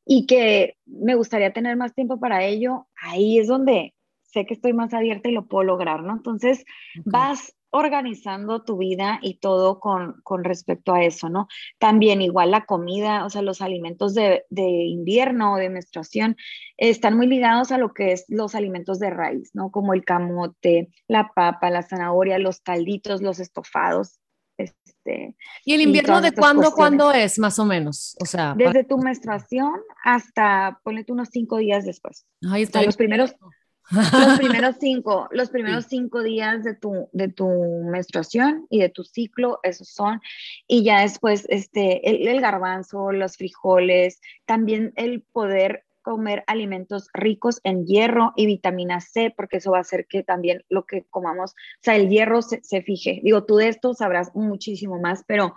y 0.05 0.25
que 0.27 0.77
me 0.85 1.15
gustaría 1.15 1.51
tener 1.51 1.75
más 1.75 1.93
tiempo 1.93 2.19
para 2.19 2.43
ello, 2.45 2.87
ahí 2.95 3.37
es 3.37 3.47
donde 3.47 3.93
sé 4.23 4.45
que 4.45 4.53
estoy 4.53 4.71
más 4.71 4.93
abierta 4.93 5.27
y 5.27 5.33
lo 5.33 5.47
puedo 5.47 5.65
lograr, 5.65 6.03
¿no? 6.03 6.13
Entonces 6.13 6.63
vas 7.03 7.53
organizando 7.71 8.63
tu 8.63 8.77
vida 8.77 9.19
y 9.21 9.35
todo 9.35 9.79
con, 9.79 10.21
con, 10.23 10.43
respecto 10.43 10.93
a 10.93 11.03
eso, 11.03 11.29
¿no? 11.29 11.47
También 11.79 12.21
igual 12.21 12.51
la 12.51 12.65
comida, 12.65 13.25
o 13.25 13.29
sea, 13.29 13.41
los 13.41 13.61
alimentos 13.61 14.13
de, 14.13 14.43
de, 14.49 14.61
invierno 14.61 15.53
o 15.53 15.57
de 15.57 15.69
menstruación 15.69 16.35
están 16.77 17.15
muy 17.15 17.27
ligados 17.27 17.71
a 17.71 17.77
lo 17.77 17.93
que 17.93 18.11
es 18.11 18.25
los 18.27 18.55
alimentos 18.55 18.99
de 18.99 19.09
raíz, 19.09 19.51
¿no? 19.53 19.71
Como 19.71 19.93
el 19.93 20.03
camote, 20.03 20.89
la 21.07 21.31
papa, 21.33 21.69
la 21.69 21.81
zanahoria, 21.81 22.39
los 22.39 22.59
calditos, 22.59 23.21
los 23.21 23.39
estofados. 23.39 24.19
Este, 24.57 25.35
¿Y 25.65 25.73
el 25.73 25.81
invierno 25.81 26.21
de 26.21 26.33
cuándo, 26.33 26.71
cuándo 26.71 27.11
es, 27.11 27.39
más 27.39 27.57
o 27.57 27.65
menos? 27.65 28.15
O 28.19 28.25
sea, 28.25 28.53
desde 28.55 28.83
tu 28.83 28.97
menstruación 28.97 29.73
hasta, 30.03 30.79
ponle 30.83 31.05
unos 31.07 31.29
cinco 31.31 31.57
días 31.57 31.85
después. 31.85 32.25
Ahí 32.51 32.63
está. 32.63 32.83
los 32.83 32.97
primeros, 32.97 33.33
los 33.89 34.39
primeros 34.39 34.75
cinco, 34.79 35.27
los 35.31 35.49
primeros 35.49 35.85
cinco 35.85 36.21
días 36.23 36.63
de 36.63 36.75
tu, 36.75 37.09
de 37.11 37.27
tu 37.27 37.47
menstruación 37.83 38.67
y 38.69 38.79
de 38.79 38.89
tu 38.89 39.03
ciclo, 39.03 39.59
esos 39.63 39.89
son. 39.89 40.21
Y 40.67 40.83
ya 40.83 41.01
después, 41.01 41.45
este, 41.49 42.09
el, 42.09 42.27
el 42.27 42.41
garbanzo, 42.41 43.11
los 43.11 43.37
frijoles, 43.37 44.21
también 44.45 44.93
el 44.95 45.21
poder 45.21 45.85
comer 46.01 46.43
alimentos 46.47 47.09
ricos 47.13 47.59
en 47.63 47.85
hierro 47.85 48.33
y 48.35 48.45
vitamina 48.45 49.01
C, 49.01 49.33
porque 49.35 49.57
eso 49.57 49.71
va 49.71 49.79
a 49.79 49.81
hacer 49.81 50.07
que 50.07 50.23
también 50.23 50.63
lo 50.69 50.85
que 50.85 51.03
comamos, 51.09 51.51
o 51.51 51.81
sea, 51.81 51.95
el 51.95 52.09
hierro 52.09 52.41
se, 52.41 52.61
se 52.63 52.81
fije. 52.81 53.21
Digo, 53.23 53.45
tú 53.45 53.57
de 53.57 53.67
esto 53.67 53.93
sabrás 53.93 54.31
muchísimo 54.35 54.99
más, 54.99 55.23
pero 55.27 55.55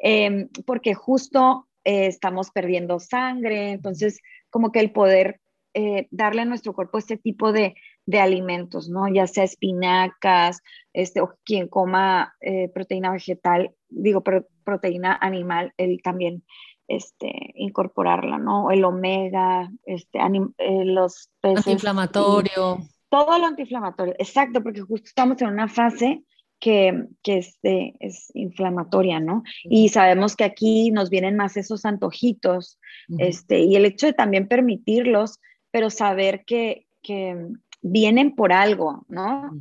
eh, 0.00 0.48
porque 0.66 0.94
justo 0.94 1.68
eh, 1.84 2.06
estamos 2.06 2.50
perdiendo 2.50 2.98
sangre, 2.98 3.72
entonces 3.72 4.20
como 4.50 4.72
que 4.72 4.80
el 4.80 4.92
poder 4.92 5.40
eh, 5.74 6.06
darle 6.10 6.42
a 6.42 6.44
nuestro 6.44 6.72
cuerpo 6.72 6.98
este 6.98 7.16
tipo 7.16 7.52
de, 7.52 7.74
de, 8.06 8.20
alimentos, 8.20 8.88
¿no? 8.88 9.08
Ya 9.08 9.26
sea 9.26 9.42
espinacas, 9.44 10.62
este, 10.92 11.20
o 11.20 11.34
quien 11.44 11.68
coma 11.68 12.34
eh, 12.40 12.68
proteína 12.72 13.10
vegetal, 13.10 13.74
digo, 13.88 14.22
pero 14.22 14.46
proteína 14.62 15.18
animal, 15.20 15.74
él 15.76 16.00
también 16.02 16.44
este, 16.86 17.32
incorporarla, 17.54 18.38
¿no? 18.38 18.70
El 18.70 18.84
omega, 18.84 19.70
este, 19.84 20.20
eh, 20.58 20.84
los 20.84 21.30
peces. 21.40 21.58
Antiinflamatorio. 21.58 22.78
Todo 23.08 23.38
lo 23.38 23.46
antiinflamatorio, 23.46 24.14
exacto, 24.18 24.62
porque 24.62 24.80
justo 24.80 25.06
estamos 25.06 25.40
en 25.42 25.48
una 25.48 25.68
fase 25.68 26.22
que, 26.60 27.06
que 27.22 27.38
este, 27.38 27.94
es 28.00 28.30
inflamatoria, 28.34 29.20
¿no? 29.20 29.42
Y 29.64 29.88
sabemos 29.90 30.34
que 30.36 30.44
aquí 30.44 30.90
nos 30.90 31.10
vienen 31.10 31.36
más 31.36 31.56
esos 31.56 31.84
antojitos, 31.84 32.78
este, 33.18 33.60
y 33.60 33.76
el 33.76 33.84
hecho 33.84 34.06
de 34.06 34.14
también 34.14 34.48
permitirlos 34.48 35.40
pero 35.74 35.90
saber 35.90 36.44
que, 36.44 36.86
que 37.02 37.36
vienen 37.82 38.36
por 38.36 38.52
algo, 38.52 39.04
¿no? 39.08 39.58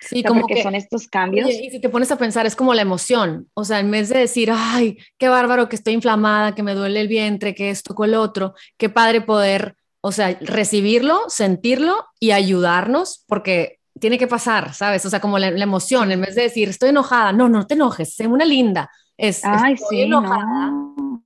Sí, 0.00 0.22
como 0.22 0.46
que, 0.46 0.62
son 0.62 0.76
estos 0.76 1.08
cambios. 1.08 1.50
y 1.50 1.70
si 1.70 1.80
te 1.80 1.88
pones 1.88 2.12
a 2.12 2.16
pensar, 2.16 2.46
es 2.46 2.54
como 2.54 2.72
la 2.72 2.82
emoción. 2.82 3.48
O 3.54 3.64
sea, 3.64 3.80
en 3.80 3.90
vez 3.90 4.10
de 4.10 4.20
decir, 4.20 4.52
ay, 4.54 4.98
qué 5.18 5.28
bárbaro 5.28 5.68
que 5.68 5.74
estoy 5.74 5.94
inflamada, 5.94 6.54
que 6.54 6.62
me 6.62 6.74
duele 6.74 7.00
el 7.00 7.08
vientre, 7.08 7.56
que 7.56 7.70
esto 7.70 7.96
con 7.96 8.10
el 8.10 8.14
otro, 8.14 8.54
qué 8.78 8.90
padre 8.90 9.22
poder, 9.22 9.74
o 10.00 10.12
sea, 10.12 10.38
recibirlo, 10.40 11.18
sentirlo 11.26 12.06
y 12.20 12.30
ayudarnos, 12.30 13.24
porque 13.26 13.80
tiene 13.98 14.18
que 14.18 14.28
pasar, 14.28 14.72
¿sabes? 14.72 15.04
O 15.04 15.10
sea, 15.10 15.18
como 15.18 15.36
la, 15.40 15.48
emoción, 15.48 16.12
en 16.12 16.20
vez 16.20 16.36
de 16.36 16.42
decir, 16.42 16.68
estoy 16.68 16.90
enojada, 16.90 17.32
no, 17.32 17.48
no 17.48 17.66
te 17.66 17.74
enojes, 17.74 18.14
sé 18.14 18.28
una 18.28 18.44
linda. 18.44 18.88
Es, 19.16 19.44
ay, 19.44 19.76
sí, 19.76 20.02
enojada. 20.02 20.70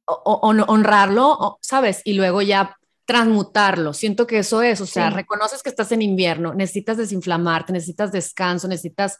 O, 0.06 0.50
honrarlo, 0.66 1.58
¿sabes? 1.60 2.00
Y 2.06 2.14
luego 2.14 2.40
ya 2.40 2.74
transmutarlo. 3.04 3.92
Siento 3.92 4.26
que 4.26 4.38
eso 4.38 4.62
es, 4.62 4.80
o 4.80 4.86
sea, 4.86 5.10
reconoces 5.10 5.62
que 5.62 5.68
estás 5.68 5.92
en 5.92 6.02
invierno, 6.02 6.54
necesitas 6.54 6.96
desinflamarte, 6.96 7.72
necesitas 7.72 8.12
descanso, 8.12 8.66
necesitas 8.68 9.18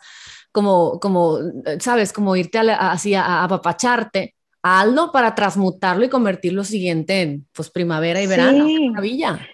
como, 0.52 0.98
como, 1.00 1.38
sabes, 1.80 2.12
como 2.12 2.36
irte 2.36 2.58
así 2.58 3.14
a, 3.14 3.44
apapacharte. 3.44 4.34
Hazlo 4.62 5.12
para 5.12 5.34
transmutarlo 5.34 6.04
y 6.04 6.08
convertirlo 6.08 6.64
siguiente 6.64 7.20
en, 7.20 7.46
pues, 7.52 7.68
primavera 7.68 8.22
y 8.22 8.26
verano. 8.26 8.66
maravilla. 8.90 9.46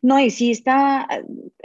No, 0.00 0.18
y 0.18 0.30
sí 0.30 0.50
está, 0.50 1.06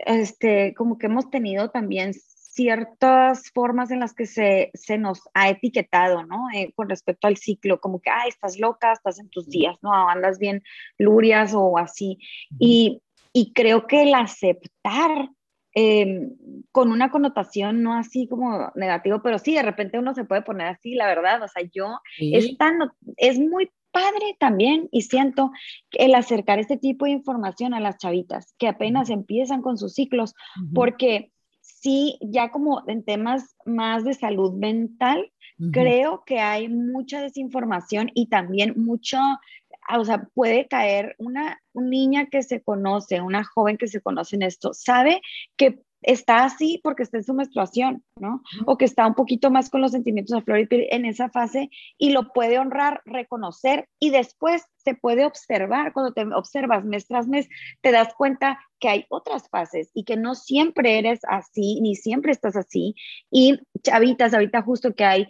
este, 0.05 0.73
como 0.73 0.97
que 0.97 1.05
hemos 1.07 1.29
tenido 1.29 1.69
también 1.69 2.13
ciertas 2.59 3.51
formas 3.53 3.89
en 3.89 4.01
las 4.01 4.13
que 4.13 4.25
se, 4.25 4.69
se 4.73 4.97
nos 4.97 5.21
ha 5.33 5.47
etiquetado, 5.47 6.25
¿no? 6.25 6.47
Eh, 6.53 6.73
con 6.75 6.89
respecto 6.89 7.27
al 7.27 7.37
ciclo, 7.37 7.79
como 7.79 8.01
que, 8.01 8.09
ah, 8.09 8.27
estás 8.27 8.59
loca, 8.59 8.91
estás 8.91 9.17
en 9.17 9.29
tus 9.29 9.47
días, 9.47 9.77
¿no? 9.81 9.93
Andas 9.93 10.39
bien 10.39 10.61
lurias 10.97 11.53
o 11.55 11.77
así. 11.77 12.17
Y, 12.59 13.01
y 13.31 13.53
creo 13.53 13.87
que 13.87 14.03
el 14.03 14.13
aceptar 14.13 15.29
em, 15.73 16.31
con 16.73 16.91
una 16.91 17.11
connotación 17.11 17.81
no 17.81 17.93
así 17.93 18.27
como 18.27 18.73
negativo, 18.75 19.21
pero 19.23 19.39
sí, 19.39 19.55
de 19.55 19.63
repente 19.63 19.97
uno 19.97 20.13
se 20.13 20.25
puede 20.25 20.41
poner 20.41 20.67
así, 20.67 20.95
la 20.95 21.07
verdad, 21.07 21.41
o 21.41 21.47
sea, 21.47 21.63
yo, 21.73 21.97
es, 22.17 22.57
tan, 22.57 22.77
es 23.15 23.39
muy 23.39 23.71
padre 23.91 24.35
también 24.37 24.89
y 24.91 25.03
siento 25.03 25.51
el 25.91 26.13
acercar 26.13 26.59
este 26.59 26.75
tipo 26.75 27.05
de 27.05 27.11
información 27.11 27.73
a 27.73 27.79
las 27.79 27.97
chavitas 27.99 28.53
que 28.57 28.67
apenas 28.67 29.09
empiezan 29.09 29.61
con 29.61 29.77
sus 29.77 29.93
ciclos, 29.93 30.35
porque 30.73 31.31
sí, 31.81 32.17
ya 32.21 32.51
como 32.51 32.83
en 32.87 33.03
temas 33.03 33.55
más 33.65 34.03
de 34.03 34.13
salud 34.13 34.53
mental, 34.53 35.31
creo 35.73 36.23
que 36.25 36.39
hay 36.39 36.69
mucha 36.69 37.21
desinformación 37.21 38.11
y 38.13 38.27
también 38.27 38.75
mucho, 38.77 39.17
o 39.93 40.05
sea, 40.05 40.23
puede 40.33 40.67
caer 40.67 41.15
una, 41.17 41.59
niña 41.73 42.27
que 42.27 42.43
se 42.43 42.61
conoce, 42.61 43.21
una 43.21 43.43
joven 43.43 43.77
que 43.77 43.87
se 43.87 44.01
conoce 44.01 44.35
en 44.35 44.43
esto, 44.43 44.73
sabe 44.73 45.21
que 45.57 45.81
está 46.01 46.43
así 46.43 46.79
porque 46.83 47.03
está 47.03 47.17
en 47.17 47.23
su 47.23 47.33
menstruación, 47.33 48.03
¿no? 48.15 48.41
O 48.65 48.77
que 48.77 48.85
está 48.85 49.05
un 49.07 49.15
poquito 49.15 49.51
más 49.51 49.69
con 49.69 49.81
los 49.81 49.91
sentimientos 49.91 50.35
de 50.35 50.43
flor 50.43 50.59
y 50.59 50.67
piel 50.67 50.87
en 50.91 51.05
esa 51.05 51.29
fase 51.29 51.69
y 51.97 52.11
lo 52.11 52.31
puede 52.33 52.59
honrar, 52.59 53.01
reconocer 53.05 53.87
y 53.99 54.09
después 54.09 54.63
se 54.77 54.95
puede 54.95 55.25
observar, 55.25 55.93
cuando 55.93 56.13
te 56.13 56.25
observas 56.33 56.85
mes 56.85 57.07
tras 57.07 57.27
mes, 57.27 57.49
te 57.81 57.91
das 57.91 58.13
cuenta 58.15 58.59
que 58.79 58.89
hay 58.89 59.05
otras 59.09 59.49
fases 59.49 59.91
y 59.93 60.05
que 60.05 60.15
no 60.15 60.35
siempre 60.35 60.97
eres 60.97 61.19
así, 61.27 61.81
ni 61.81 61.95
siempre 61.95 62.31
estás 62.31 62.55
así. 62.55 62.95
Y 63.29 63.59
chavitas, 63.83 64.33
ahorita 64.33 64.61
justo 64.61 64.95
que 64.95 65.03
hay, 65.03 65.27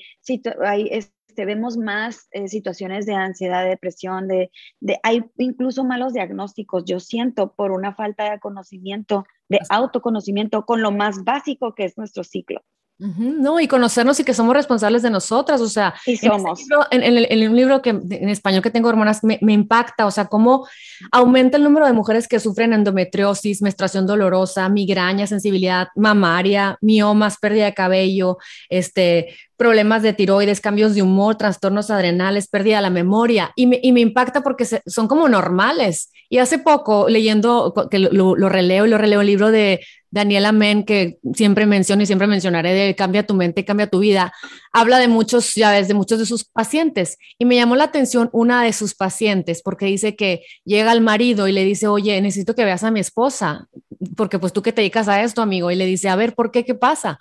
hay 0.66 0.89
este, 1.30 1.46
vemos 1.46 1.78
más 1.78 2.28
eh, 2.32 2.48
situaciones 2.48 3.06
de 3.06 3.14
ansiedad, 3.14 3.64
de 3.64 3.70
depresión, 3.70 4.28
de, 4.28 4.52
de, 4.80 5.00
hay 5.04 5.24
incluso 5.38 5.84
malos 5.84 6.14
diagnósticos, 6.14 6.86
yo 6.86 7.00
siento, 7.00 7.54
por 7.54 7.72
una 7.72 7.94
falta 7.94 8.32
de 8.32 8.40
conocimiento, 8.40 9.26
de 9.48 9.60
autoconocimiento 9.70 10.66
con 10.66 10.82
lo 10.82 10.92
más 10.92 11.24
básico 11.24 11.76
que 11.76 11.86
es 11.86 11.98
nuestro 12.00 12.24
ciclo. 12.24 12.64
No, 13.00 13.62
y 13.62 13.68
conocernos 13.70 14.20
y 14.20 14.26
que 14.26 14.34
somos 14.34 14.54
responsables 14.54 15.02
de 15.02 15.10
nosotras, 15.10 15.62
o 15.62 15.70
sea, 15.70 15.95
sí 16.04 16.18
somos. 16.18 16.60
En, 16.91 17.02
en, 17.02 17.50
un 17.50 17.56
libro 17.56 17.82
que 17.82 17.91
en 17.91 18.28
español 18.28 18.62
que 18.62 18.72
tengo, 18.72 18.89
hermanas, 18.89 19.24
me, 19.24 19.39
me, 19.41 19.54
impacta, 19.54 20.06
o 20.06 20.12
sea, 20.12 20.26
cómo 20.26 20.68
aumenta 21.10 21.56
el 21.56 21.64
número 21.64 21.86
de 21.86 21.93
mujeres 21.93 22.28
que 22.28 22.41
sufren 22.41 22.74
endometriosis, 22.74 23.62
menstruación 23.62 24.06
dolorosa, 24.06 24.68
migraña, 24.68 25.28
sensibilidad 25.28 25.88
mamaria, 25.95 26.78
miomas, 26.82 27.38
pérdida 27.38 27.66
de 27.66 27.74
cabello, 27.74 28.38
este, 28.68 29.34
problemas 29.56 30.04
de 30.04 30.12
tiroides, 30.12 30.60
cambios 30.60 30.93
de 30.93 31.02
humor, 31.02 31.38
trastornos 31.38 31.89
adrenales, 31.91 32.50
pérdida 32.50 32.78
de 32.78 32.82
la 32.82 32.89
memoria. 32.89 33.54
Y 33.56 33.68
me, 33.68 33.80
y 33.82 33.93
me 33.93 34.02
impacta 34.02 34.41
porque 34.41 34.66
son 34.66 35.08
como 35.08 35.30
normales. 35.30 36.12
Y 36.30 36.38
hace 36.38 36.60
poco, 36.60 37.10
leyendo, 37.10 37.74
que 37.90 37.98
lo, 37.98 38.36
releo 38.50 38.86
y 38.86 38.90
lo 38.90 38.98
releo, 38.98 39.22
el 39.22 39.28
libro 39.28 39.50
de 39.50 39.80
Daniela 40.12 40.52
Men, 40.52 40.84
que 40.84 41.18
siempre 41.34 41.66
menciono 41.66 42.04
y 42.04 42.06
siempre 42.06 42.28
mencionaré 42.28 42.74
de 42.74 42.96
Cambia 42.96 43.26
tu 43.26 43.34
mente, 43.34 43.66
cambia 43.66 43.88
tu 43.88 44.00
vida, 44.00 44.32
habla 44.72 45.00
de 45.00 45.08
muchos, 45.08 45.56
ya 45.56 45.72
ves, 45.72 45.88
de 45.88 45.96
muchos 45.96 46.20
de 46.20 46.28
sus 46.28 46.46
pacientes. 46.46 47.18
Y 47.40 47.46
me 47.46 47.56
llamó 47.56 47.76
la 47.76 47.86
atención 47.86 48.30
una 48.32 48.64
de 48.64 48.74
sus 48.74 48.94
pacientes, 48.94 49.64
porque 49.64 49.88
dice 49.88 50.16
que 50.16 50.44
llega 50.66 50.92
el 50.92 51.02
marido 51.02 51.48
y 51.48 51.52
le 51.52 51.66
dice, 51.66 51.88
oye, 51.88 52.22
necesito 52.22 52.54
que 52.54 52.64
veas 52.66 52.84
a 52.84 52.92
mi 52.92 53.00
esposa, 53.00 53.68
porque 54.16 54.38
pues 54.38 54.54
tú 54.54 54.62
que 54.62 54.72
te 54.72 54.82
dedicas 54.82 55.08
a 55.08 55.24
esto, 55.24 55.42
amigo, 55.42 55.72
y 55.72 55.76
le 55.76 55.86
dice, 55.86 56.10
a 56.10 56.16
ver, 56.16 56.36
¿por 56.36 56.52
qué? 56.52 56.64
¿Qué 56.64 56.76
pasa? 56.76 57.20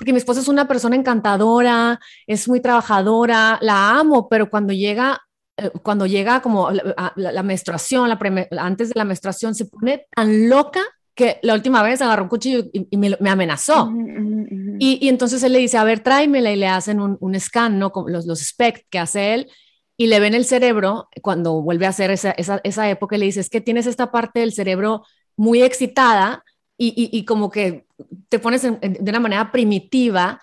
porque 0.00 0.14
mi 0.14 0.18
esposa 0.18 0.40
es 0.40 0.48
una 0.48 0.66
persona 0.66 0.96
encantadora, 0.96 2.00
es 2.26 2.48
muy 2.48 2.62
trabajadora, 2.62 3.58
la 3.60 3.98
amo, 3.98 4.30
pero 4.30 4.48
cuando 4.48 4.72
llega, 4.72 5.20
cuando 5.82 6.06
llega 6.06 6.42
como 6.42 6.70
la, 6.70 7.42
menstruación, 7.42 8.08
la 8.08 8.18
antes 8.58 8.88
de 8.88 8.94
la 8.96 9.04
menstruación, 9.04 9.54
se 9.54 9.66
pone 9.66 10.06
tan 10.14 10.48
loca 10.48 10.82
que 11.14 11.38
la 11.42 11.54
última 11.54 11.82
vez 11.82 12.00
agarró 12.00 12.22
un 12.22 12.28
cuchillo 12.28 12.64
y, 12.72 12.96
me, 12.96 13.16
amenazó. 13.28 13.92
Y, 14.78 15.08
entonces 15.08 15.42
él 15.42 15.52
le 15.52 15.58
dice, 15.58 15.76
a 15.76 15.84
ver, 15.84 16.00
tráemela 16.00 16.50
y 16.50 16.56
le 16.56 16.66
hacen 16.66 17.00
un, 17.00 17.16
un 17.20 17.38
scan, 17.38 17.78
¿no? 17.78 17.92
Como 17.92 18.08
los, 18.08 18.26
los 18.26 18.40
SPECT 18.40 18.86
que 18.88 18.98
hace 18.98 19.34
él 19.34 19.48
y 20.00 20.06
le 20.06 20.18
ven 20.18 20.32
el 20.32 20.46
cerebro 20.46 21.10
cuando 21.20 21.60
vuelve 21.60 21.84
a 21.84 21.90
hacer 21.90 22.10
esa, 22.10 22.30
esa, 22.30 22.58
esa 22.64 22.88
época 22.88 23.16
y 23.16 23.18
le 23.18 23.26
dice, 23.26 23.40
es 23.40 23.50
que 23.50 23.60
tienes 23.60 23.86
esta 23.86 24.10
parte 24.10 24.40
del 24.40 24.54
cerebro 24.54 25.04
muy 25.36 25.62
excitada 25.62 26.42
y, 26.82 27.26
como 27.26 27.50
que 27.50 27.86
te 28.30 28.38
pones 28.38 28.62
de 28.62 29.10
una 29.10 29.20
manera 29.20 29.52
primitiva. 29.52 30.40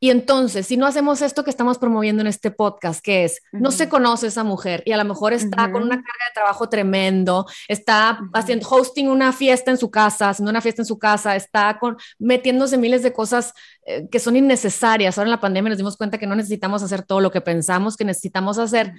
Y 0.00 0.10
entonces, 0.10 0.66
si 0.66 0.76
no 0.76 0.86
hacemos 0.86 1.22
esto 1.22 1.42
que 1.42 1.50
estamos 1.50 1.78
promoviendo 1.78 2.20
en 2.20 2.28
este 2.28 2.50
podcast, 2.50 3.00
que 3.00 3.24
es, 3.24 3.40
no 3.52 3.72
se 3.72 3.88
conoce 3.88 4.28
esa 4.28 4.44
mujer 4.44 4.82
y 4.86 4.92
a 4.92 4.96
lo 4.96 5.04
mejor 5.04 5.32
está 5.32 5.70
con 5.72 5.82
una 5.82 5.96
carga 5.96 6.24
de 6.28 6.34
trabajo 6.34 6.68
tremendo, 6.68 7.46
está 7.66 8.20
haciendo, 8.32 8.68
hosting 8.68 9.08
una 9.08 9.32
fiesta 9.32 9.70
en 9.72 9.78
su 9.78 9.90
casa, 9.90 10.30
haciendo 10.30 10.50
una 10.50 10.60
fiesta 10.60 10.82
en 10.82 10.86
su 10.86 10.98
casa, 10.98 11.34
está 11.34 11.78
con, 11.80 11.96
metiéndose 12.18 12.78
miles 12.78 13.02
de 13.02 13.12
cosas 13.12 13.52
eh, 13.86 14.06
que 14.10 14.20
son 14.20 14.36
innecesarias. 14.36 15.18
Ahora 15.18 15.28
en 15.28 15.32
la 15.32 15.40
pandemia 15.40 15.70
nos 15.70 15.78
dimos 15.78 15.96
cuenta 15.96 16.18
que 16.18 16.26
no 16.26 16.36
necesitamos 16.36 16.82
hacer 16.82 17.02
todo 17.02 17.20
lo 17.20 17.32
que 17.32 17.40
pensamos 17.40 17.96
que 17.96 18.04
necesitamos 18.04 18.58
hacer 18.58 18.92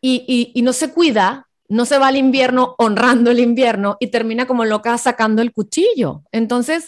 y, 0.00 0.52
y 0.54 0.62
no 0.62 0.72
se 0.72 0.92
cuida 0.92 1.46
no 1.72 1.86
se 1.86 1.96
va 1.96 2.08
al 2.08 2.16
invierno 2.18 2.74
honrando 2.76 3.30
el 3.30 3.40
invierno 3.40 3.96
y 3.98 4.08
termina 4.08 4.46
como 4.46 4.66
loca 4.66 4.98
sacando 4.98 5.40
el 5.40 5.52
cuchillo. 5.52 6.22
Entonces, 6.30 6.84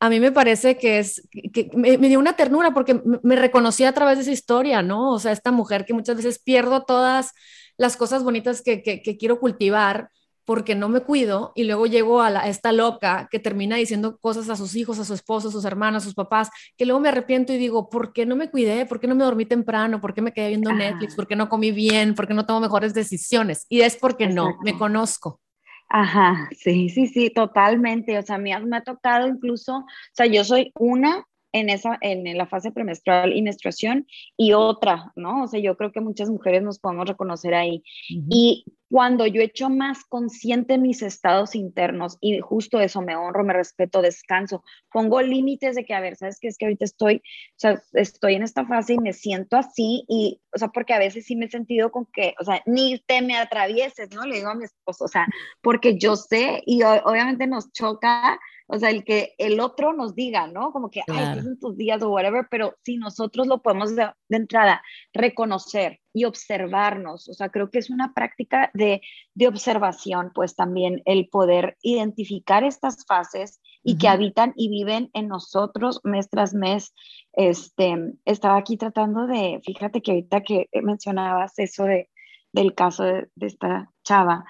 a 0.00 0.08
mí 0.08 0.20
me 0.20 0.32
parece 0.32 0.78
que 0.78 0.98
es, 0.98 1.28
que 1.52 1.70
me, 1.74 1.98
dio 1.98 2.18
una 2.18 2.34
ternura 2.34 2.72
porque 2.72 2.98
me, 3.22 3.36
reconocí 3.36 3.84
a 3.84 3.92
través 3.92 4.16
de 4.16 4.22
esa 4.22 4.32
historia, 4.32 4.80
¿no? 4.80 5.12
O 5.12 5.18
sea, 5.18 5.32
esta 5.32 5.52
mujer 5.52 5.84
que 5.84 5.92
muchas 5.92 6.16
veces 6.16 6.38
pierdo 6.38 6.84
todas 6.84 7.32
las 7.76 7.98
cosas 7.98 8.24
bonitas 8.24 8.62
que, 8.62 8.82
que 8.82 9.16
quiero 9.18 9.38
cultivar 9.38 10.08
porque 10.44 10.74
no 10.74 10.88
me 10.88 11.00
cuido 11.00 11.52
y 11.54 11.64
luego 11.64 11.86
llego 11.86 12.20
a, 12.20 12.48
esta 12.48 12.72
loca 12.72 13.28
que 13.30 13.38
termina 13.38 13.76
diciendo 13.76 14.18
cosas 14.18 14.48
a 14.48 14.56
sus 14.56 14.74
hijos, 14.76 14.98
a 14.98 15.04
su 15.04 15.14
esposo, 15.14 15.48
a 15.48 15.52
sus 15.52 15.64
hermanos, 15.64 16.02
a 16.02 16.06
sus 16.06 16.14
papás, 16.14 16.50
que 16.76 16.86
luego 16.86 17.00
me 17.00 17.08
arrepiento 17.08 17.52
y 17.52 17.58
digo, 17.58 17.88
¿por 17.88 18.12
qué 18.12 18.26
no 18.26 18.36
me 18.36 18.50
cuidé? 18.50 18.86
¿Por 18.86 19.00
qué 19.00 19.06
no 19.06 19.14
me 19.14 19.24
dormí 19.24 19.46
temprano? 19.46 20.00
¿Por 20.00 20.14
qué 20.14 20.22
me 20.22 20.32
quedé 20.32 20.48
viendo 20.48 20.72
Netflix? 20.72 21.14
¿Por 21.14 21.26
qué 21.26 21.36
no 21.36 21.48
comí 21.48 21.70
bien? 21.70 22.14
¿Por 22.14 22.26
qué 22.26 22.34
no 22.34 22.46
tomo 22.46 22.60
mejores 22.60 22.94
decisiones? 22.94 23.66
Y 23.68 23.82
es 23.82 23.96
porque 23.96 24.26
no, 24.26 24.58
me 24.62 24.76
conozco. 24.76 25.40
Ajá, 25.88 26.48
sí, 26.58 26.88
sí, 26.88 27.06
sí, 27.06 27.30
totalmente. 27.30 28.18
O 28.18 28.22
sea, 28.22 28.36
a 28.36 28.38
mí 28.38 28.50
me 28.64 28.76
ha 28.78 28.82
tocado 28.82 29.28
incluso, 29.28 29.76
o 29.76 29.86
sea, 30.12 30.26
yo 30.26 30.42
soy 30.42 30.72
una 30.74 31.26
en, 31.52 31.68
esa, 31.68 31.98
en 32.00 32.36
la 32.36 32.46
fase 32.46 32.72
premenstrual 32.72 33.32
y 33.36 33.42
menstruación 33.42 34.06
y 34.36 34.52
otra, 34.52 35.12
¿no? 35.16 35.44
O 35.44 35.46
sea, 35.48 35.60
yo 35.60 35.76
creo 35.76 35.92
que 35.92 36.00
muchas 36.00 36.30
mujeres 36.30 36.62
nos 36.62 36.78
podemos 36.78 37.06
reconocer 37.06 37.54
ahí. 37.54 37.82
Y 38.08 38.64
cuando 38.92 39.26
yo 39.26 39.40
hecho 39.40 39.70
más 39.70 40.04
consciente 40.04 40.76
mis 40.76 41.00
estados 41.00 41.54
internos 41.54 42.18
y 42.20 42.40
justo 42.40 42.78
eso, 42.78 43.00
me 43.00 43.16
honro, 43.16 43.42
me 43.42 43.54
respeto, 43.54 44.02
descanso, 44.02 44.64
pongo 44.92 45.22
límites 45.22 45.76
de 45.76 45.84
que, 45.84 45.94
a 45.94 46.00
ver, 46.00 46.16
¿sabes 46.16 46.38
qué? 46.38 46.48
Es 46.48 46.58
que 46.58 46.66
ahorita 46.66 46.84
estoy, 46.84 47.16
o 47.16 47.56
sea, 47.56 47.82
estoy 47.94 48.34
en 48.34 48.42
esta 48.42 48.66
fase 48.66 48.94
y 48.94 48.98
me 48.98 49.14
siento 49.14 49.56
así 49.56 50.04
y, 50.08 50.40
o 50.54 50.58
sea, 50.58 50.68
porque 50.68 50.92
a 50.92 50.98
veces 50.98 51.24
sí 51.24 51.36
me 51.36 51.46
he 51.46 51.50
sentido 51.50 51.90
con 51.90 52.06
que, 52.06 52.34
o 52.38 52.44
sea, 52.44 52.62
ni 52.66 52.98
te 52.98 53.22
me 53.22 53.36
atravieses, 53.36 54.10
¿no? 54.14 54.26
Le 54.26 54.36
digo 54.36 54.50
a 54.50 54.54
mi 54.54 54.64
esposo, 54.64 55.04
o 55.04 55.08
sea, 55.08 55.26
porque 55.62 55.96
yo 55.96 56.16
sé 56.16 56.62
y 56.66 56.82
obviamente 56.82 57.46
nos 57.46 57.72
choca 57.72 58.38
o 58.66 58.78
sea, 58.78 58.90
el 58.90 59.04
que 59.04 59.34
el 59.38 59.60
otro 59.60 59.92
nos 59.92 60.14
diga, 60.14 60.46
¿no? 60.46 60.72
Como 60.72 60.90
que, 60.90 61.02
ay, 61.08 61.38
en 61.38 61.58
tus 61.58 61.76
días 61.76 62.02
o 62.02 62.10
whatever, 62.10 62.46
pero 62.50 62.76
si 62.84 62.96
nosotros 62.96 63.46
lo 63.46 63.62
podemos 63.62 63.94
de, 63.94 64.10
entrada 64.28 64.82
reconocer 65.12 66.00
y 66.12 66.24
observarnos, 66.24 67.28
o 67.28 67.34
sea, 67.34 67.50
creo 67.50 67.70
que 67.70 67.78
es 67.78 67.90
una 67.90 68.14
práctica 68.14 68.70
de, 68.74 69.02
de 69.34 69.48
observación, 69.48 70.30
pues 70.34 70.54
también 70.54 71.02
el 71.04 71.28
poder 71.28 71.76
identificar 71.82 72.64
estas 72.64 73.04
fases 73.06 73.60
y 73.82 73.98
que 73.98 74.08
habitan 74.08 74.52
y 74.56 74.68
viven 74.68 75.10
en 75.12 75.28
nosotros 75.28 76.00
mes 76.04 76.28
tras 76.30 76.54
mes. 76.54 76.94
Este, 77.32 78.14
estaba 78.24 78.56
aquí 78.56 78.76
tratando 78.76 79.26
de, 79.26 79.60
fíjate 79.64 80.02
que 80.02 80.12
ahorita 80.12 80.42
que 80.42 80.68
mencionabas 80.82 81.58
eso 81.58 81.84
de, 81.84 82.08
del 82.52 82.74
caso 82.74 83.04
de, 83.04 83.28
esta 83.40 83.90
chava, 84.04 84.44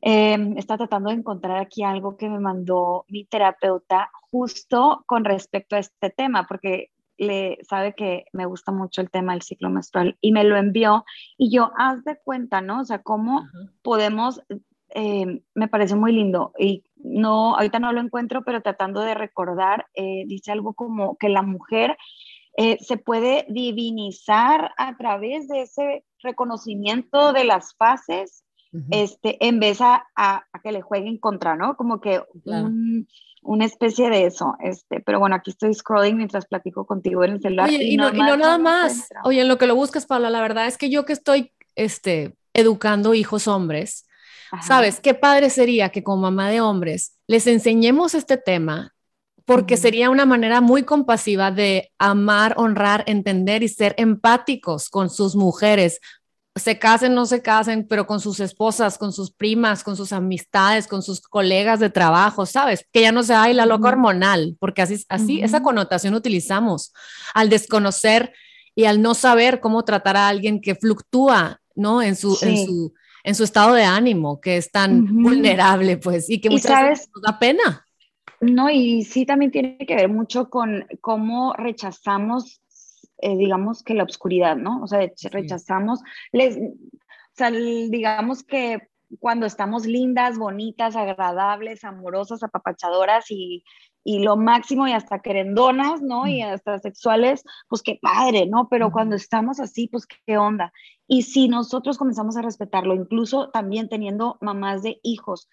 eh, 0.00 0.54
está 0.56 0.76
tratando 0.76 1.10
de 1.10 1.16
encontrar 1.16 1.58
aquí 1.58 1.82
algo 1.82 2.16
que 2.16 2.28
me 2.28 2.40
mandó 2.40 3.04
mi 3.08 3.24
terapeuta 3.24 4.10
justo 4.30 5.02
con 5.06 5.24
respecto 5.24 5.76
a 5.76 5.80
este 5.80 6.10
tema, 6.10 6.46
porque 6.46 6.90
le 7.16 7.58
sabe 7.68 7.94
que 7.94 8.26
me 8.32 8.46
gusta 8.46 8.72
mucho 8.72 9.00
el 9.00 9.10
tema 9.10 9.32
del 9.32 9.42
ciclo 9.42 9.70
menstrual 9.70 10.16
y 10.20 10.32
me 10.32 10.44
lo 10.44 10.56
envió 10.56 11.04
y 11.36 11.50
yo 11.50 11.72
haz 11.76 12.04
de 12.04 12.16
cuenta, 12.22 12.60
¿no? 12.60 12.80
O 12.80 12.84
sea, 12.84 13.02
cómo 13.02 13.48
podemos, 13.82 14.40
em, 14.90 15.40
me 15.54 15.68
parece 15.68 15.96
muy 15.96 16.12
lindo 16.12 16.52
y 16.58 16.84
no, 16.96 17.56
ahorita 17.56 17.80
no 17.80 17.92
lo 17.92 18.00
encuentro, 18.00 18.44
pero 18.44 18.62
tratando 18.62 19.00
de 19.00 19.14
recordar, 19.14 19.86
eh, 19.94 20.24
dice 20.26 20.52
algo 20.52 20.74
como 20.74 21.16
que 21.16 21.28
la 21.28 21.42
mujer 21.42 21.96
eh, 22.56 22.78
se 22.80 22.96
puede 22.96 23.46
divinizar 23.48 24.72
a 24.76 24.96
través 24.96 25.48
de 25.48 25.62
ese 25.62 26.04
reconocimiento 26.22 27.32
de 27.32 27.44
las 27.44 27.74
fases 27.76 28.44
este, 28.90 29.44
en 29.46 29.60
vez 29.60 29.80
a, 29.80 30.06
a, 30.14 30.44
que 30.62 30.72
le 30.72 30.82
jueguen 30.82 31.18
contra, 31.18 31.56
¿no? 31.56 31.76
Como 31.76 32.00
que 32.00 32.22
una 33.42 33.64
especie 33.64 34.10
de 34.10 34.26
eso, 34.26 34.56
este, 34.60 35.00
pero 35.00 35.18
bueno, 35.18 35.36
aquí 35.36 35.50
estoy 35.50 35.72
scrolling 35.72 36.16
mientras 36.16 36.46
platico 36.46 36.86
contigo 36.86 37.24
en 37.24 37.32
el 37.32 37.40
celular. 37.40 37.70
y, 37.72 37.96
no, 37.96 38.10
nada 38.12 38.58
más, 38.58 39.08
oye, 39.24 39.40
en 39.40 39.48
lo 39.48 39.58
que 39.58 39.66
lo 39.66 39.74
buscas, 39.74 40.06
Paula, 40.06 40.30
la 40.30 40.42
verdad 40.42 40.66
es 40.66 40.76
que 40.76 40.90
yo 40.90 41.04
que 41.04 41.12
estoy, 41.12 41.52
este, 41.74 42.36
educando 42.52 43.14
hijos 43.14 43.48
hombres, 43.48 44.06
¿sabes? 44.62 45.00
Qué 45.00 45.14
padre 45.14 45.50
sería 45.50 45.90
que 45.90 46.02
como 46.02 46.22
mamá 46.22 46.50
de 46.50 46.60
hombres 46.60 47.16
les 47.26 47.46
enseñemos 47.46 48.14
este 48.14 48.36
tema, 48.36 48.94
porque 49.44 49.78
sería 49.78 50.10
una 50.10 50.26
manera 50.26 50.60
muy 50.60 50.82
compasiva 50.82 51.50
de 51.50 51.90
amar, 51.98 52.54
honrar, 52.58 53.04
entender 53.06 53.62
y 53.62 53.68
ser 53.68 53.94
empáticos 53.96 54.90
con 54.90 55.08
sus 55.08 55.36
mujeres, 55.36 56.00
se 56.54 56.78
casen, 56.78 57.14
no 57.14 57.26
se 57.26 57.42
casen, 57.42 57.86
pero 57.88 58.06
con 58.06 58.20
sus 58.20 58.40
esposas, 58.40 58.98
con 58.98 59.12
sus 59.12 59.30
primas, 59.30 59.84
con 59.84 59.96
sus 59.96 60.12
amistades, 60.12 60.86
con 60.86 61.02
sus 61.02 61.20
colegas 61.20 61.80
de 61.80 61.90
trabajo, 61.90 62.46
¿sabes? 62.46 62.86
Que 62.92 63.02
ya 63.02 63.12
no 63.12 63.22
sea, 63.22 63.44
ay, 63.44 63.54
la 63.54 63.66
loca 63.66 63.88
hormonal, 63.88 64.56
porque 64.58 64.82
así, 64.82 65.04
así, 65.08 65.40
esa 65.40 65.62
connotación 65.62 66.14
utilizamos 66.14 66.92
al 67.34 67.48
desconocer 67.48 68.32
y 68.74 68.84
al 68.84 69.02
no 69.02 69.14
saber 69.14 69.60
cómo 69.60 69.84
tratar 69.84 70.16
a 70.16 70.28
alguien 70.28 70.60
que 70.60 70.74
fluctúa, 70.74 71.60
¿no? 71.74 72.02
En 72.02 72.16
su, 72.16 72.38
en 72.42 72.64
su, 72.64 72.94
en 73.24 73.34
su 73.34 73.44
estado 73.44 73.74
de 73.74 73.84
ánimo, 73.84 74.40
que 74.40 74.56
es 74.56 74.70
tan 74.70 75.22
vulnerable, 75.22 75.96
pues, 75.96 76.28
y 76.28 76.40
que 76.40 76.50
muchas 76.50 76.82
veces 76.82 77.08
nos 77.14 77.22
da 77.22 77.38
pena. 77.38 77.84
No, 78.40 78.70
y 78.70 79.04
sí 79.04 79.26
también 79.26 79.50
tiene 79.50 79.78
que 79.78 79.96
ver 79.96 80.08
mucho 80.08 80.48
con 80.48 80.86
cómo 81.00 81.54
rechazamos 81.54 82.60
eh, 83.18 83.36
digamos 83.36 83.82
que 83.82 83.94
la 83.94 84.04
oscuridad, 84.04 84.56
¿no? 84.56 84.82
O 84.82 84.86
sea, 84.86 85.00
rechazamos, 85.30 86.00
les, 86.32 86.56
o 86.56 86.60
sea, 87.34 87.50
digamos 87.50 88.42
que 88.42 88.88
cuando 89.20 89.46
estamos 89.46 89.86
lindas, 89.86 90.38
bonitas, 90.38 90.96
agradables, 90.96 91.84
amorosas, 91.84 92.42
apapachadoras 92.42 93.30
y, 93.30 93.64
y 94.04 94.20
lo 94.20 94.36
máximo 94.36 94.86
y 94.86 94.92
hasta 94.92 95.20
querendonas, 95.20 96.02
¿no? 96.02 96.26
Y 96.26 96.42
hasta 96.42 96.78
sexuales, 96.78 97.44
pues 97.68 97.82
qué 97.82 97.98
padre, 98.00 98.46
¿no? 98.46 98.68
Pero 98.68 98.90
cuando 98.90 99.16
estamos 99.16 99.60
así, 99.60 99.88
pues 99.88 100.06
qué 100.26 100.38
onda. 100.38 100.72
Y 101.06 101.22
si 101.22 101.48
nosotros 101.48 101.98
comenzamos 101.98 102.36
a 102.36 102.42
respetarlo, 102.42 102.94
incluso 102.94 103.50
también 103.50 103.88
teniendo 103.88 104.38
mamás 104.40 104.82
de 104.82 105.00
hijos, 105.02 105.48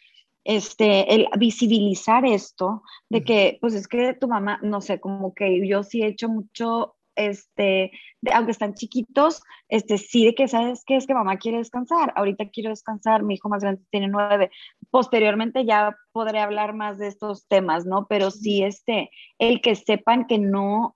este, 0.46 1.14
el 1.14 1.28
visibilizar 1.38 2.26
esto, 2.26 2.84
de 3.10 3.24
que, 3.24 3.58
pues 3.60 3.74
es 3.74 3.88
que 3.88 4.14
tu 4.14 4.28
mamá, 4.28 4.60
no 4.62 4.80
sé, 4.80 5.00
como 5.00 5.34
que 5.34 5.68
yo 5.68 5.84
sí 5.84 6.04
he 6.04 6.08
hecho 6.08 6.30
mucho, 6.30 6.95
este, 7.16 7.92
aunque 8.34 8.52
están 8.52 8.74
chiquitos, 8.74 9.42
este, 9.70 9.98
sí 9.98 10.26
de 10.26 10.36
que, 10.36 10.48
¿sabes 10.48 10.84
qué? 10.86 10.96
Es 10.96 11.08
que 11.08 11.14
mamá 11.14 11.38
quiere 11.38 11.58
descansar, 11.58 12.14
ahorita 12.16 12.50
quiero 12.50 12.70
descansar, 12.70 13.24
mi 13.24 13.36
hijo 13.36 13.50
más 13.50 13.62
grande 13.62 13.84
tiene 13.90 14.08
nueve, 14.08 14.52
posteriormente 14.92 15.66
ya 15.66 15.96
podré 16.12 16.40
hablar 16.40 16.74
más 16.74 16.98
de 16.98 17.08
estos 17.08 17.48
temas, 17.48 17.86
¿no? 17.86 18.08
Pero 18.08 18.32
sí, 18.32 18.64
este, 18.64 19.10
el 19.40 19.62
que 19.62 19.76
sepan 19.76 20.28
que 20.28 20.38
no 20.40 20.96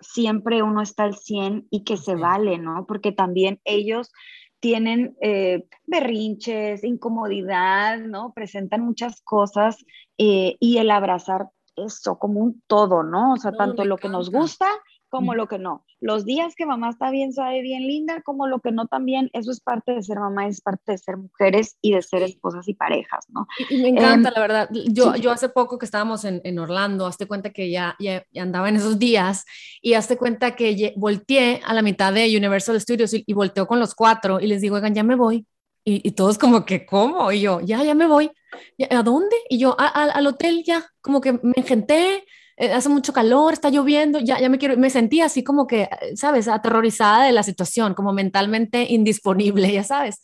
siempre 0.00 0.62
uno 0.62 0.82
está 0.82 1.04
al 1.04 1.16
100 1.16 1.68
y 1.70 1.84
que 1.84 1.96
se 1.96 2.14
vale, 2.14 2.58
¿no? 2.58 2.86
Porque 2.86 3.12
también 3.12 3.60
ellos 3.64 4.12
tienen 4.60 5.16
eh, 5.20 5.66
berrinches, 5.84 6.84
incomodidad, 6.84 7.98
¿no? 7.98 8.32
Presentan 8.34 8.82
muchas 8.82 9.20
cosas 9.22 9.84
eh, 10.18 10.56
y 10.60 10.78
el 10.78 10.90
abrazar 10.90 11.48
eso 11.76 12.18
como 12.18 12.40
un 12.40 12.62
todo, 12.66 13.02
¿no? 13.02 13.34
O 13.34 13.36
sea, 13.36 13.52
tanto 13.52 13.84
lo 13.84 13.96
que 13.96 14.08
nos 14.08 14.30
gusta 14.30 14.66
como 15.08 15.34
lo 15.34 15.48
que 15.48 15.58
no. 15.58 15.84
Los 16.00 16.24
días 16.24 16.54
que 16.54 16.66
mamá 16.66 16.90
está 16.90 17.10
bien 17.10 17.32
suave, 17.32 17.62
bien 17.62 17.86
linda, 17.86 18.22
como 18.22 18.46
lo 18.46 18.60
que 18.60 18.72
no 18.72 18.86
también, 18.86 19.30
eso 19.32 19.50
es 19.50 19.60
parte 19.60 19.92
de 19.92 20.02
ser 20.02 20.18
mamá, 20.18 20.46
es 20.46 20.60
parte 20.60 20.92
de 20.92 20.98
ser 20.98 21.16
mujeres 21.16 21.76
y 21.80 21.92
de 21.92 22.02
ser 22.02 22.22
esposas 22.22 22.68
y 22.68 22.74
parejas, 22.74 23.24
¿no? 23.28 23.46
Y, 23.70 23.78
me 23.78 23.88
encanta, 23.88 24.28
em, 24.28 24.34
la 24.34 24.40
verdad. 24.40 24.68
Yo, 24.72 25.16
yo 25.16 25.30
hace 25.30 25.48
poco 25.48 25.78
que 25.78 25.86
estábamos 25.86 26.24
en, 26.24 26.40
en 26.44 26.58
Orlando, 26.58 27.06
hazte 27.06 27.26
cuenta 27.26 27.50
que 27.50 27.70
ya, 27.70 27.96
ya, 27.98 28.24
andaba 28.38 28.68
en 28.68 28.76
esos 28.76 28.98
días 28.98 29.44
y 29.80 29.94
hazte 29.94 30.16
cuenta 30.16 30.54
que 30.54 30.92
volteé 30.96 31.60
a 31.64 31.72
la 31.74 31.82
mitad 31.82 32.12
de 32.12 32.36
Universal 32.36 32.80
Studios 32.80 33.14
y, 33.14 33.24
y 33.26 33.32
volteo 33.32 33.66
con 33.66 33.80
los 33.80 33.94
cuatro 33.94 34.40
y 34.40 34.46
les 34.46 34.60
digo, 34.60 34.76
oigan, 34.76 34.94
ya 34.94 35.02
me 35.02 35.16
voy. 35.16 35.46
Y, 35.84 36.06
y, 36.06 36.10
todos 36.12 36.36
como 36.36 36.64
que, 36.64 36.84
¿cómo? 36.84 37.30
Y 37.30 37.42
yo, 37.42 37.60
ya, 37.60 37.82
ya 37.84 37.94
me 37.94 38.08
voy. 38.08 38.30
¿A 38.90 39.02
dónde? 39.02 39.36
Y 39.48 39.58
yo, 39.58 39.76
al 39.78 40.26
hotel 40.26 40.64
ya, 40.66 40.84
como 41.00 41.20
que 41.20 41.32
me 41.32 41.52
engenté, 41.54 42.24
eh, 42.56 42.72
hace 42.72 42.88
mucho 42.88 43.12
calor, 43.12 43.52
está 43.52 43.70
lloviendo, 43.70 44.18
ya, 44.18 44.40
ya 44.40 44.48
me 44.48 44.58
quiero, 44.58 44.76
me 44.76 44.90
sentía 44.90 45.26
así 45.26 45.44
como 45.44 45.66
que, 45.66 45.88
¿sabes? 46.14 46.48
Aterrorizada 46.48 47.24
de 47.24 47.32
la 47.32 47.42
situación, 47.42 47.94
como 47.94 48.12
mentalmente 48.12 48.86
indisposible, 48.88 49.70
ya 49.72 49.84
sabes. 49.84 50.22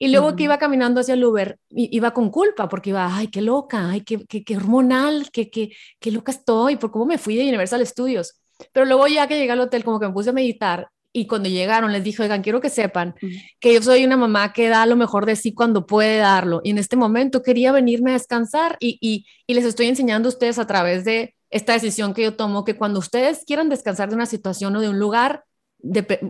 Y 0.00 0.08
luego 0.08 0.36
que 0.36 0.44
iba 0.44 0.58
caminando 0.58 1.00
hacia 1.00 1.14
el 1.14 1.24
Uber, 1.24 1.58
iba 1.70 2.12
con 2.12 2.30
culpa, 2.30 2.68
porque 2.68 2.90
iba, 2.90 3.16
ay, 3.16 3.28
qué 3.28 3.42
loca, 3.42 3.90
ay, 3.90 4.02
qué, 4.02 4.24
qué, 4.26 4.44
qué 4.44 4.56
hormonal, 4.56 5.30
qué, 5.32 5.50
qué, 5.50 5.70
qué 6.00 6.10
loca 6.10 6.32
estoy, 6.32 6.76
por 6.76 6.90
cómo 6.90 7.06
me 7.06 7.18
fui 7.18 7.36
de 7.36 7.48
Universal 7.48 7.84
Studios. 7.86 8.40
Pero 8.72 8.86
luego 8.86 9.06
ya 9.06 9.26
que 9.26 9.38
llegué 9.38 9.52
al 9.52 9.60
hotel, 9.60 9.84
como 9.84 10.00
que 10.00 10.06
me 10.06 10.12
puse 10.12 10.30
a 10.30 10.32
meditar 10.32 10.88
y 11.12 11.26
cuando 11.26 11.48
llegaron 11.48 11.92
les 11.92 12.04
dije, 12.04 12.22
oigan, 12.22 12.42
quiero 12.42 12.60
que 12.60 12.70
sepan 12.70 13.14
que 13.60 13.74
yo 13.74 13.82
soy 13.82 14.04
una 14.04 14.16
mamá 14.16 14.52
que 14.52 14.68
da 14.68 14.84
lo 14.86 14.96
mejor 14.96 15.26
de 15.26 15.36
sí 15.36 15.54
cuando 15.54 15.86
puede 15.86 16.18
darlo. 16.18 16.60
Y 16.62 16.70
en 16.70 16.78
este 16.78 16.96
momento 16.96 17.42
quería 17.42 17.72
venirme 17.72 18.10
a 18.10 18.14
descansar 18.14 18.76
y, 18.78 18.98
y, 19.00 19.26
y 19.46 19.54
les 19.54 19.64
estoy 19.64 19.86
enseñando 19.86 20.28
a 20.28 20.32
ustedes 20.32 20.58
a 20.58 20.66
través 20.66 21.04
de 21.04 21.34
esta 21.50 21.72
decisión 21.72 22.14
que 22.14 22.22
yo 22.22 22.36
tomo, 22.36 22.64
que 22.64 22.76
cuando 22.76 22.98
ustedes 22.98 23.44
quieran 23.46 23.68
descansar 23.68 24.08
de 24.08 24.14
una 24.16 24.26
situación 24.26 24.76
o 24.76 24.80
de 24.80 24.88
un 24.88 24.98
lugar, 24.98 25.44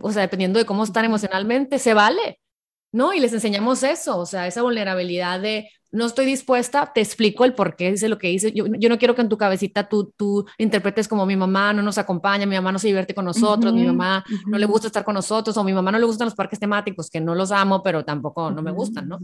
o 0.01 0.11
sea, 0.11 0.21
dependiendo 0.21 0.59
de 0.59 0.65
cómo 0.65 0.83
están 0.83 1.05
emocionalmente, 1.05 1.79
se 1.79 1.93
vale, 1.93 2.39
¿no? 2.91 3.13
Y 3.13 3.19
les 3.19 3.33
enseñamos 3.33 3.83
eso, 3.83 4.17
o 4.17 4.25
sea, 4.25 4.47
esa 4.47 4.61
vulnerabilidad 4.61 5.39
de, 5.39 5.69
no 5.91 6.05
estoy 6.05 6.25
dispuesta, 6.25 6.91
te 6.93 7.01
explico 7.01 7.45
el 7.45 7.53
por 7.53 7.75
qué 7.75 7.91
dice 7.91 8.09
lo 8.09 8.17
que 8.17 8.27
dice. 8.27 8.51
Yo, 8.51 8.65
yo, 8.67 8.89
no 8.89 8.99
quiero 8.99 9.15
que 9.15 9.21
en 9.21 9.29
tu 9.29 9.37
cabecita 9.37 9.89
tú, 9.89 10.13
tú 10.15 10.45
interpretes 10.57 11.07
como 11.07 11.25
mi 11.25 11.35
mamá 11.35 11.73
no 11.73 11.81
nos 11.81 11.97
acompaña, 11.97 12.45
mi 12.45 12.55
mamá 12.55 12.71
no 12.71 12.79
se 12.79 12.87
divierte 12.87 13.15
con 13.15 13.25
nosotros, 13.25 13.73
mi 13.73 13.85
mamá 13.85 14.23
no 14.45 14.57
le 14.57 14.65
gusta 14.65 14.87
estar 14.87 15.03
con 15.03 15.15
nosotros, 15.15 15.57
o 15.57 15.63
mi 15.63 15.73
mamá 15.73 15.91
no 15.91 15.99
le 15.99 16.05
gustan 16.05 16.25
los 16.25 16.35
parques 16.35 16.59
temáticos, 16.59 17.09
que 17.09 17.19
no 17.19 17.33
los 17.33 17.51
amo, 17.51 17.81
pero 17.81 18.05
tampoco 18.05 18.51
no 18.51 18.61
me 18.61 18.71
gustan, 18.71 19.07
¿no? 19.07 19.19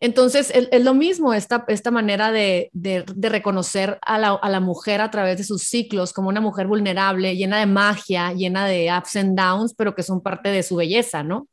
Entonces, 0.00 0.52
es, 0.54 0.84
lo 0.84 0.94
mismo, 0.94 1.32
esta, 1.34 1.64
esta 1.68 1.90
manera 1.90 2.32
de, 2.32 2.70
de, 2.72 3.04
de 3.14 3.28
reconocer 3.28 3.98
a 4.02 4.18
la, 4.18 4.30
a 4.30 4.48
la, 4.48 4.60
mujer 4.60 5.00
a 5.00 5.10
través 5.10 5.38
de 5.38 5.44
sus 5.44 5.62
ciclos 5.62 6.12
como 6.12 6.28
una 6.28 6.40
mujer 6.40 6.66
vulnerable, 6.66 7.36
llena 7.36 7.58
de 7.58 7.66
magia, 7.66 8.32
llena 8.32 8.66
de 8.66 8.90
ups 8.96 9.16
and 9.16 9.38
downs, 9.38 9.74
pero 9.74 9.94
que 9.94 10.02
son 10.02 10.22
parte 10.22 10.48
de 10.48 10.62
su 10.62 10.76
belleza, 10.76 11.22
¿no? 11.22 11.48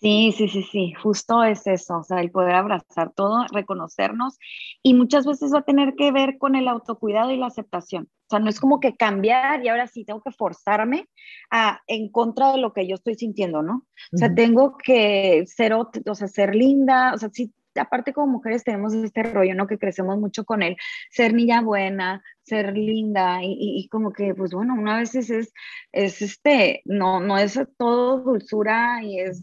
Sí, 0.00 0.32
sí, 0.36 0.46
sí, 0.46 0.62
sí, 0.62 0.92
justo 0.92 1.42
es 1.42 1.66
eso, 1.66 1.98
o 1.98 2.02
sea, 2.04 2.20
el 2.20 2.30
poder 2.30 2.54
abrazar 2.54 3.12
todo, 3.12 3.44
reconocernos 3.52 4.38
y 4.80 4.94
muchas 4.94 5.26
veces 5.26 5.52
va 5.52 5.58
a 5.58 5.64
tener 5.64 5.94
que 5.96 6.12
ver 6.12 6.38
con 6.38 6.54
el 6.54 6.68
autocuidado 6.68 7.32
y 7.32 7.36
la 7.36 7.46
aceptación. 7.46 8.04
O 8.04 8.30
sea, 8.30 8.38
no 8.38 8.48
es 8.48 8.60
como 8.60 8.78
que 8.78 8.94
cambiar 8.94 9.64
y 9.64 9.68
ahora 9.68 9.88
sí 9.88 10.04
tengo 10.04 10.22
que 10.22 10.30
forzarme 10.30 11.08
a, 11.50 11.80
en 11.88 12.10
contra 12.10 12.52
de 12.52 12.58
lo 12.58 12.72
que 12.72 12.86
yo 12.86 12.94
estoy 12.94 13.16
sintiendo, 13.16 13.62
¿no? 13.62 13.86
O 14.12 14.18
sea, 14.18 14.32
tengo 14.32 14.76
que 14.76 15.44
ser, 15.46 15.72
o 15.72 15.90
sea, 16.14 16.28
ser 16.28 16.54
linda, 16.54 17.12
o 17.14 17.18
sea, 17.18 17.30
sí, 17.32 17.52
aparte 17.74 18.12
como 18.12 18.34
mujeres 18.34 18.62
tenemos 18.62 18.94
este 18.94 19.24
rollo, 19.24 19.54
¿no? 19.56 19.66
Que 19.66 19.78
crecemos 19.78 20.16
mucho 20.18 20.44
con 20.44 20.62
él, 20.62 20.76
ser 21.10 21.34
niña 21.34 21.60
buena, 21.60 22.22
ser 22.42 22.76
linda 22.76 23.42
y, 23.42 23.56
y, 23.58 23.88
como 23.88 24.12
que, 24.12 24.32
pues 24.34 24.52
bueno, 24.52 24.74
una 24.74 24.98
vez 24.98 25.16
es, 25.16 25.52
es 25.90 26.22
este, 26.22 26.82
no, 26.84 27.18
no 27.18 27.36
es 27.36 27.58
todo 27.76 28.20
dulzura 28.20 29.02
y 29.02 29.18
es 29.20 29.42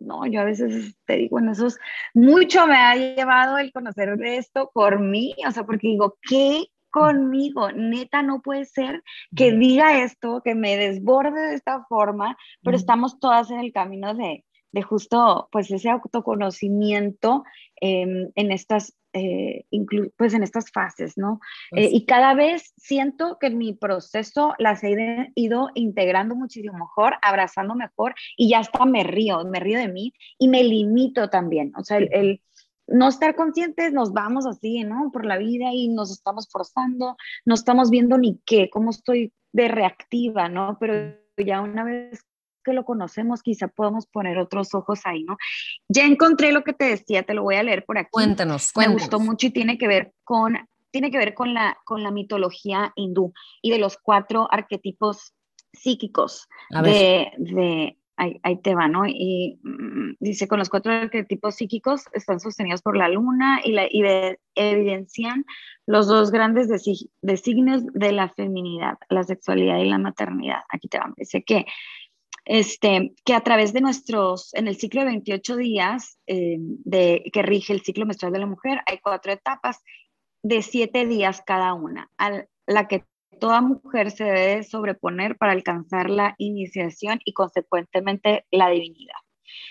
no, 0.00 0.26
yo 0.26 0.40
a 0.40 0.44
veces 0.44 0.96
te 1.04 1.16
digo 1.16 1.38
en 1.38 1.50
esos, 1.50 1.78
mucho 2.14 2.66
me 2.66 2.76
ha 2.76 2.94
llevado 2.96 3.58
el 3.58 3.72
conocer 3.72 4.16
esto 4.24 4.70
por 4.72 5.00
mí, 5.00 5.34
o 5.46 5.50
sea, 5.50 5.64
porque 5.64 5.88
digo, 5.88 6.18
¿qué 6.22 6.66
conmigo? 6.90 7.70
Neta, 7.72 8.22
no 8.22 8.42
puede 8.42 8.64
ser 8.64 9.02
que 9.34 9.52
diga 9.52 10.02
esto, 10.02 10.42
que 10.44 10.54
me 10.54 10.76
desborde 10.76 11.40
de 11.48 11.54
esta 11.54 11.84
forma, 11.84 12.36
pero 12.62 12.76
estamos 12.76 13.20
todas 13.20 13.50
en 13.50 13.60
el 13.60 13.72
camino 13.72 14.14
de, 14.14 14.44
de 14.72 14.82
justo, 14.82 15.48
pues 15.50 15.70
ese 15.70 15.90
autoconocimiento 15.90 17.44
em, 17.80 18.30
en 18.34 18.52
estas 18.52 18.94
eh, 19.12 19.64
pues 20.16 20.34
en 20.34 20.44
estas 20.44 20.70
fases, 20.70 21.18
¿no? 21.18 21.40
Eh, 21.72 21.88
y 21.90 22.04
cada 22.04 22.32
vez 22.34 22.72
siento 22.76 23.38
que 23.40 23.50
mi 23.50 23.72
proceso 23.72 24.54
las 24.58 24.84
he 24.84 25.32
ido 25.34 25.70
integrando 25.74 26.36
muchísimo 26.36 26.78
mejor, 26.78 27.14
abrazando 27.20 27.74
mejor 27.74 28.14
y 28.36 28.50
ya 28.50 28.60
hasta 28.60 28.84
me 28.84 29.02
río, 29.02 29.44
me 29.44 29.58
río 29.58 29.80
de 29.80 29.88
mí 29.88 30.12
y 30.38 30.46
me 30.46 30.62
limito 30.62 31.28
también, 31.28 31.72
o 31.76 31.82
sea, 31.82 31.98
el, 31.98 32.40
no 32.86 33.08
estar 33.08 33.34
conscientes, 33.34 33.92
nos 33.92 34.12
vamos 34.12 34.46
así, 34.46 34.84
¿no? 34.84 35.10
Por 35.12 35.24
la 35.24 35.38
vida 35.38 35.70
y 35.72 35.88
nos 35.88 36.10
estamos 36.10 36.48
forzando, 36.50 37.16
no 37.44 37.54
estamos 37.54 37.90
viendo 37.90 38.18
ni 38.18 38.40
qué, 38.44 38.68
cómo 38.70 38.90
estoy 38.90 39.32
de 39.52 39.68
reactiva, 39.68 40.48
¿no? 40.48 40.76
Pero 40.78 41.16
ya 41.36 41.60
una 41.60 41.84
vez 41.84 42.24
que 42.62 42.72
lo 42.72 42.84
conocemos, 42.84 43.42
quizá 43.42 43.68
podamos 43.68 44.06
poner 44.06 44.38
otros 44.38 44.74
ojos 44.74 45.00
ahí, 45.04 45.24
¿no? 45.24 45.36
Ya 45.88 46.04
encontré 46.04 46.52
lo 46.52 46.64
que 46.64 46.72
te 46.72 46.84
decía, 46.84 47.22
te 47.22 47.34
lo 47.34 47.42
voy 47.42 47.56
a 47.56 47.62
leer 47.62 47.84
por 47.84 47.98
aquí. 47.98 48.10
Cuéntanos, 48.10 48.72
cuéntanos. 48.72 48.96
Me 48.96 49.02
gustó 49.02 49.20
mucho 49.20 49.46
y 49.46 49.50
tiene 49.50 49.78
que 49.78 49.88
ver 49.88 50.12
con, 50.24 50.56
tiene 50.90 51.10
que 51.10 51.18
ver 51.18 51.34
con 51.34 51.54
la, 51.54 51.78
con 51.84 52.02
la 52.02 52.10
mitología 52.10 52.92
hindú 52.96 53.32
y 53.62 53.70
de 53.70 53.78
los 53.78 53.96
cuatro 53.96 54.48
arquetipos 54.50 55.34
psíquicos 55.72 56.48
de, 56.70 57.32
de 57.38 57.96
ahí, 58.42 58.56
te 58.62 58.74
va, 58.74 58.88
¿no? 58.88 59.06
Y 59.06 59.58
mm, 59.62 60.16
dice, 60.20 60.46
con 60.46 60.58
los 60.58 60.68
cuatro 60.68 60.92
arquetipos 60.92 61.54
psíquicos 61.54 62.04
están 62.12 62.40
sostenidos 62.40 62.82
por 62.82 62.96
la 62.96 63.08
luna 63.08 63.60
y, 63.64 63.72
la, 63.72 63.86
y 63.90 64.02
evidencian 64.54 65.44
los 65.86 66.06
dos 66.06 66.30
grandes 66.30 66.68
designios 67.22 67.82
de 67.94 68.12
la 68.12 68.28
feminidad, 68.28 68.98
la 69.08 69.24
sexualidad 69.24 69.78
y 69.78 69.88
la 69.88 69.98
maternidad. 69.98 70.60
Aquí 70.68 70.88
te 70.88 70.98
va, 70.98 71.12
dice 71.16 71.42
que 71.42 71.66
este, 72.50 73.12
que 73.24 73.34
a 73.34 73.42
través 73.42 73.72
de 73.72 73.80
nuestros, 73.80 74.52
en 74.54 74.66
el 74.66 74.74
ciclo 74.74 75.02
de 75.02 75.06
28 75.06 75.54
días 75.54 76.18
eh, 76.26 76.56
de, 76.58 77.30
que 77.32 77.42
rige 77.42 77.72
el 77.72 77.82
ciclo 77.82 78.06
menstrual 78.06 78.32
de 78.32 78.40
la 78.40 78.46
mujer, 78.46 78.80
hay 78.86 78.98
cuatro 78.98 79.30
etapas 79.30 79.78
de 80.42 80.60
siete 80.62 81.06
días 81.06 81.44
cada 81.46 81.74
una, 81.74 82.10
a 82.18 82.42
la 82.66 82.88
que 82.88 83.04
toda 83.38 83.60
mujer 83.60 84.10
se 84.10 84.24
debe 84.24 84.64
sobreponer 84.64 85.36
para 85.36 85.52
alcanzar 85.52 86.10
la 86.10 86.34
iniciación 86.38 87.20
y 87.24 87.34
consecuentemente 87.34 88.44
la 88.50 88.68
divinidad. 88.68 89.14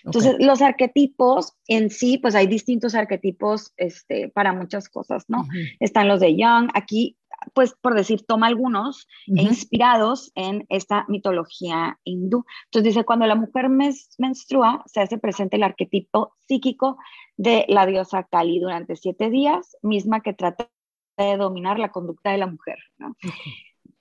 Entonces, 0.06 0.38
los 0.40 0.62
arquetipos 0.62 1.58
en 1.68 1.90
sí, 1.90 2.18
pues 2.18 2.34
hay 2.34 2.48
distintos 2.48 2.96
arquetipos 2.96 3.74
este, 3.76 4.30
para 4.30 4.54
muchas 4.54 4.88
cosas, 4.88 5.26
¿no? 5.28 5.46
Están 5.82 6.08
los 6.08 6.22
de 6.22 6.38
Young, 6.38 6.70
aquí 6.74 7.18
pues 7.54 7.74
por 7.82 7.96
decir, 7.96 8.26
toma 8.26 8.48
algunos 8.48 9.08
inspirados 9.28 10.32
en 10.36 10.66
esta 10.70 11.06
mitología 11.08 12.00
hindú. 12.04 12.46
Entonces 12.66 12.94
dice, 12.94 13.06
cuando 13.06 13.26
la 13.26 13.36
mujer 13.36 13.70
menstrua, 13.70 14.84
se 14.86 15.02
hace 15.02 15.18
presente 15.18 15.58
el 15.58 15.64
arquetipo 15.64 16.36
psíquico 16.48 16.98
de 17.38 17.66
la 17.68 17.86
diosa 17.86 18.24
Kali 18.24 18.60
durante 18.60 18.96
siete 18.96 19.30
días, 19.30 19.78
misma 19.82 20.22
que 20.22 20.34
trata 20.34 20.70
de 21.18 21.38
dominar 21.38 21.80
la 21.80 21.92
conducta 21.92 22.32
de 22.32 22.38
la 22.38 22.48
mujer. 22.48 22.78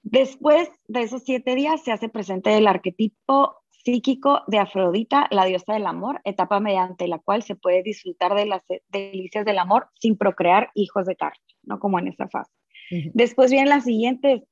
Después 0.03 0.71
de 0.87 1.03
esos 1.03 1.23
siete 1.25 1.55
días 1.55 1.83
se 1.83 1.93
hace 1.93 2.09
presente 2.09 2.57
el 2.57 2.67
arquetipo 2.67 3.57
psíquico 3.69 4.43
de 4.47 4.59
Afrodita, 4.59 5.29
la 5.31 5.45
diosa 5.45 5.75
del 5.75 5.87
amor, 5.87 6.21
etapa 6.25 6.61
mediante 6.61 7.09
la 7.09 7.19
cual 7.19 7.43
se 7.43 7.57
puede 7.57 7.83
disfrutar 7.83 8.35
de 8.35 8.47
las 8.47 8.63
delicias 8.89 9.45
del 9.45 9.59
amor 9.59 9.89
sin 9.95 10.17
procrear 10.17 10.71
hijos 10.75 11.07
de 11.07 11.17
carne, 11.17 11.43
no 11.63 11.79
como 11.79 11.99
en 11.99 12.09
esa 12.09 12.29
fase. 12.29 12.58
Después 12.91 13.51
viene 13.51 13.69
la 13.69 13.81
siguiente 13.81 14.45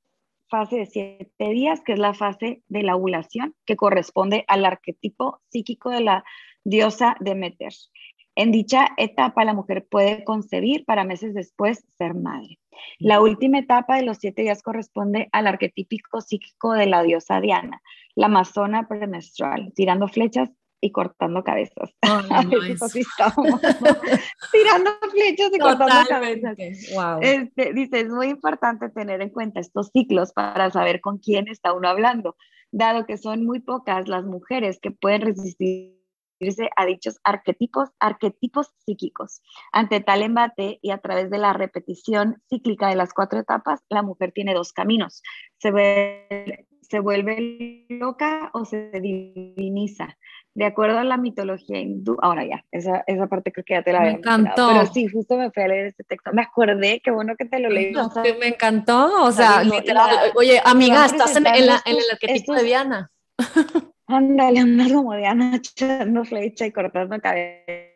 fase 0.49 0.77
de 0.77 0.87
siete 0.87 1.49
días, 1.51 1.81
que 1.85 1.93
es 1.93 1.99
la 1.99 2.15
fase 2.15 2.63
de 2.69 2.83
la 2.83 2.97
ovulación, 2.97 3.55
que 3.65 3.77
corresponde 3.77 4.45
al 4.49 4.65
arquetipo 4.65 5.41
psíquico 5.49 5.91
de 5.91 6.01
la 6.01 6.25
diosa 6.65 7.17
Demeter. 7.21 7.73
En 8.35 8.53
dicha 8.53 8.89
etapa, 8.99 9.45
la 9.45 9.55
mujer 9.55 9.87
puede 9.91 10.23
concebir 10.25 10.85
para 10.85 11.05
meses 11.05 11.35
después 11.35 11.87
ser 11.97 12.15
madre. 12.15 12.59
La 12.99 13.23
última 13.23 13.59
etapa 13.59 13.97
de 13.97 14.03
los 14.03 14.19
siete 14.19 14.43
días 14.43 14.63
corresponde 14.63 15.29
al 15.33 15.47
arquetípico 15.47 16.21
psíquico 16.21 16.75
de 16.75 16.87
la 16.87 17.03
diosa 17.03 17.41
Diana, 17.41 17.81
la 18.15 18.27
amazona 18.27 18.87
premenstrual, 18.89 19.73
tirando 19.75 20.09
flechas 20.09 20.51
y 20.81 20.93
cortando 20.93 21.43
cabezas. 21.43 21.91
Tirando 24.53 24.91
flechas 25.11 25.51
y 25.53 25.59
cortando 25.59 26.09
cabezas. 26.09 26.57
Este, 27.21 27.73
dice, 27.73 28.01
es 28.01 28.09
muy 28.09 28.29
importante 28.29 28.89
tener 28.91 29.21
en 29.21 29.31
cuenta 29.31 29.61
estos 29.61 29.91
ciclos 29.93 30.33
para 30.33 30.71
saber 30.71 31.01
con 31.01 31.19
quién 31.19 31.49
está 31.49 31.73
uno 31.73 31.89
hablando, 31.89 32.37
dado 32.71 33.07
que 33.07 33.17
son 33.17 33.45
muy 33.45 33.61
pocas 33.61 34.09
las 34.09 34.25
mujeres 34.25 34.79
que 34.81 34.91
pueden 34.91 35.23
resistirse 35.23 35.97
a 36.77 36.85
dichos 36.85 37.19
arquetipos, 37.25 37.91
arquetipos 37.99 38.73
psíquicos. 38.85 39.43
Ante 39.73 40.01
tal 40.01 40.23
embate 40.23 40.79
y 40.83 40.91
a 40.91 40.99
través 40.99 41.31
de 41.31 41.39
la 41.39 41.53
repetición 41.53 42.43
cíclica 42.49 42.89
de 42.89 42.97
las 42.97 43.15
cuatro 43.15 43.39
etapas, 43.39 43.81
la 43.89 44.03
mujer 44.03 44.33
tiene 44.33 44.53
dos 44.53 44.73
caminos. 44.73 45.23
Se, 45.59 45.71
ve, 45.71 46.67
se 46.83 47.01
vuelve 47.01 47.87
loca 47.89 48.51
o 48.53 48.65
se 48.65 48.91
diviniza 49.01 50.17
de 50.57 50.65
acuerdo 50.65 50.99
a 50.99 51.05
la 51.05 51.19
mitología 51.19 51.79
hindú, 51.79 52.17
ahora 52.23 52.43
ya, 52.47 52.65
esa, 52.73 53.05
esa 53.07 53.27
parte 53.27 53.53
creo 53.53 53.63
que 53.63 53.75
ya 53.75 53.83
te 53.83 53.93
la 53.93 53.99
había 53.99 54.13
Me 54.13 54.19
encantó. 54.19 54.69
Pero 54.73 54.87
sí, 54.87 55.07
justo 55.07 55.37
me 55.37 55.51
fui 55.51 55.63
a 55.63 55.69
leer 55.69 55.87
este 55.89 56.03
texto. 56.03 56.31
Me 56.33 56.41
acordé, 56.41 57.03
qué 57.05 57.11
bueno 57.11 57.37
que 57.37 57.45
te 57.45 57.59
lo 57.59 57.69
leí. 57.69 57.93
me 58.41 58.49
encantó, 58.49 59.23
o 59.23 59.33
sea, 59.33 59.63
literal. 59.63 60.33
oye, 60.35 60.59
amiga, 60.65 61.05
estás 61.05 61.37
en, 61.37 61.47
en, 61.47 61.67
la, 61.67 61.83
en, 61.85 61.97
el 61.97 62.05
arquetipo 62.11 62.55
de 62.55 62.63
Diana. 62.63 63.11
Ándale, 64.07 64.61
anda 64.61 64.85
como 64.89 65.15
Diana 65.15 65.57
echando 65.57 66.25
flecha 66.25 66.65
y 66.65 66.73
cortando 66.73 67.21
cabeza 67.21 67.96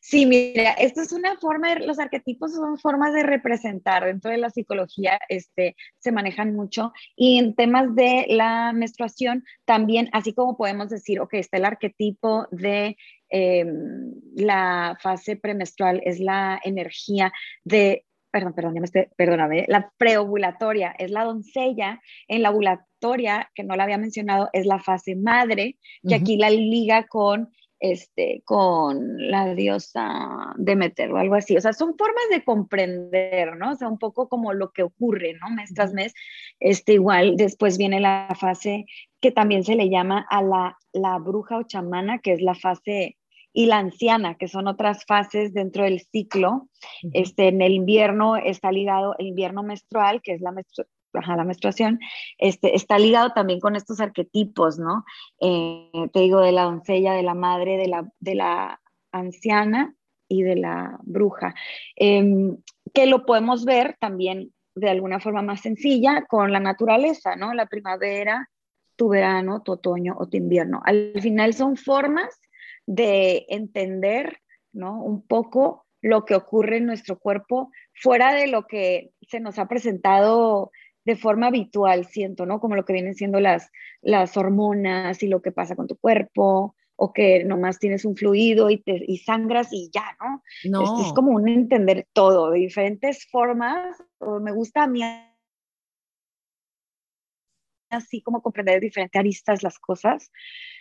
Sí, 0.00 0.26
mira, 0.26 0.72
esto 0.72 1.02
es 1.02 1.12
una 1.12 1.36
forma, 1.36 1.74
de, 1.74 1.86
los 1.86 1.98
arquetipos 1.98 2.52
son 2.52 2.78
formas 2.78 3.12
de 3.12 3.22
representar 3.22 4.04
dentro 4.04 4.30
de 4.30 4.38
la 4.38 4.50
psicología, 4.50 5.18
este, 5.28 5.76
se 5.98 6.12
manejan 6.12 6.54
mucho. 6.54 6.92
Y 7.16 7.38
en 7.38 7.54
temas 7.54 7.94
de 7.94 8.26
la 8.28 8.72
menstruación 8.72 9.44
también, 9.64 10.08
así 10.12 10.32
como 10.32 10.56
podemos 10.56 10.90
decir, 10.90 11.20
ok, 11.20 11.34
está 11.34 11.58
el 11.58 11.64
arquetipo 11.64 12.48
de 12.50 12.96
em, 13.28 14.14
la 14.34 14.98
fase 15.00 15.36
premenstrual, 15.36 16.00
es 16.04 16.18
la 16.20 16.60
energía 16.64 17.32
de 17.64 18.04
perdón, 18.32 18.54
perdón, 18.54 18.74
ya 18.74 18.80
me 18.80 18.84
estoy, 18.84 19.06
perdóname, 19.16 19.64
la 19.66 19.92
preovulatoria 19.98 20.94
es 20.98 21.10
la 21.10 21.24
doncella, 21.24 22.00
en 22.28 22.42
la 22.42 22.50
ovulatoria, 22.50 23.50
que 23.54 23.64
no 23.64 23.74
la 23.74 23.84
había 23.84 23.98
mencionado, 23.98 24.48
es 24.52 24.66
la 24.66 24.78
fase 24.78 25.16
madre, 25.16 25.78
que 26.06 26.14
aquí 26.14 26.36
la 26.36 26.48
liga 26.48 27.06
con 27.08 27.50
este, 27.80 28.42
con 28.44 29.30
la 29.30 29.54
diosa 29.54 30.54
Demeter 30.56 31.10
o 31.12 31.16
algo 31.16 31.34
así. 31.34 31.56
O 31.56 31.60
sea, 31.60 31.72
son 31.72 31.96
formas 31.96 32.24
de 32.30 32.44
comprender, 32.44 33.56
¿no? 33.56 33.72
O 33.72 33.74
sea, 33.74 33.88
un 33.88 33.98
poco 33.98 34.28
como 34.28 34.52
lo 34.52 34.70
que 34.70 34.82
ocurre, 34.82 35.34
¿no? 35.40 35.50
Mes 35.50 35.72
tras 35.74 35.92
mes. 35.92 36.12
Este, 36.60 36.94
igual 36.94 37.36
después 37.36 37.78
viene 37.78 37.98
la 38.00 38.36
fase 38.38 38.84
que 39.20 39.32
también 39.32 39.64
se 39.64 39.74
le 39.74 39.88
llama 39.88 40.26
a 40.30 40.42
la, 40.42 40.78
la 40.92 41.18
bruja 41.18 41.58
o 41.58 41.62
chamana, 41.62 42.18
que 42.18 42.32
es 42.32 42.42
la 42.42 42.54
fase 42.54 43.16
y 43.52 43.66
la 43.66 43.78
anciana, 43.78 44.36
que 44.36 44.46
son 44.46 44.68
otras 44.68 45.04
fases 45.04 45.52
dentro 45.52 45.84
del 45.84 46.00
ciclo. 46.00 46.68
Este, 47.12 47.48
en 47.48 47.62
el 47.62 47.72
invierno 47.72 48.36
está 48.36 48.70
ligado 48.70 49.14
el 49.18 49.26
invierno 49.26 49.62
menstrual, 49.62 50.22
que 50.22 50.32
es 50.32 50.40
la, 50.40 50.52
la 51.12 51.44
menstruación, 51.44 51.98
este, 52.38 52.76
está 52.76 52.98
ligado 52.98 53.32
también 53.32 53.60
con 53.60 53.76
estos 53.76 54.00
arquetipos, 54.00 54.78
¿no? 54.78 55.04
Eh, 55.40 55.90
te 56.12 56.20
digo, 56.20 56.40
de 56.40 56.52
la 56.52 56.64
doncella, 56.64 57.12
de 57.12 57.22
la 57.22 57.34
madre, 57.34 57.76
de 57.76 57.88
la, 57.88 58.08
de 58.20 58.34
la 58.34 58.80
anciana 59.12 59.94
y 60.28 60.42
de 60.42 60.56
la 60.56 60.98
bruja, 61.02 61.54
em, 61.96 62.56
que 62.94 63.06
lo 63.06 63.26
podemos 63.26 63.64
ver 63.64 63.96
también 63.98 64.52
de 64.74 64.88
alguna 64.88 65.20
forma 65.20 65.42
más 65.42 65.60
sencilla 65.60 66.24
con 66.28 66.52
la 66.52 66.60
naturaleza, 66.60 67.36
¿no? 67.36 67.52
La 67.54 67.66
primavera, 67.66 68.48
tu 68.96 69.08
verano, 69.08 69.62
tu 69.62 69.72
otoño 69.72 70.14
o 70.18 70.28
tu 70.28 70.36
invierno. 70.36 70.80
Al 70.84 71.20
final 71.20 71.54
son 71.54 71.76
formas 71.76 72.40
de 72.86 73.46
entender, 73.48 74.38
¿no? 74.72 75.02
Un 75.02 75.26
poco 75.26 75.86
lo 76.02 76.24
que 76.24 76.34
ocurre 76.34 76.78
en 76.78 76.86
nuestro 76.86 77.18
cuerpo 77.18 77.70
fuera 77.94 78.34
de 78.34 78.46
lo 78.46 78.66
que 78.66 79.10
se 79.22 79.40
nos 79.40 79.58
ha 79.58 79.68
presentado 79.68 80.70
de 81.10 81.16
forma 81.16 81.48
habitual, 81.48 82.06
siento, 82.06 82.46
¿no? 82.46 82.60
Como 82.60 82.76
lo 82.76 82.84
que 82.84 82.92
vienen 82.92 83.14
siendo 83.14 83.40
las, 83.40 83.70
las 84.00 84.36
hormonas 84.36 85.22
y 85.22 85.28
lo 85.28 85.42
que 85.42 85.52
pasa 85.52 85.76
con 85.76 85.86
tu 85.86 85.96
cuerpo, 85.96 86.76
o 87.02 87.12
que 87.12 87.44
nomás 87.44 87.78
tienes 87.78 88.04
un 88.04 88.14
fluido 88.14 88.70
y, 88.70 88.78
te, 88.78 89.02
y 89.06 89.18
sangras 89.18 89.68
y 89.72 89.90
ya, 89.92 90.16
¿no? 90.20 90.42
No. 90.70 90.84
Este, 90.84 91.08
es 91.08 91.12
como 91.14 91.32
un 91.32 91.48
entender 91.48 92.06
todo 92.12 92.50
de 92.50 92.58
diferentes 92.60 93.26
formas. 93.30 93.96
me 94.40 94.52
gusta 94.52 94.84
a 94.84 94.86
mí 94.86 95.00
así 97.88 98.22
como 98.22 98.42
comprender 98.42 98.76
de 98.76 98.86
diferentes 98.86 99.18
aristas 99.18 99.62
las 99.62 99.78
cosas, 99.78 100.30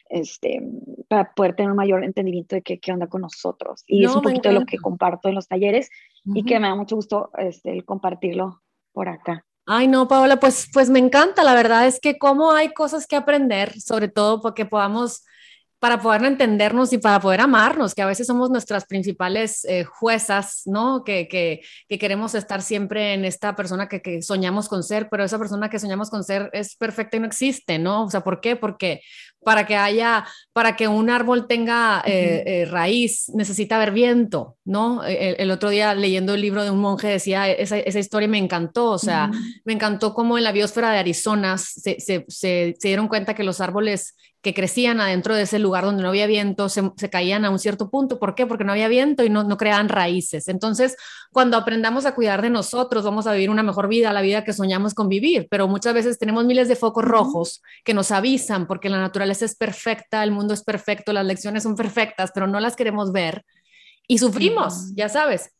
este, 0.10 0.62
para 1.08 1.34
poder 1.34 1.56
tener 1.56 1.72
un 1.72 1.78
mayor 1.78 2.04
entendimiento 2.04 2.56
de 2.56 2.62
qué, 2.62 2.80
qué 2.80 2.92
onda 2.92 3.08
con 3.08 3.22
nosotros. 3.22 3.84
Y 3.88 4.06
es 4.06 4.14
un 4.14 4.22
poquito 4.22 4.50
de 4.50 4.56
lo 4.56 4.66
que 4.66 4.78
comparto 4.78 5.30
en 5.30 5.36
los 5.36 5.48
talleres 5.48 5.90
y 6.26 6.44
que 6.44 6.60
me 6.60 6.68
da 6.68 6.76
mucho 6.76 6.96
gusto 6.96 7.32
este, 7.38 7.72
el 7.72 7.86
compartirlo 7.86 8.62
por 8.92 9.10
acá. 9.10 9.46
Ay, 9.72 9.88
no, 9.88 10.08
Paola, 10.08 10.40
pues, 10.40 10.68
pues 10.74 10.90
me 10.90 10.98
encanta. 10.98 11.44
La 11.44 11.54
verdad 11.54 11.86
es 11.86 12.00
que 12.00 12.18
como 12.18 12.52
hay 12.54 12.74
cosas 12.74 13.06
que 13.06 13.16
aprender, 13.16 13.80
sobre 13.80 14.08
todo 14.08 14.42
porque 14.42 14.66
podamos, 14.66 15.24
para 15.78 16.02
poder 16.02 16.24
entendernos 16.26 16.92
y 16.92 16.98
para 16.98 17.20
poder 17.20 17.42
amarnos, 17.42 17.94
que 17.94 18.02
a 18.02 18.08
veces 18.08 18.26
somos 18.26 18.50
nuestras 18.50 18.86
principales 18.88 19.64
eh, 19.66 19.84
juezas, 19.84 20.64
¿no? 20.66 21.04
Que, 21.04 21.28
que, 21.28 21.62
que, 21.88 22.00
queremos 22.00 22.34
estar 22.34 22.64
siempre 22.64 23.14
en 23.14 23.26
esta 23.26 23.56
persona 23.56 23.88
que, 23.88 24.02
que, 24.02 24.24
soñamos 24.24 24.70
con 24.70 24.82
ser, 24.82 25.08
pero 25.08 25.24
esa 25.24 25.38
persona 25.38 25.70
que 25.70 25.78
soñamos 25.78 26.10
con 26.10 26.24
ser 26.24 26.50
es 26.52 26.76
perfecta 26.76 27.18
y 27.18 27.20
no 27.20 27.28
existe, 27.28 27.78
¿no? 27.78 28.06
O 28.06 28.10
sea, 28.10 28.22
¿por 28.22 28.42
qué? 28.42 28.56
Porque 28.56 29.02
para 29.44 29.66
que 29.66 29.76
haya, 29.76 30.26
para 30.54 30.76
que 30.76 30.88
un 30.88 31.10
árbol 31.10 31.48
tenga 31.48 32.02
eh, 32.06 32.44
eh, 32.46 32.66
raíz, 32.66 33.30
necesita 33.34 33.78
haber 33.78 33.92
viento, 33.92 34.58
¿no? 34.66 35.04
E, 35.06 35.36
el, 35.40 35.52
otro 35.52 35.70
día 35.70 35.94
leyendo 35.94 36.34
el 36.34 36.42
libro 36.42 36.64
de 36.64 36.72
un 36.72 36.80
monje 36.80 37.08
decía, 37.08 37.50
esa, 37.50 37.78
esa 37.78 38.00
historia 38.00 38.28
me 38.28 38.38
encantó, 38.38 38.92
o 38.92 38.98
sea, 38.98 39.32
me 39.66 39.74
encantó 39.74 40.14
cómo 40.14 40.38
en 40.38 40.44
la 40.44 40.52
biosfera 40.52 40.92
de 40.92 41.00
Arizona 41.00 41.58
se, 41.58 42.00
se, 42.00 42.26
se, 42.28 42.76
dieron 42.82 43.08
cuenta 43.08 43.34
que 43.34 43.44
los 43.44 43.62
árboles 43.62 44.16
que 44.42 44.54
crecían 44.54 45.02
adentro 45.02 45.36
de 45.36 45.42
ese 45.42 45.60
lugar 45.60 45.84
donde 45.84 46.02
no 46.02 46.10
había 46.10 46.26
viento 46.26 46.70
se, 46.70 46.92
se, 46.96 47.10
caían 47.10 47.44
a 47.44 47.50
un 47.50 47.60
cierto 47.60 47.90
punto. 47.90 48.20
¿Por 48.20 48.36
qué? 48.36 48.46
Porque 48.46 48.64
no 48.64 48.72
había 48.72 48.88
viento 48.88 49.24
y 49.26 49.30
no, 49.30 49.44
no 49.44 49.58
creaban 49.58 49.90
raíces. 49.90 50.48
Entonces, 50.48 50.96
cuando 51.32 51.58
aprendamos 51.58 52.06
a 52.06 52.16
cuidar 52.16 52.42
de 52.42 52.50
nosotros, 52.50 53.04
vamos 53.04 53.28
a 53.28 53.34
vivir 53.34 53.50
una 53.50 53.64
mejor 53.64 53.90
vida, 53.90 54.14
la 54.14 54.22
vida 54.22 54.46
que 54.46 54.54
soñamos 54.54 54.94
con 54.94 55.10
vivir. 55.10 55.48
Pero 55.52 55.68
muchas 55.68 55.94
veces 55.94 56.18
tenemos 56.18 56.46
miles 56.46 56.70
de 56.70 56.78
focos 56.78 57.04
rojos 57.04 57.62
que 57.84 57.94
nos 57.94 58.12
avisan 58.12 58.66
porque 58.66 58.90
la 58.90 59.00
naturaleza 59.00 59.29
es 59.32 59.56
perfecta, 59.56 60.24
el 60.24 60.32
mundo 60.32 60.54
es 60.54 60.64
perfecto, 60.64 61.14
las 61.14 61.26
lecciones 61.26 61.64
son 61.64 61.76
perfectas, 61.76 62.32
pero 62.34 62.48
no 62.48 62.60
las 62.60 62.76
queremos 62.76 63.12
ver 63.12 63.46
y 64.08 64.18
sufrimos, 64.18 64.94
ya 64.96 65.08
sabes. 65.08 65.52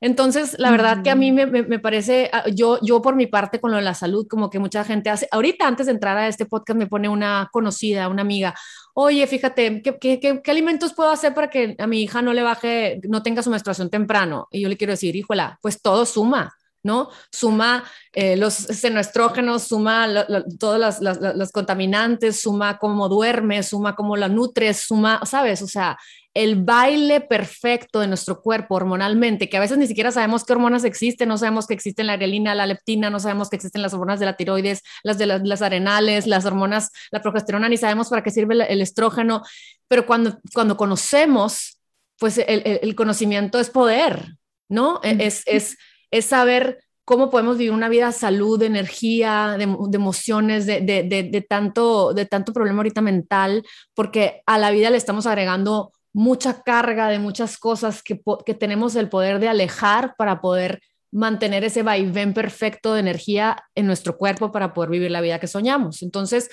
Entonces, 0.00 0.56
la 0.58 0.70
verdad 0.70 1.02
que 1.02 1.10
a 1.10 1.14
mí 1.14 1.32
me, 1.32 1.46
me, 1.46 1.78
parece, 1.78 2.30
ah, 2.32 2.44
yo, 2.52 2.78
yo 2.82 3.00
por 3.00 3.16
mi 3.16 3.26
parte 3.26 3.60
con 3.60 3.70
lo 3.70 3.78
de 3.78 3.82
la 3.82 3.94
salud, 3.94 4.26
como 4.28 4.50
que 4.50 4.58
mucha 4.58 4.84
gente 4.84 5.10
hace, 5.10 5.26
ahorita 5.30 5.66
antes 5.66 5.86
de 5.86 5.92
entrar 5.92 6.18
a 6.18 6.28
este 6.28 6.46
podcast 6.46 6.78
me 6.78 6.86
pone 6.86 7.08
una 7.08 7.48
conocida, 7.50 8.08
una 8.08 8.22
amiga, 8.22 8.54
oye, 8.94 9.26
fíjate, 9.26 9.82
¿qué, 9.82 9.98
qué, 9.98 10.20
qué, 10.20 10.50
alimentos 10.50 10.92
puedo 10.92 11.10
hacer 11.10 11.34
para 11.34 11.48
que 11.48 11.76
a 11.78 11.86
mi 11.86 12.02
hija 12.02 12.22
no 12.22 12.32
le 12.32 12.42
baje, 12.42 13.00
no 13.08 13.22
tenga 13.22 13.42
su 13.42 13.50
menstruación 13.50 13.90
temprano? 13.90 14.48
Y 14.50 14.60
yo 14.60 14.68
le 14.68 14.76
quiero 14.76 14.92
decir, 14.92 15.16
híjola, 15.16 15.58
pues 15.62 15.80
todo 15.80 16.04
suma. 16.04 16.54
¿No? 16.86 17.10
Suma 17.30 17.84
eh, 18.12 18.36
los 18.36 18.54
senoestrógenos, 18.54 19.64
suma 19.64 20.26
todos 20.58 21.00
los, 21.00 21.52
contaminantes, 21.52 22.40
suma 22.40 22.78
cómo 22.78 23.10
duerme, 23.10 23.62
suma 23.62 23.94
cómo 23.94 24.16
la 24.16 24.28
nutres, 24.28 24.80
suma, 24.80 25.20
¿sabes? 25.26 25.60
O 25.60 25.66
sea, 25.66 25.98
el 26.32 26.62
baile 26.62 27.22
perfecto 27.22 28.00
de 28.00 28.06
nuestro 28.06 28.40
cuerpo 28.40 28.74
hormonalmente, 28.74 29.48
que 29.48 29.56
a 29.56 29.60
veces 29.60 29.78
ni 29.78 29.86
siquiera 29.86 30.10
sabemos 30.10 30.44
qué 30.44 30.52
hormonas 30.52 30.84
existen, 30.84 31.28
no 31.28 31.38
sabemos 31.38 31.66
que 31.66 31.74
existen 31.74 32.06
la 32.06 32.16
grelina, 32.16 32.54
la 32.54 32.66
leptina, 32.66 33.10
no 33.10 33.20
sabemos 33.20 33.48
que 33.48 33.56
existen 33.56 33.82
las 33.82 33.94
hormonas 33.94 34.20
de 34.20 34.26
la 34.26 34.36
tiroides, 34.36 34.82
las 35.02 35.18
de 35.18 35.26
las, 35.26 35.62
arenales, 35.62 36.26
las 36.26 36.44
hormonas, 36.44 36.90
la 37.10 37.22
progesterona, 37.22 37.68
ni 37.68 37.78
sabemos 37.78 38.08
para 38.10 38.22
qué 38.22 38.30
sirve 38.30 38.54
el, 38.54 38.80
estrógeno, 38.82 39.42
pero 39.88 40.06
cuando, 40.06 40.38
cuando 40.52 40.76
conocemos, 40.76 41.80
pues 42.18 42.38
el, 42.38 42.94
conocimiento 42.94 43.58
es 43.58 43.70
poder, 43.70 44.36
¿no? 44.68 45.00
E, 45.02 45.16
es, 45.26 45.42
es, 45.46 45.78
es 46.10 46.26
saber 46.26 46.80
cómo 47.04 47.30
podemos 47.30 47.56
vivir 47.56 47.72
una 47.72 47.88
vida 47.88 48.10
salud, 48.10 48.58
de 48.58 48.66
energía, 48.66 49.56
de, 49.58 49.64
emociones, 49.96 50.66
de, 50.66 50.80
de, 50.80 51.02
de, 51.04 51.40
tanto, 51.40 52.12
de 52.12 52.26
tanto 52.26 52.52
problema 52.52 52.78
ahorita 52.78 53.00
mental, 53.00 53.64
porque 53.94 54.42
a 54.44 54.58
la 54.58 54.72
vida 54.72 54.90
le 54.90 54.96
estamos 54.96 55.26
agregando 55.26 55.92
mucha 56.12 56.62
carga 56.62 57.08
de 57.08 57.20
muchas 57.20 57.58
cosas 57.58 58.02
que, 58.02 58.20
que 58.44 58.54
tenemos 58.54 58.96
el 58.96 59.08
poder 59.08 59.38
de 59.38 59.48
alejar 59.48 60.14
para 60.16 60.40
poder 60.40 60.80
mantener 61.12 61.62
ese 61.62 61.82
vaivén 61.82 62.34
perfecto 62.34 62.94
de 62.94 63.00
energía 63.00 63.56
en 63.74 63.86
nuestro 63.86 64.16
cuerpo 64.16 64.50
para 64.50 64.74
poder 64.74 64.90
vivir 64.90 65.10
la 65.10 65.20
vida 65.20 65.38
que 65.38 65.46
soñamos. 65.46 66.02
Entonces, 66.02 66.48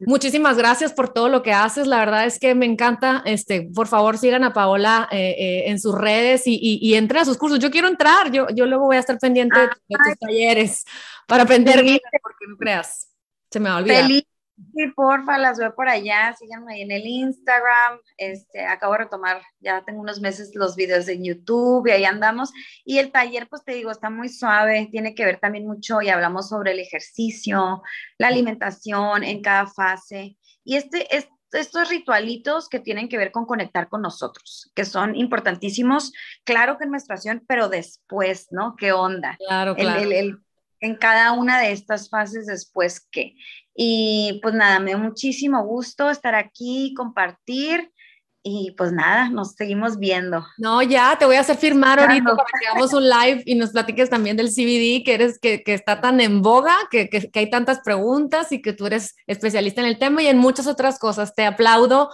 Muchísimas 0.00 0.58
gracias 0.58 0.92
por 0.92 1.12
todo 1.12 1.28
lo 1.28 1.42
que 1.42 1.52
haces. 1.52 1.86
La 1.86 1.98
verdad 1.98 2.26
es 2.26 2.38
que 2.38 2.54
me 2.54 2.66
encanta. 2.66 3.22
Este, 3.24 3.62
por 3.62 3.86
favor, 3.86 4.18
sigan 4.18 4.44
a 4.44 4.52
Paola 4.52 5.08
eh, 5.10 5.34
eh, 5.38 5.70
en 5.70 5.80
sus 5.80 5.94
redes 5.94 6.46
y, 6.46 6.58
y, 6.60 6.94
entren 6.94 7.22
a 7.22 7.24
sus 7.24 7.38
cursos. 7.38 7.58
Yo 7.58 7.70
quiero 7.70 7.88
entrar. 7.88 8.30
Yo, 8.30 8.46
yo 8.54 8.66
luego 8.66 8.86
voy 8.86 8.96
a 8.96 9.00
estar 9.00 9.18
pendiente 9.18 9.58
de, 9.58 9.68
tus 9.68 10.18
talleres 10.18 10.84
para 11.26 11.44
aprender 11.44 11.82
bien, 11.82 12.00
porque 12.22 12.46
no 12.46 12.56
creas. 12.56 13.08
Se 13.50 13.58
me 13.58 13.70
va 13.70 13.76
a 13.76 13.78
olvidar. 13.78 14.02
Feliz 14.02 14.24
Sí, 14.56 14.86
porfa, 14.94 15.36
las 15.36 15.58
veo 15.58 15.74
por 15.74 15.86
allá, 15.86 16.34
síganme 16.38 16.74
ahí 16.74 16.80
en 16.80 16.90
el 16.90 17.06
Instagram, 17.06 18.00
este, 18.16 18.64
acabo 18.64 18.94
de 18.94 19.00
retomar, 19.00 19.42
ya 19.60 19.84
tengo 19.84 20.00
unos 20.00 20.20
meses 20.20 20.52
los 20.54 20.76
videos 20.76 21.04
de 21.04 21.22
YouTube 21.22 21.86
y 21.86 21.90
ahí 21.90 22.04
andamos, 22.04 22.52
y 22.82 22.98
el 22.98 23.12
taller, 23.12 23.48
pues 23.48 23.64
te 23.64 23.74
digo, 23.74 23.90
está 23.90 24.08
muy 24.08 24.30
suave, 24.30 24.88
tiene 24.90 25.14
que 25.14 25.26
ver 25.26 25.38
también 25.40 25.66
mucho, 25.66 26.00
y 26.00 26.08
hablamos 26.08 26.48
sobre 26.48 26.72
el 26.72 26.78
ejercicio, 26.78 27.82
la 28.16 28.28
alimentación 28.28 29.24
en 29.24 29.42
cada 29.42 29.66
fase, 29.66 30.38
y 30.64 30.76
este, 30.76 31.06
estos 31.52 31.90
ritualitos 31.90 32.70
que 32.70 32.80
tienen 32.80 33.10
que 33.10 33.18
ver 33.18 33.32
con 33.32 33.44
conectar 33.44 33.90
con 33.90 34.00
nosotros, 34.00 34.72
que 34.74 34.86
son 34.86 35.16
importantísimos, 35.16 36.12
claro 36.44 36.78
que 36.78 36.84
en 36.84 36.92
menstruación, 36.92 37.44
pero 37.46 37.68
después, 37.68 38.46
¿no? 38.50 38.74
¿Qué 38.76 38.92
onda? 38.92 39.36
Claro, 39.38 39.74
claro. 39.76 40.40
En 40.80 40.96
cada 40.96 41.32
una 41.32 41.60
de 41.60 41.72
estas 41.72 42.08
fases 42.08 42.46
después 42.46 43.06
qué. 43.10 43.34
Y 43.74 44.40
pues 44.42 44.54
nada, 44.54 44.78
me 44.78 44.92
da 44.92 44.98
muchísimo 44.98 45.62
gusto 45.64 46.10
estar 46.10 46.34
aquí, 46.34 46.94
compartir. 46.96 47.90
Y 48.48 48.76
pues 48.78 48.92
nada, 48.92 49.28
nos 49.28 49.54
seguimos 49.54 49.98
viendo. 49.98 50.46
No, 50.56 50.80
ya, 50.80 51.16
te 51.18 51.24
voy 51.24 51.34
a 51.34 51.40
hacer 51.40 51.56
firmar 51.56 51.98
ahorita 51.98 52.36
para 52.36 52.48
que 52.60 52.66
hagamos 52.68 52.92
un 52.92 53.08
live 53.08 53.42
y 53.44 53.56
nos 53.56 53.70
platiques 53.70 54.08
también 54.08 54.36
del 54.36 54.50
CBD, 54.50 55.04
que 55.04 55.14
eres, 55.14 55.40
que, 55.40 55.64
que 55.64 55.74
está 55.74 56.00
tan 56.00 56.20
en 56.20 56.42
boga, 56.42 56.76
que, 56.88 57.08
que, 57.08 57.28
que, 57.28 57.38
hay 57.40 57.50
tantas 57.50 57.80
preguntas 57.80 58.52
y 58.52 58.62
que 58.62 58.72
tú 58.72 58.86
eres 58.86 59.16
especialista 59.26 59.80
en 59.80 59.88
el 59.88 59.98
tema 59.98 60.22
y 60.22 60.28
en 60.28 60.38
muchas 60.38 60.68
otras 60.68 61.00
cosas. 61.00 61.34
Te 61.34 61.44
aplaudo 61.44 62.10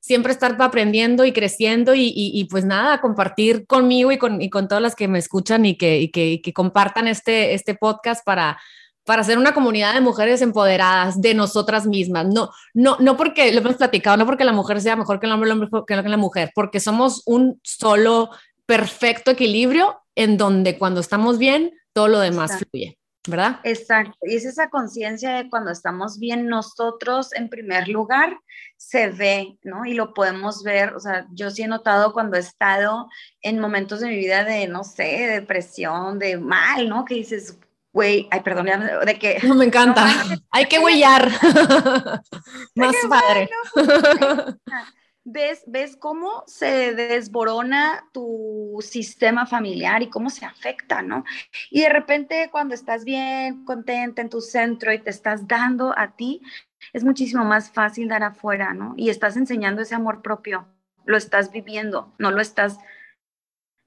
siempre 0.00 0.32
estar 0.32 0.56
aprendiendo 0.60 1.24
y 1.24 1.32
creciendo 1.32 1.94
y, 1.94 2.12
y, 2.14 2.44
pues 2.44 2.64
nada, 2.64 3.00
compartir 3.00 3.66
conmigo 3.66 4.12
y 4.12 4.18
con, 4.18 4.40
y 4.40 4.50
con 4.50 4.68
todas 4.68 4.82
las 4.82 4.94
que 4.94 5.08
me 5.08 5.18
escuchan 5.18 5.66
y 5.66 5.76
que, 5.76 5.98
y 6.00 6.10
que, 6.10 6.40
que 6.42 6.52
compartan 6.52 7.08
este, 7.08 7.54
este 7.54 7.74
podcast 7.74 8.24
para 8.24 8.58
para 9.06 9.22
ser 9.22 9.38
una 9.38 9.54
comunidad 9.54 9.94
de 9.94 10.00
mujeres 10.00 10.42
empoderadas 10.42 11.20
de 11.20 11.32
nosotras 11.32 11.86
mismas. 11.86 12.26
No, 12.26 12.50
no, 12.74 12.96
no 12.98 13.16
porque 13.16 13.52
lo 13.52 13.60
hemos 13.60 13.76
platicado, 13.76 14.16
no 14.16 14.26
porque 14.26 14.44
la 14.44 14.52
mujer 14.52 14.80
sea 14.80 14.96
mejor 14.96 15.20
que 15.20 15.26
el 15.26 15.32
hombre, 15.32 15.48
el 15.48 15.52
hombre 15.52 15.70
que 15.86 15.94
la 15.94 16.16
mujer, 16.16 16.50
porque 16.54 16.80
somos 16.80 17.22
un 17.24 17.60
solo 17.62 18.30
perfecto 18.66 19.30
equilibrio 19.30 20.00
en 20.16 20.36
donde 20.36 20.76
cuando 20.76 21.00
estamos 21.00 21.38
bien, 21.38 21.70
todo 21.92 22.08
lo 22.08 22.18
demás 22.18 22.58
fluye. 22.58 22.98
¿Verdad? 23.26 23.60
Exacto, 23.64 24.16
y 24.22 24.36
es 24.36 24.44
esa 24.44 24.70
conciencia 24.70 25.34
de 25.34 25.50
cuando 25.50 25.70
estamos 25.70 26.18
bien 26.18 26.48
nosotros 26.48 27.32
en 27.34 27.48
primer 27.48 27.88
lugar, 27.88 28.38
se 28.76 29.08
ve, 29.08 29.58
¿no? 29.62 29.84
Y 29.86 29.94
lo 29.94 30.14
podemos 30.14 30.62
ver, 30.62 30.94
o 30.94 31.00
sea, 31.00 31.26
yo 31.32 31.50
sí 31.50 31.62
he 31.62 31.68
notado 31.68 32.12
cuando 32.12 32.36
he 32.36 32.40
estado 32.40 33.08
en 33.42 33.58
momentos 33.58 34.00
de 34.00 34.08
mi 34.08 34.16
vida 34.16 34.44
de, 34.44 34.68
no 34.68 34.84
sé, 34.84 35.26
depresión, 35.28 36.18
de 36.18 36.38
mal, 36.38 36.88
¿no? 36.88 37.04
Que 37.04 37.14
dices, 37.14 37.58
güey, 37.92 38.28
ay, 38.30 38.40
perdón, 38.40 38.66
de 39.06 39.18
que... 39.18 39.38
No, 39.42 39.54
me 39.54 39.64
encanta, 39.64 40.06
hay 40.50 40.66
que 40.66 40.78
huellar. 40.78 41.30
Más 42.74 42.94
padre. 43.08 43.48
¿Ves, 45.28 45.64
¿Ves 45.66 45.96
cómo 45.96 46.44
se 46.46 46.94
desborona 46.94 48.08
tu 48.12 48.78
sistema 48.80 49.44
familiar 49.44 50.00
y 50.00 50.08
cómo 50.08 50.30
se 50.30 50.44
afecta, 50.44 51.02
¿no? 51.02 51.24
Y 51.68 51.80
de 51.80 51.88
repente 51.88 52.48
cuando 52.52 52.76
estás 52.76 53.04
bien, 53.04 53.64
contenta 53.64 54.22
en 54.22 54.30
tu 54.30 54.40
centro 54.40 54.92
y 54.92 55.00
te 55.00 55.10
estás 55.10 55.48
dando 55.48 55.92
a 55.98 56.14
ti, 56.14 56.42
es 56.92 57.02
muchísimo 57.02 57.44
más 57.44 57.72
fácil 57.72 58.06
dar 58.06 58.22
afuera, 58.22 58.72
¿no? 58.72 58.94
Y 58.96 59.10
estás 59.10 59.36
enseñando 59.36 59.82
ese 59.82 59.96
amor 59.96 60.22
propio, 60.22 60.68
lo 61.04 61.16
estás 61.16 61.50
viviendo, 61.50 62.14
no 62.18 62.30
lo 62.30 62.40
estás 62.40 62.78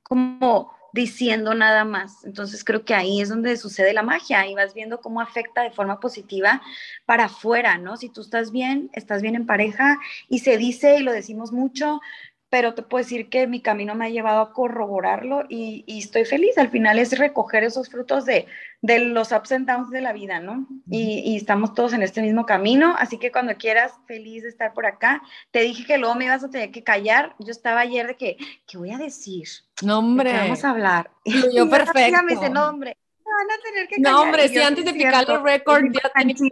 como 0.04 0.74
diciendo 0.94 1.54
nada 1.54 1.86
más. 1.86 2.24
Entonces 2.24 2.64
creo 2.64 2.86
que 2.86 2.94
ahí 2.94 3.22
es 3.22 3.30
donde 3.30 3.58
sucede 3.58 3.94
la 3.94 4.04
magia 4.04 4.48
y 4.48 4.56
vas 4.56 4.74
viendo 4.74 5.02
cómo 5.02 5.22
afecta 5.22 5.62
de 5.62 5.72
forma 5.72 6.00
positiva 6.00 6.62
para 7.06 7.26
afuera, 7.26 7.78
¿no? 7.78 7.98
Si 7.98 8.10
tú 8.10 8.22
estás 8.22 8.52
bien, 8.52 8.90
estás 8.94 9.22
bien 9.22 9.36
en 9.36 9.46
pareja 9.46 9.98
y 10.28 10.40
se 10.40 10.58
dice 10.58 10.98
y 10.98 11.04
lo 11.04 11.12
decimos 11.12 11.52
mucho, 11.52 12.02
pero 12.50 12.74
te 12.74 12.82
puedo 12.82 13.04
decir 13.04 13.30
que 13.30 13.46
mi 13.46 13.62
camino 13.62 13.94
me 13.94 14.06
ha 14.06 14.10
llevado 14.10 14.42
a 14.42 14.54
corroborarlo 14.54 15.44
y, 15.48 15.86
estoy 15.88 16.26
feliz. 16.26 16.58
Al 16.58 16.70
final 16.70 16.98
es 16.98 17.18
recoger 17.18 17.64
esos 17.64 17.90
frutos 17.90 18.26
de, 18.26 18.48
de 18.82 19.00
los 19.00 19.32
ups 19.32 19.52
and 19.52 19.68
downs 19.68 19.92
de 19.92 20.02
la 20.02 20.14
vida, 20.14 20.40
¿no? 20.40 20.68
Y, 20.90 21.38
estamos 21.38 21.74
todos 21.76 21.94
en 21.94 22.02
este 22.02 22.22
mismo 22.22 22.46
camino, 22.46 22.96
así 22.98 23.20
que 23.20 23.32
cuando 23.32 23.56
quieras, 23.56 23.94
feliz 24.08 24.44
de 24.44 24.50
estar 24.50 24.74
por 24.74 24.88
acá. 24.88 25.22
Te 25.52 25.62
dije 25.62 25.86
que 25.86 26.00
luego 26.00 26.16
me 26.16 26.26
ibas 26.26 26.44
a 26.44 26.50
tener 26.50 26.72
que 26.72 26.84
callar. 26.84 27.36
Yo 27.40 27.52
estaba 27.52 27.82
ayer 27.82 28.08
de 28.08 28.18
que, 28.18 28.38
¿qué 28.68 28.78
voy 28.78 28.92
a 28.92 28.98
decir? 28.98 29.48
No, 29.84 30.00
hombre. 30.00 30.34
vamos 30.34 30.64
a 30.66 30.72
hablar. 30.72 31.12
Yo 31.56 31.70
perfecto. 31.70 32.24
Me 32.24 32.34
dice, 32.34 32.50
no, 32.50 32.70
hombre. 32.70 32.98
Van 33.24 33.60
a 33.60 33.64
tener 33.64 33.88
que 33.88 33.96
callar. 33.98 34.12
No, 34.12 34.22
hombre, 34.22 34.50
si 34.50 34.58
antes 34.58 34.86
de 34.86 34.94
picar 34.94 35.30
el 35.30 35.44
récord 35.44 35.84
ya 35.94 36.10
teníamos 36.16 36.50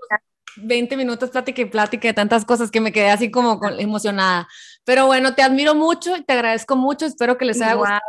20 0.58 0.98
minutos 0.98 1.30
plática 1.30 1.62
y 1.62 1.66
plática 1.66 2.08
de 2.08 2.14
tantas 2.14 2.45
cosas 2.45 2.72
que 2.72 2.82
me 2.82 2.91
quedé 2.91 3.10
así 3.10 3.32
como 3.32 3.60
emocionada. 3.78 4.48
Pero 4.88 5.05
bueno, 5.05 5.35
te 5.35 5.41
admiro 5.41 5.75
mucho 5.75 6.15
y 6.15 6.23
te 6.23 6.31
agradezco 6.31 6.77
mucho. 6.77 7.05
Espero 7.05 7.38
que 7.38 7.43
les 7.43 7.61
haya 7.61 7.73
gustado 7.73 7.99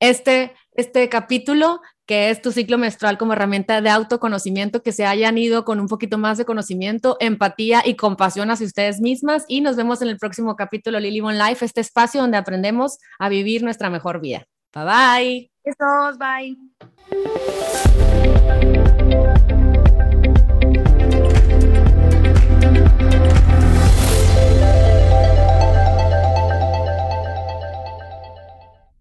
este, 0.00 0.52
este 0.72 1.08
capítulo, 1.08 1.80
que 2.04 2.28
es 2.28 2.42
tu 2.42 2.52
ciclo 2.52 2.76
menstrual 2.76 3.16
como 3.16 3.32
herramienta 3.32 3.80
de 3.80 3.88
autoconocimiento, 3.88 4.82
que 4.82 4.92
se 4.92 5.06
hayan 5.06 5.38
ido 5.38 5.64
con 5.64 5.80
un 5.80 5.86
poquito 5.88 6.18
más 6.18 6.36
de 6.36 6.44
conocimiento, 6.44 7.16
empatía 7.20 7.80
y 7.86 7.96
compasión 7.96 8.50
hacia 8.50 8.66
ustedes 8.66 9.00
mismas. 9.00 9.46
Y 9.48 9.62
nos 9.62 9.76
vemos 9.76 10.02
en 10.02 10.08
el 10.08 10.18
próximo 10.18 10.56
capítulo 10.56 11.00
Lily 11.00 11.22
One 11.22 11.38
Life, 11.38 11.64
este 11.64 11.80
espacio 11.80 12.20
donde 12.20 12.36
aprendemos 12.36 12.98
a 13.18 13.30
vivir 13.30 13.62
nuestra 13.62 13.88
mejor 13.88 14.20
vida. 14.20 14.44
Bye 14.74 14.84
bye. 14.84 15.50
Besos, 15.64 16.18
bye. 16.18 16.54